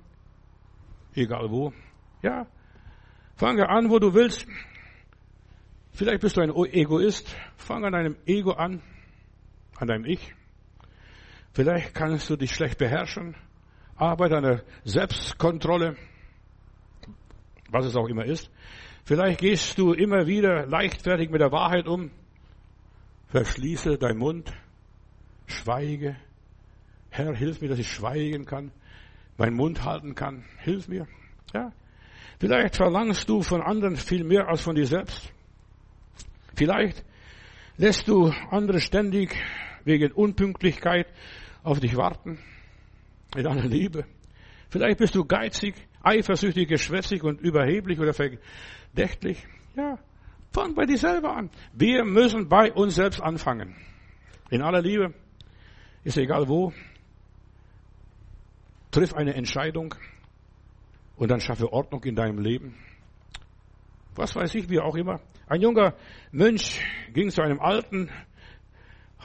Egal 1.16 1.50
wo. 1.50 1.72
Ja, 2.22 2.48
Fange 3.38 3.68
an, 3.68 3.90
wo 3.90 4.00
du 4.00 4.14
willst. 4.14 4.48
Vielleicht 5.92 6.22
bist 6.22 6.38
du 6.38 6.42
ein 6.42 6.54
Egoist. 6.56 7.36
Fang 7.58 7.84
an 7.84 7.92
deinem 7.92 8.16
Ego 8.26 8.52
an, 8.52 8.82
an 9.78 9.88
deinem 9.88 10.06
Ich. 10.06 10.34
Vielleicht 11.52 11.94
kannst 11.94 12.30
du 12.30 12.38
dich 12.38 12.54
schlecht 12.54 12.78
beherrschen. 12.78 13.36
Arbeite 13.98 14.38
an 14.38 14.44
der 14.44 14.64
Selbstkontrolle, 14.86 15.98
was 17.70 17.86
es 17.86 17.96
auch 17.96 18.08
immer 18.08 18.26
ist. 18.26 18.50
Vielleicht 19.04 19.40
gehst 19.40 19.78
du 19.78 19.94
immer 19.94 20.28
wieder 20.28 20.66
leichtfertig 20.66 21.30
mit 21.30 21.42
der 21.42 21.52
Wahrheit 21.52 21.88
um. 21.88 22.12
Verschließe 23.28 23.98
deinen 23.98 24.20
Mund. 24.20 24.52
Schweige. 25.46 26.16
Herr, 27.10 27.36
hilf 27.36 27.62
mir, 27.62 27.70
dass 27.70 27.80
ich 27.80 27.92
schweigen 27.92 28.46
kann. 28.46 28.72
meinen 29.38 29.56
Mund 29.56 29.84
halten 29.84 30.16
kann. 30.16 30.46
Hilf 30.60 30.88
mir. 30.88 31.08
Ja. 31.54 31.72
Vielleicht 32.40 32.76
verlangst 32.76 33.30
du 33.30 33.42
von 33.42 33.62
anderen 33.62 33.96
viel 33.96 34.24
mehr 34.24 34.48
als 34.48 34.62
von 34.62 34.76
dir 34.76 34.86
selbst. 34.86 35.32
Vielleicht 36.56 37.04
lässt 37.78 38.08
du 38.08 38.32
andere 38.50 38.80
ständig 38.80 39.36
wegen 39.84 40.12
Unpünktlichkeit 40.12 41.08
auf 41.64 41.80
dich 41.80 41.96
warten. 41.96 42.40
In 43.36 43.44
deiner 43.44 43.68
Liebe. 43.68 44.06
Vielleicht 44.70 44.98
bist 44.98 45.16
du 45.16 45.26
geizig, 45.26 45.76
eifersüchtig, 46.04 46.68
geschwätzig 46.68 47.24
und 47.24 47.42
überheblich 47.42 48.00
oder 48.00 48.14
verdächtlich. 48.14 49.46
Ja, 49.76 49.98
fang 50.54 50.74
bei 50.74 50.86
dir 50.86 50.98
selber 50.98 51.36
an. 51.36 51.50
Wir 51.74 52.04
müssen 52.06 52.48
bei 52.48 52.72
uns 52.72 52.96
selbst 52.96 53.22
anfangen. 53.22 53.76
In 54.50 54.62
aller 54.62 54.82
Liebe, 54.82 55.14
ist 56.04 56.18
egal 56.18 56.48
wo, 56.48 56.72
triff 58.92 59.14
eine 59.14 59.34
Entscheidung 59.34 59.96
und 61.18 61.32
dann 61.32 61.40
schaffe 61.40 61.72
Ordnung 61.72 62.04
in 62.04 62.16
deinem 62.16 62.40
Leben. 62.40 62.76
Was 64.16 64.36
weiß 64.36 64.56
ich, 64.56 64.70
wie 64.70 64.80
auch 64.80 64.96
immer. 64.96 65.20
Ein 65.48 65.62
junger 65.62 65.96
Mönch 66.32 66.82
ging 67.14 67.30
zu 67.30 67.42
einem 67.42 67.60
alten, 67.60 68.10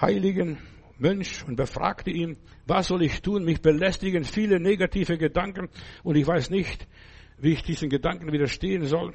heiligen 0.00 0.58
Mönch 0.98 1.44
und 1.46 1.56
befragte 1.56 2.10
ihn, 2.10 2.36
was 2.66 2.88
soll 2.88 3.02
ich 3.02 3.22
tun? 3.22 3.44
Mich 3.44 3.62
belästigen 3.62 4.24
viele 4.24 4.60
negative 4.60 5.16
Gedanken 5.16 5.68
und 6.02 6.16
ich 6.16 6.26
weiß 6.26 6.50
nicht, 6.50 6.86
wie 7.38 7.52
ich 7.52 7.62
diesen 7.62 7.88
Gedanken 7.88 8.30
widerstehen 8.32 8.84
soll. 8.84 9.14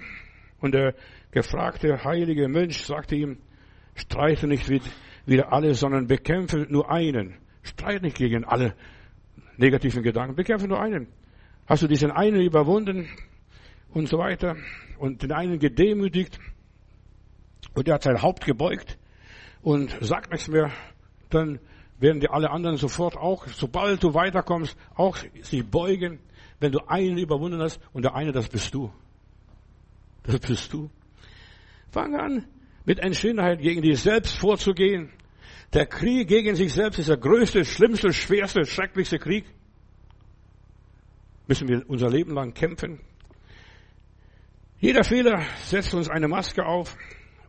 Und 0.60 0.74
der 0.74 0.96
gefragte 1.32 2.04
heilige 2.04 2.48
Mönch 2.48 2.86
sagte 2.86 3.16
ihm, 3.16 3.38
streite 3.94 4.48
nicht 4.48 4.68
wieder 5.26 5.54
alle, 5.54 5.74
sondern 5.74 6.08
bekämpfe 6.08 6.66
nur 6.70 6.90
einen. 6.90 7.38
Streite 7.62 8.04
nicht 8.04 8.18
gegen 8.18 8.46
alle 8.46 8.76
negativen 9.58 10.02
Gedanken, 10.02 10.36
bekämpfe 10.36 10.68
nur 10.68 10.82
einen. 10.82 11.08
Hast 11.68 11.82
du 11.82 11.88
diesen 11.88 12.11
einen 12.11 12.41
überwunden 12.41 13.09
und 13.89 14.07
so 14.07 14.20
weiter 14.20 14.55
und 14.99 15.24
den 15.24 15.32
einen 15.32 15.57
gedemütigt 15.57 16.39
und 17.74 17.88
er 17.88 17.95
hat 17.95 18.03
sein 18.03 18.22
Haupt 18.22 18.45
gebeugt 18.45 18.97
und 19.63 19.97
sagt 20.01 20.32
nichts 20.32 20.47
mehr, 20.47 20.72
dann 21.30 21.59
werden 21.99 22.20
die 22.20 22.30
alle 22.30 22.51
anderen 22.51 22.78
sofort 22.78 23.18
auch, 23.18 23.47
sobald 23.47 24.03
du 24.03 24.13
weiterkommst, 24.13 24.78
auch 24.95 25.18
sich 25.41 25.66
beugen, 25.66 26.20
wenn 26.59 26.72
du 26.72 26.80
einen 26.88 27.18
überwunden 27.18 27.61
hast 27.61 27.80
und 27.93 28.03
der 28.03 28.16
eine, 28.16 28.32
das 28.32 28.47
bist 28.47 28.74
du. 28.74 28.91
Das 30.24 30.39
bist 30.39 30.72
du. 30.72 30.89
Fang 31.89 32.16
an, 32.16 32.45
mit 32.86 32.99
Entschiedenheit 32.99 33.59
gegen 33.59 33.82
dich 33.82 34.01
selbst 34.01 34.38
vorzugehen. 34.38 35.09
Der 35.74 35.86
Krieg 35.86 36.28
gegen 36.28 36.55
sich 36.55 36.74
selbst 36.74 36.99
ist 36.99 37.09
der 37.09 37.18
größte, 37.18 37.66
schlimmste, 37.66 38.13
schwerste, 38.13 38.66
schrecklichste 38.66 39.18
Krieg. 39.18 39.45
Müssen 41.48 41.68
wir 41.68 41.84
unser 41.88 42.10
Leben 42.10 42.34
lang 42.34 42.54
kämpfen. 42.54 43.00
Jeder 44.80 45.04
Fehler 45.04 45.43
setzt 45.64 45.93
uns 45.93 46.10
eine 46.10 46.28
Maske 46.28 46.66
auf 46.66 46.98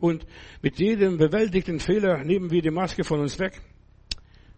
und 0.00 0.26
mit 0.62 0.78
jedem 0.78 1.16
bewältigten 1.16 1.80
Fehler 1.80 2.22
nehmen 2.22 2.50
wir 2.50 2.62
die 2.62 2.70
Maske 2.70 3.04
von 3.04 3.20
uns 3.20 3.38
weg. 3.38 3.60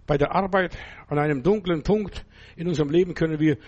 Bei 0.06 0.18
der 0.18 0.34
Arbeit 0.34 0.76
an 1.08 1.18
einem 1.18 1.42
dunklen 1.42 1.82
Punkt 1.82 2.24
in 2.56 2.66
unserem 2.66 2.90
Leben 2.90 3.14
können 3.14 3.38
wir 3.38 3.58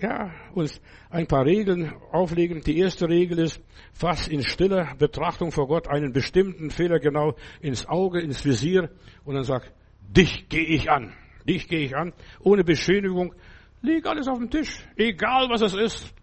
ja, 0.00 0.32
uns 0.54 0.80
ein 1.10 1.26
paar 1.26 1.44
Regeln 1.44 1.92
auflegen. 2.10 2.62
Die 2.62 2.78
erste 2.78 3.08
Regel 3.08 3.40
ist, 3.40 3.60
fass 3.92 4.28
in 4.28 4.42
stiller 4.42 4.94
Betrachtung 4.98 5.52
vor 5.52 5.68
Gott 5.68 5.88
einen 5.88 6.12
bestimmten 6.12 6.70
Fehler 6.70 6.98
genau 6.98 7.34
ins 7.60 7.86
Auge, 7.86 8.20
ins 8.20 8.44
Visier 8.44 8.90
und 9.24 9.34
dann 9.34 9.44
sag, 9.44 9.70
dich 10.00 10.48
gehe 10.48 10.64
ich 10.64 10.90
an. 10.90 11.12
Dich 11.46 11.68
gehe 11.68 11.80
ich 11.80 11.96
an. 11.96 12.12
Ohne 12.40 12.64
Beschönigung. 12.64 13.34
Leg 13.82 14.06
alles 14.06 14.28
auf 14.28 14.38
den 14.38 14.50
Tisch. 14.50 14.84
Egal 14.96 15.48
was 15.48 15.62
es 15.62 15.74
ist. 15.74 16.14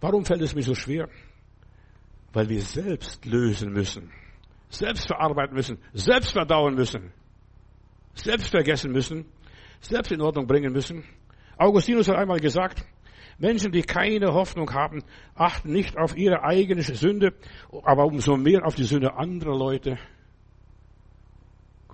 Warum 0.00 0.24
fällt 0.24 0.42
es 0.42 0.54
mir 0.54 0.62
so 0.62 0.74
schwer? 0.74 1.08
Weil 2.32 2.48
wir 2.48 2.60
selbst 2.60 3.24
lösen 3.24 3.72
müssen. 3.72 4.12
Selbst 4.68 5.06
verarbeiten 5.06 5.54
müssen. 5.54 5.78
Selbst 5.94 6.32
verdauen 6.32 6.74
müssen. 6.74 7.12
Selbst 8.14 8.50
vergessen 8.50 8.92
müssen. 8.92 9.24
Selbst 9.80 10.12
in 10.12 10.20
Ordnung 10.20 10.46
bringen 10.46 10.72
müssen. 10.72 11.04
Augustinus 11.56 12.08
hat 12.08 12.16
einmal 12.16 12.40
gesagt, 12.40 12.84
Menschen, 13.38 13.72
die 13.72 13.82
keine 13.82 14.32
Hoffnung 14.32 14.72
haben, 14.72 15.02
achten 15.34 15.72
nicht 15.72 15.96
auf 15.96 16.16
ihre 16.16 16.42
eigene 16.42 16.82
Sünde, 16.82 17.34
aber 17.82 18.04
umso 18.04 18.36
mehr 18.36 18.66
auf 18.66 18.74
die 18.74 18.84
Sünde 18.84 19.14
anderer 19.14 19.56
Leute. 19.56 19.98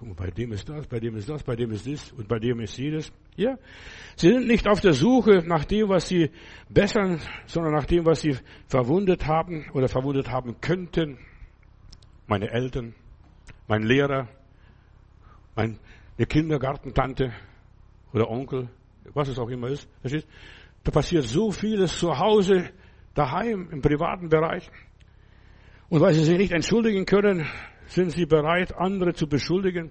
Guck 0.05 0.17
bei 0.17 0.31
dem 0.31 0.51
ist 0.51 0.69
das, 0.69 0.89
bei 0.89 0.99
dem 0.99 1.17
ist 1.17 1.29
das, 1.29 1.45
bei 1.45 1.55
dem 1.55 1.71
ist 1.71 1.87
dies 1.87 2.11
und 2.11 2.27
bei 2.27 2.41
dem 2.41 2.59
ist 2.59 2.77
jedes. 2.77 3.13
Ja? 3.37 3.57
Sie 4.17 4.31
sind 4.31 4.49
nicht 4.49 4.67
auf 4.67 4.81
der 4.81 4.95
Suche 4.95 5.45
nach 5.47 5.65
dem, 5.65 5.89
was 5.89 6.09
sie 6.09 6.31
bessern, 6.69 7.21
sondern 7.47 7.73
nach 7.73 7.85
dem, 7.85 8.05
was 8.05 8.21
sie 8.21 8.37
verwundet 8.67 9.29
haben 9.29 9.71
oder 9.73 9.87
verwundet 9.87 10.29
haben 10.29 10.61
könnten. 10.61 11.19
Meine 12.27 12.51
Eltern, 12.51 12.95
mein 13.69 13.85
Lehrer, 13.85 14.29
meine 15.55 15.79
Kindergartentante 16.29 17.33
oder 18.13 18.29
Onkel, 18.29 18.71
was 19.15 19.29
es 19.29 19.39
auch 19.39 19.51
immer 19.51 19.69
ist. 19.69 19.89
Verstehst? 20.01 20.27
Da 20.83 20.91
passiert 20.91 21.25
so 21.25 21.53
vieles 21.53 21.97
zu 21.97 22.19
Hause, 22.19 22.71
daheim, 23.15 23.69
im 23.71 23.81
privaten 23.81 24.29
Bereich. 24.29 24.69
Und 25.89 26.01
weil 26.01 26.15
sie 26.15 26.25
sich 26.25 26.39
nicht 26.39 26.53
entschuldigen 26.53 27.07
können, 27.07 27.47
sind 27.95 28.11
sie 28.11 28.27
bereit, 28.27 28.75
andere 28.77 29.15
zu 29.15 29.27
beschuldigen. 29.27 29.91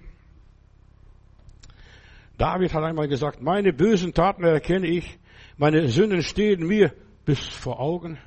David 2.38 2.74
hat 2.74 2.82
einmal 2.82 3.08
gesagt, 3.08 3.40
meine 3.40 3.72
bösen 3.72 4.12
Taten 4.14 4.44
erkenne 4.44 4.88
ich, 4.88 5.18
meine 5.56 5.88
Sünden 5.88 6.22
stehen 6.22 6.66
mir 6.66 6.92
bis 7.24 7.40
vor 7.46 7.78
Augen, 7.78 8.18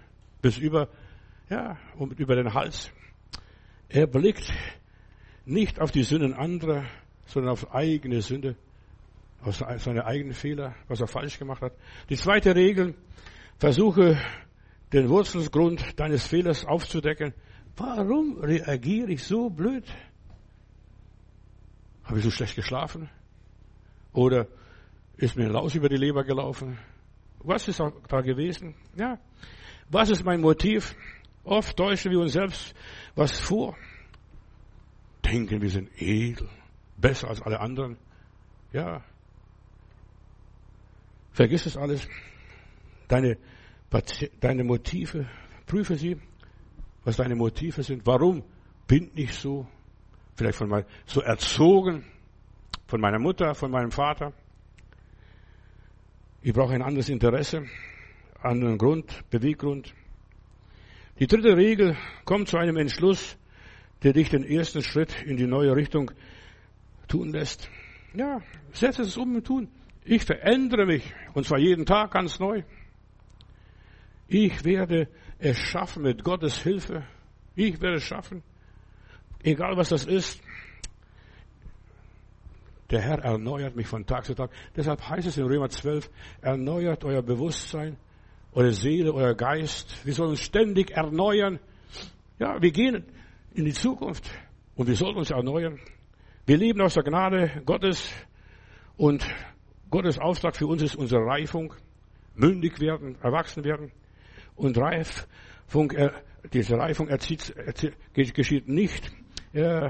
bis 0.41 0.57
über, 0.57 0.87
ja, 1.49 1.77
und 1.97 2.17
über 2.19 2.35
den 2.35 2.53
Hals. 2.53 2.91
Er 3.89 4.07
blickt 4.07 4.51
nicht 5.45 5.81
auf 5.81 5.91
die 5.91 6.03
Sünden 6.03 6.33
anderer, 6.33 6.85
sondern 7.25 7.51
auf 7.51 7.73
eigene 7.73 8.21
Sünde 8.21 8.55
aus 9.41 9.63
seine 9.77 10.05
eigenen 10.05 10.33
Fehler, 10.33 10.75
was 10.87 11.01
er 11.01 11.07
falsch 11.07 11.37
gemacht 11.37 11.61
hat. 11.61 11.73
Die 12.09 12.15
zweite 12.15 12.55
Regel, 12.55 12.95
versuche 13.57 14.17
den 14.91 15.09
Wurzelgrund 15.09 15.99
deines 15.99 16.25
Fehlers 16.25 16.65
aufzudecken. 16.65 17.33
Warum 17.77 18.39
reagiere 18.39 19.11
ich 19.11 19.23
so 19.23 19.49
blöd? 19.49 19.85
Habe 22.03 22.19
ich 22.19 22.23
so 22.23 22.31
schlecht 22.31 22.55
geschlafen? 22.55 23.09
Oder 24.13 24.47
ist 25.17 25.35
mir 25.35 25.49
Laus 25.49 25.75
über 25.75 25.89
die 25.89 25.97
Leber 25.97 26.23
gelaufen? 26.23 26.77
Was 27.39 27.67
ist 27.67 27.79
da 27.79 28.21
gewesen? 28.21 28.75
Ja. 28.95 29.19
Was 29.89 30.09
ist 30.09 30.23
mein 30.23 30.41
Motiv? 30.41 30.95
Oft 31.43 31.77
täuschen 31.77 32.11
wir 32.11 32.19
uns 32.19 32.33
selbst 32.33 32.73
was 33.15 33.39
vor. 33.39 33.75
Denken, 35.23 35.61
wir 35.61 35.69
sind 35.69 35.89
edel, 36.01 36.49
besser 36.97 37.29
als 37.29 37.41
alle 37.41 37.59
anderen. 37.59 37.97
Ja, 38.71 39.03
Vergiss 41.35 41.65
es 41.65 41.75
alles. 41.75 42.07
Deine, 43.09 43.37
deine 44.39 44.63
Motive, 44.63 45.27
prüfe 45.65 45.97
sie, 45.97 46.15
was 47.05 47.15
deine 47.17 47.35
Motive 47.35 47.83
sind. 47.83 48.05
Warum 48.05 48.43
bin 48.87 49.11
ich 49.15 49.33
so? 49.33 49.65
Vielleicht 50.35 50.57
von 50.57 50.67
mal 50.67 50.85
so 51.05 51.21
erzogen, 51.21 52.03
von 52.87 52.99
meiner 52.99 53.19
Mutter, 53.19 53.55
von 53.55 53.71
meinem 53.71 53.91
Vater. 53.91 54.33
Ich 56.41 56.51
brauche 56.53 56.73
ein 56.73 56.81
anderes 56.81 57.07
Interesse, 57.09 57.65
anderen 58.41 58.77
Grund, 58.77 59.23
Beweggrund. 59.29 59.93
Die 61.19 61.27
dritte 61.27 61.55
Regel 61.55 61.95
kommt 62.25 62.49
zu 62.49 62.57
einem 62.57 62.75
Entschluss, 62.75 63.37
der 64.03 64.11
dich 64.13 64.29
den 64.29 64.43
ersten 64.43 64.83
Schritt 64.83 65.23
in 65.23 65.37
die 65.37 65.47
neue 65.47 65.75
Richtung 65.75 66.11
tun 67.07 67.31
lässt. 67.31 67.69
Ja, 68.13 68.41
setze 68.73 69.03
es 69.03 69.15
um 69.17 69.35
und 69.35 69.47
tun. 69.47 69.69
Ich 70.03 70.23
verändere 70.23 70.85
mich, 70.85 71.13
und 71.33 71.45
zwar 71.45 71.59
jeden 71.59 71.85
Tag 71.85 72.11
ganz 72.11 72.39
neu. 72.39 72.63
Ich 74.27 74.63
werde 74.65 75.07
es 75.45 75.59
schaffen 75.59 76.01
mit 76.01 76.23
Gottes 76.23 76.63
Hilfe. 76.63 77.03
Ich 77.55 77.79
werde 77.79 77.97
es 77.97 78.03
schaffen. 78.03 78.41
Egal 79.43 79.77
was 79.77 79.89
das 79.89 80.05
ist. 80.05 80.41
Der 82.89 83.01
Herr 83.01 83.19
erneuert 83.19 83.75
mich 83.75 83.87
von 83.87 84.07
Tag 84.07 84.25
zu 84.25 84.33
Tag. 84.33 84.49
Deshalb 84.75 85.07
heißt 85.07 85.27
es 85.27 85.37
in 85.37 85.45
Römer 85.45 85.69
12, 85.69 86.09
erneuert 86.41 87.03
euer 87.03 87.21
Bewusstsein, 87.21 87.97
eure 88.53 88.71
Seele, 88.71 89.13
euer 89.13 89.35
Geist. 89.35 90.03
Wir 90.03 90.13
sollen 90.13 90.31
uns 90.31 90.41
ständig 90.41 90.91
erneuern. 90.91 91.59
Ja, 92.39 92.59
wir 92.59 92.71
gehen 92.71 93.05
in 93.53 93.65
die 93.65 93.73
Zukunft 93.73 94.27
und 94.75 94.87
wir 94.87 94.95
sollen 94.95 95.15
uns 95.15 95.29
erneuern. 95.29 95.79
Wir 96.47 96.57
leben 96.57 96.81
aus 96.81 96.95
der 96.95 97.03
Gnade 97.03 97.61
Gottes 97.65 98.11
und 98.97 99.27
Gottes 99.91 100.17
Auftrag 100.17 100.55
für 100.55 100.65
uns 100.65 100.81
ist 100.81 100.95
unsere 100.95 101.21
Reifung, 101.21 101.73
mündig 102.33 102.79
werden, 102.79 103.15
erwachsen 103.21 103.63
werden. 103.63 103.91
Und 104.55 104.77
Reifung, 104.77 105.91
diese 106.53 106.77
Reifung 106.77 107.07
erzieht, 107.07 107.49
erzieht, 107.55 107.93
geschieht 108.13 108.67
nicht 108.67 109.11
äh, 109.53 109.89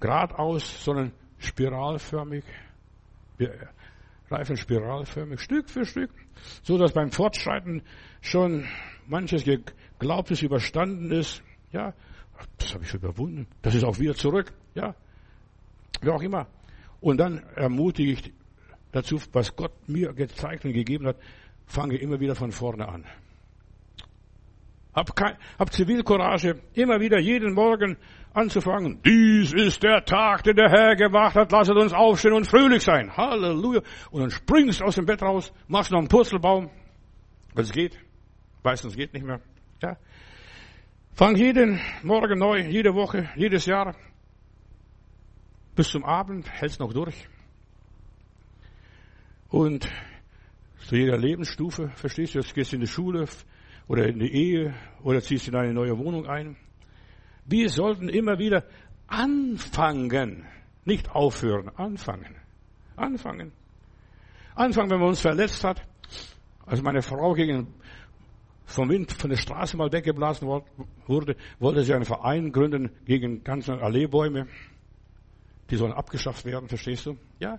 geradeaus, 0.00 0.84
sondern 0.84 1.12
spiralförmig. 1.38 2.44
Wir 3.36 3.68
reifen 4.30 4.56
spiralförmig, 4.56 5.40
Stück 5.40 5.68
für 5.68 5.84
Stück, 5.84 6.10
so 6.62 6.78
dass 6.78 6.92
beim 6.92 7.10
Fortschreiten 7.10 7.82
schon 8.20 8.66
manches 9.06 9.44
Geglaubtes 9.44 10.42
überstanden 10.42 11.10
ist. 11.10 11.42
Ja, 11.72 11.94
das 12.58 12.74
habe 12.74 12.84
ich 12.84 12.94
überwunden. 12.94 13.46
Das 13.62 13.74
ist 13.74 13.84
auch 13.84 13.98
wieder 13.98 14.14
zurück. 14.14 14.52
Ja, 14.74 14.94
wie 16.00 16.10
auch 16.10 16.22
immer. 16.22 16.46
Und 17.00 17.18
dann 17.18 17.38
ermutige 17.54 18.12
ich 18.12 18.32
dazu, 18.92 19.20
was 19.32 19.54
Gott 19.54 19.72
mir 19.88 20.12
gezeigt 20.12 20.64
und 20.64 20.72
gegeben 20.72 21.06
hat, 21.06 21.16
fange 21.66 21.96
immer 21.96 22.20
wieder 22.20 22.34
von 22.34 22.52
vorne 22.52 22.88
an. 22.88 23.04
Hab, 24.94 25.14
kein, 25.14 25.36
hab 25.58 25.72
Zivilcourage, 25.72 26.60
immer 26.74 27.00
wieder 27.00 27.18
jeden 27.18 27.54
Morgen 27.54 27.96
anzufangen. 28.32 29.00
Dies 29.04 29.52
ist 29.52 29.82
der 29.82 30.04
Tag, 30.04 30.44
den 30.44 30.56
der 30.56 30.70
Herr 30.70 30.96
gemacht 30.96 31.36
hat. 31.36 31.52
Lasset 31.52 31.76
uns 31.76 31.92
aufstehen 31.92 32.32
und 32.32 32.46
fröhlich 32.46 32.82
sein. 32.82 33.16
Halleluja. 33.16 33.82
Und 34.10 34.22
dann 34.22 34.30
springst 34.30 34.82
aus 34.82 34.96
dem 34.96 35.06
Bett 35.06 35.22
raus, 35.22 35.52
machst 35.66 35.90
noch 35.90 35.98
einen 35.98 36.08
Purzelbaum. 36.08 36.70
Wenn 37.54 37.64
es 37.64 37.72
geht. 37.72 37.98
Meistens 38.62 38.96
geht 38.96 39.12
nicht 39.12 39.24
mehr. 39.24 39.40
Ja. 39.82 39.96
Fang 41.14 41.36
jeden 41.36 41.80
Morgen 42.02 42.38
neu, 42.38 42.60
jede 42.60 42.94
Woche, 42.94 43.28
jedes 43.36 43.66
Jahr. 43.66 43.94
Bis 45.74 45.88
zum 45.90 46.04
Abend 46.04 46.50
hältst 46.50 46.80
noch 46.80 46.92
durch. 46.92 47.28
Und 49.48 49.88
zu 50.86 50.96
jeder 50.96 51.16
Lebensstufe, 51.16 51.88
verstehst 51.90 52.34
du, 52.34 52.40
jetzt 52.40 52.54
gehst 52.54 52.72
du 52.72 52.76
in 52.76 52.82
die 52.82 52.86
Schule 52.86 53.26
oder 53.88 54.06
in 54.06 54.18
die 54.18 54.32
Ehe 54.32 54.74
oder 55.02 55.20
ziehst 55.20 55.48
in 55.48 55.56
eine 55.56 55.72
neue 55.72 55.98
Wohnung 55.98 56.26
ein. 56.26 56.56
Wir 57.46 57.70
sollten 57.70 58.08
immer 58.08 58.38
wieder 58.38 58.64
anfangen, 59.06 60.46
nicht 60.84 61.10
aufhören, 61.10 61.70
anfangen. 61.76 62.36
Anfangen. 62.96 63.52
Anfangen, 64.54 64.90
wenn 64.90 65.00
man 65.00 65.08
uns 65.08 65.20
verletzt 65.20 65.64
hat. 65.64 65.82
Als 66.66 66.82
meine 66.82 67.00
Frau 67.00 67.32
gegen, 67.32 67.74
vom 68.66 68.90
Wind 68.90 69.12
von 69.12 69.30
der 69.30 69.38
Straße 69.38 69.76
mal 69.78 69.90
weggeblasen 69.90 70.46
wurde, 71.06 71.36
wollte 71.58 71.82
sie 71.82 71.94
einen 71.94 72.04
Verein 72.04 72.52
gründen 72.52 72.90
gegen 73.06 73.42
ganze 73.42 73.80
Alleebäume. 73.80 74.46
Die 75.70 75.76
sollen 75.76 75.92
abgeschafft 75.92 76.44
werden, 76.44 76.68
verstehst 76.68 77.06
du? 77.06 77.16
Ja. 77.38 77.58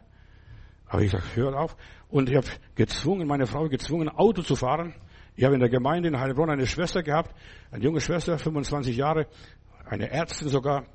Aber 0.87 1.01
ich 1.01 1.11
sag, 1.11 1.23
hör 1.35 1.57
auf. 1.59 1.75
Und 2.09 2.29
ich 2.29 2.35
habe 2.35 2.47
gezwungen, 2.75 3.27
meine 3.27 3.47
Frau 3.47 3.67
gezwungen, 3.69 4.09
Auto 4.09 4.41
zu 4.41 4.55
fahren. 4.55 4.93
Ich 5.39 5.45
habe 5.45 5.53
in 5.53 5.61
der 5.61 5.69
Gemeinde 5.69 6.09
in 6.09 6.19
Heilbronn 6.19 6.49
eine 6.49 6.67
Schwester 6.67 7.01
gehabt, 7.01 7.33
eine 7.71 7.81
junge 7.81 8.01
Schwester, 8.01 8.37
25 8.37 8.97
Jahre, 8.97 9.25
eine 9.85 10.11
Ärztin 10.11 10.49
sogar. 10.49 10.85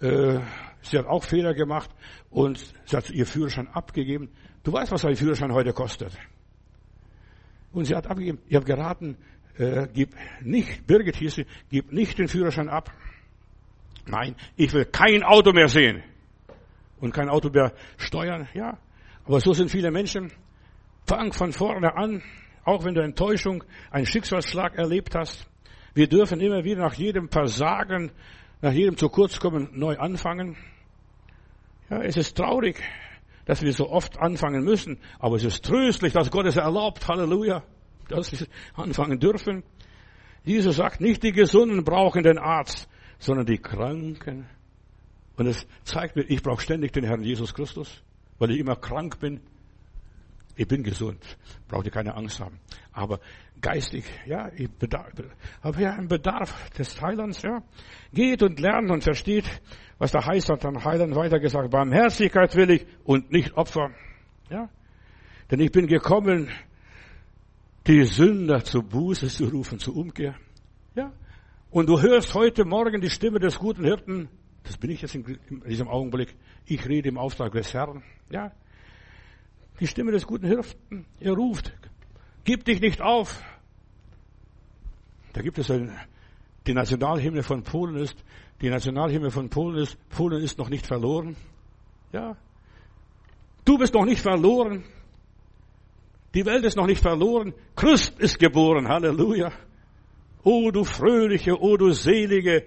Äh, 0.00 0.40
sie 0.80 0.98
hat 0.98 1.06
auch 1.06 1.22
Fehler 1.22 1.54
gemacht 1.54 1.88
und 2.28 2.58
sie 2.84 2.96
hat 2.96 3.08
ihr 3.10 3.26
Führerschein 3.26 3.68
abgegeben. 3.68 4.30
Du 4.64 4.72
weißt, 4.72 4.90
was 4.90 5.04
ein 5.04 5.14
Führerschein 5.14 5.52
heute 5.52 5.72
kostet. 5.72 6.18
Und 7.70 7.84
sie 7.84 7.94
hat 7.94 8.08
abgegeben. 8.08 8.40
Ich 8.48 8.56
habe 8.56 8.66
geraten, 8.66 9.18
äh, 9.56 9.86
gib 9.94 10.16
nicht, 10.40 10.84
Birgit 10.84 11.14
hieß 11.14 11.36
sie, 11.36 11.46
gib 11.70 11.92
nicht 11.92 12.18
den 12.18 12.26
Führerschein 12.26 12.68
ab. 12.68 12.90
Nein, 14.06 14.34
ich 14.56 14.72
will 14.72 14.86
kein 14.86 15.22
Auto 15.22 15.52
mehr 15.52 15.68
sehen. 15.68 16.02
Und 16.98 17.14
kein 17.14 17.28
Auto 17.28 17.50
mehr 17.50 17.72
steuern, 17.98 18.48
ja. 18.52 18.78
Aber 19.24 19.38
so 19.38 19.52
sind 19.52 19.70
viele 19.70 19.92
Menschen. 19.92 20.32
Fang 21.06 21.32
von 21.32 21.52
vorne 21.52 21.94
an, 21.96 22.20
auch 22.64 22.84
wenn 22.84 22.94
du 22.94 23.02
Enttäuschung, 23.02 23.64
einen 23.90 24.06
Schicksalsschlag 24.06 24.76
erlebt 24.76 25.14
hast. 25.14 25.46
Wir 25.94 26.08
dürfen 26.08 26.40
immer 26.40 26.64
wieder 26.64 26.82
nach 26.82 26.94
jedem 26.94 27.28
Versagen, 27.28 28.12
nach 28.60 28.72
jedem 28.72 28.96
zu 28.96 29.08
kurz 29.08 29.38
kommen, 29.40 29.68
neu 29.72 29.98
anfangen. 29.98 30.56
Ja, 31.90 32.00
es 32.02 32.16
ist 32.16 32.36
traurig, 32.36 32.82
dass 33.44 33.62
wir 33.62 33.72
so 33.72 33.90
oft 33.90 34.18
anfangen 34.18 34.64
müssen, 34.64 34.98
aber 35.18 35.36
es 35.36 35.44
ist 35.44 35.64
tröstlich, 35.64 36.12
dass 36.12 36.30
Gott 36.30 36.46
es 36.46 36.56
erlaubt. 36.56 37.06
Halleluja. 37.08 37.62
Dass 38.08 38.32
wir 38.32 38.46
anfangen 38.74 39.18
dürfen. 39.18 39.62
Jesus 40.44 40.76
sagt, 40.76 41.00
nicht 41.00 41.22
die 41.22 41.32
Gesunden 41.32 41.84
brauchen 41.84 42.22
den 42.22 42.38
Arzt, 42.38 42.88
sondern 43.18 43.46
die 43.46 43.58
Kranken. 43.58 44.46
Und 45.36 45.46
es 45.46 45.66
zeigt 45.84 46.16
mir, 46.16 46.22
ich 46.22 46.42
brauche 46.42 46.60
ständig 46.60 46.92
den 46.92 47.04
Herrn 47.04 47.22
Jesus 47.22 47.54
Christus, 47.54 48.02
weil 48.38 48.50
ich 48.50 48.58
immer 48.58 48.76
krank 48.76 49.18
bin. 49.20 49.40
Ich 50.54 50.68
bin 50.68 50.82
gesund, 50.82 51.18
braucht 51.68 51.86
ihr 51.86 51.90
keine 51.90 52.14
Angst 52.14 52.40
haben. 52.40 52.58
Aber 52.92 53.20
geistig, 53.60 54.04
ja, 54.26 54.50
ich 54.54 54.68
habe 55.62 55.80
ja 55.80 55.92
einen 55.92 56.08
Bedarf 56.08 56.70
des 56.70 57.00
Heilands, 57.00 57.40
ja. 57.42 57.62
Geht 58.12 58.42
und 58.42 58.60
lernt 58.60 58.90
und 58.90 59.02
versteht, 59.02 59.44
was 59.98 60.12
der 60.12 60.26
heißt, 60.26 60.50
hat 60.50 60.64
dann 60.64 60.84
Heiland 60.84 61.14
weitergesagt. 61.14 61.70
Barmherzigkeit 61.70 62.54
will 62.56 62.70
ich 62.70 62.86
und 63.04 63.30
nicht 63.32 63.56
Opfer, 63.56 63.92
ja. 64.50 64.68
Denn 65.50 65.60
ich 65.60 65.72
bin 65.72 65.86
gekommen, 65.86 66.50
die 67.86 68.04
Sünder 68.04 68.62
zur 68.62 68.82
Buße 68.82 69.28
zu 69.28 69.46
rufen, 69.46 69.78
zur 69.78 69.96
Umkehr, 69.96 70.34
ja. 70.94 71.12
Und 71.70 71.88
du 71.88 72.00
hörst 72.00 72.34
heute 72.34 72.66
Morgen 72.66 73.00
die 73.00 73.08
Stimme 73.08 73.38
des 73.38 73.58
guten 73.58 73.84
Hirten. 73.84 74.28
Das 74.64 74.76
bin 74.76 74.90
ich 74.90 75.00
jetzt 75.00 75.14
in 75.14 75.62
diesem 75.66 75.88
Augenblick. 75.88 76.36
Ich 76.66 76.86
rede 76.86 77.08
im 77.08 77.16
Auftrag 77.16 77.52
des 77.52 77.72
Herrn, 77.72 78.02
ja. 78.30 78.52
Die 79.80 79.86
Stimme 79.86 80.12
des 80.12 80.26
guten 80.26 80.46
Hirten, 80.46 81.06
er 81.20 81.32
ruft, 81.32 81.72
gib 82.44 82.64
dich 82.64 82.80
nicht 82.80 83.00
auf. 83.00 83.42
Da 85.32 85.42
gibt 85.42 85.58
es 85.58 85.70
ein, 85.70 85.96
die 86.66 86.74
Nationalhymne 86.74 87.42
von 87.42 87.62
Polen 87.62 87.96
ist, 87.96 88.16
die 88.60 88.70
Nationalhymne 88.70 89.30
von 89.30 89.48
Polen 89.48 89.78
ist, 89.78 89.96
Polen 90.10 90.42
ist 90.42 90.58
noch 90.58 90.68
nicht 90.68 90.86
verloren. 90.86 91.36
Ja. 92.12 92.36
Du 93.64 93.78
bist 93.78 93.94
noch 93.94 94.04
nicht 94.04 94.20
verloren. 94.20 94.84
Die 96.34 96.46
Welt 96.46 96.64
ist 96.64 96.76
noch 96.76 96.86
nicht 96.86 97.02
verloren. 97.02 97.54
Christ 97.74 98.18
ist 98.18 98.38
geboren. 98.38 98.88
Halleluja. 98.88 99.52
O 100.44 100.70
du 100.70 100.84
fröhliche, 100.84 101.60
o 101.60 101.76
du 101.76 101.92
selige 101.92 102.64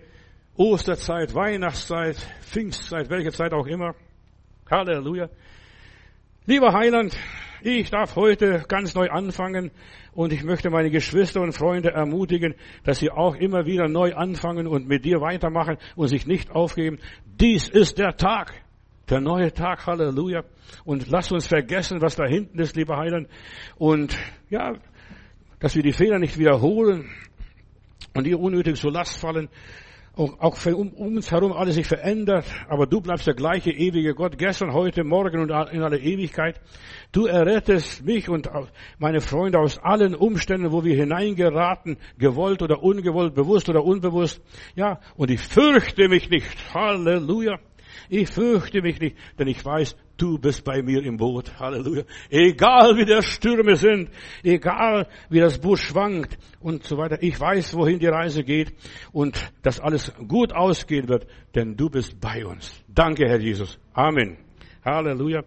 Osterzeit, 0.55 1.33
Weihnachtszeit, 1.33 2.15
Pfingstzeit, 2.41 3.09
welche 3.09 3.31
Zeit 3.31 3.53
auch 3.53 3.67
immer. 3.67 3.95
Halleluja. 4.69 5.29
Lieber 6.47 6.73
Heiland, 6.73 7.17
ich 7.63 7.89
darf 7.89 8.15
heute 8.15 8.65
ganz 8.67 8.93
neu 8.93 9.09
anfangen 9.09 9.71
und 10.13 10.31
ich 10.31 10.43
möchte 10.43 10.69
meine 10.69 10.91
Geschwister 10.91 11.41
und 11.41 11.53
Freunde 11.53 11.89
ermutigen, 11.89 12.53
dass 12.83 12.99
sie 12.99 13.09
auch 13.09 13.33
immer 13.33 13.65
wieder 13.65 13.87
neu 13.87 14.13
anfangen 14.13 14.67
und 14.67 14.87
mit 14.87 15.05
dir 15.05 15.21
weitermachen 15.21 15.77
und 15.95 16.07
sich 16.07 16.27
nicht 16.27 16.51
aufgeben. 16.51 16.99
Dies 17.25 17.67
ist 17.67 17.97
der 17.97 18.15
Tag, 18.15 18.53
der 19.09 19.21
neue 19.21 19.53
Tag, 19.53 19.87
Halleluja. 19.87 20.43
Und 20.83 21.07
lass 21.09 21.31
uns 21.31 21.47
vergessen, 21.47 21.99
was 22.03 22.15
da 22.15 22.27
hinten 22.27 22.59
ist, 22.59 22.75
lieber 22.75 22.97
Heiland. 22.97 23.27
Und 23.77 24.15
ja, 24.51 24.75
dass 25.59 25.75
wir 25.75 25.81
die 25.81 25.93
Fehler 25.93 26.19
nicht 26.19 26.37
wiederholen 26.37 27.09
und 28.13 28.27
ihr 28.27 28.39
unnötig 28.39 28.75
zur 28.75 28.91
Last 28.91 29.19
fallen 29.19 29.49
auch 30.16 30.66
um, 30.68 30.93
um 30.93 31.16
uns 31.16 31.32
herum 31.32 31.51
alles 31.51 31.76
sich 31.76 31.88
verändert, 31.88 32.45
aber 32.70 32.86
du 32.86 33.01
bleibst 33.01 33.28
der 33.28 33.34
gleiche 33.34 33.72
ewige 33.72 34.13
Gott, 34.13 34.38
gestern, 34.38 34.74
heute, 34.74 35.03
morgen 35.03 35.41
und 35.41 35.49
in 35.49 35.82
aller 35.82 35.99
Ewigkeit. 35.99 36.59
Du 37.11 37.26
errettest 37.26 38.05
mich 38.05 38.30
und 38.30 38.49
meine 38.97 39.22
Freunde 39.22 39.59
aus 39.59 39.78
allen 39.78 40.16
Umständen, 40.16 40.72
wo 40.72 40.84
wir 40.84 40.95
hineingeraten, 40.95 41.97
gewollt 42.18 42.61
oder 42.61 42.82
ungewollt, 42.82 43.36
bewusst 43.36 43.70
oder 43.70 43.84
unbewusst. 43.84 44.41
Ja, 44.76 44.99
und 45.16 45.32
ich 45.32 45.41
fürchte 45.41 46.07
mich 46.07 46.30
nicht. 46.30 46.74
Halleluja. 46.74 47.59
Ich 48.09 48.29
fürchte 48.29 48.81
mich 48.81 48.99
nicht, 48.99 49.17
denn 49.37 49.47
ich 49.47 49.63
weiß, 49.63 49.95
du 50.17 50.37
bist 50.37 50.63
bei 50.63 50.81
mir 50.81 51.03
im 51.03 51.17
Boot. 51.17 51.59
Halleluja. 51.59 52.03
Egal 52.29 52.97
wie 52.97 53.05
der 53.05 53.21
Stürme 53.21 53.75
sind, 53.75 54.09
egal 54.43 55.07
wie 55.29 55.39
das 55.39 55.59
Boot 55.59 55.79
schwankt 55.79 56.37
und 56.59 56.83
so 56.83 56.97
weiter. 56.97 57.21
Ich 57.21 57.39
weiß, 57.39 57.75
wohin 57.75 57.99
die 57.99 58.07
Reise 58.07 58.43
geht 58.43 58.73
und 59.11 59.51
dass 59.61 59.79
alles 59.79 60.13
gut 60.27 60.53
ausgehen 60.53 61.07
wird, 61.07 61.27
denn 61.53 61.75
du 61.75 61.89
bist 61.89 62.19
bei 62.19 62.45
uns. 62.45 62.83
Danke, 62.87 63.27
Herr 63.27 63.39
Jesus. 63.39 63.79
Amen. 63.93 64.37
Halleluja. 64.83 65.43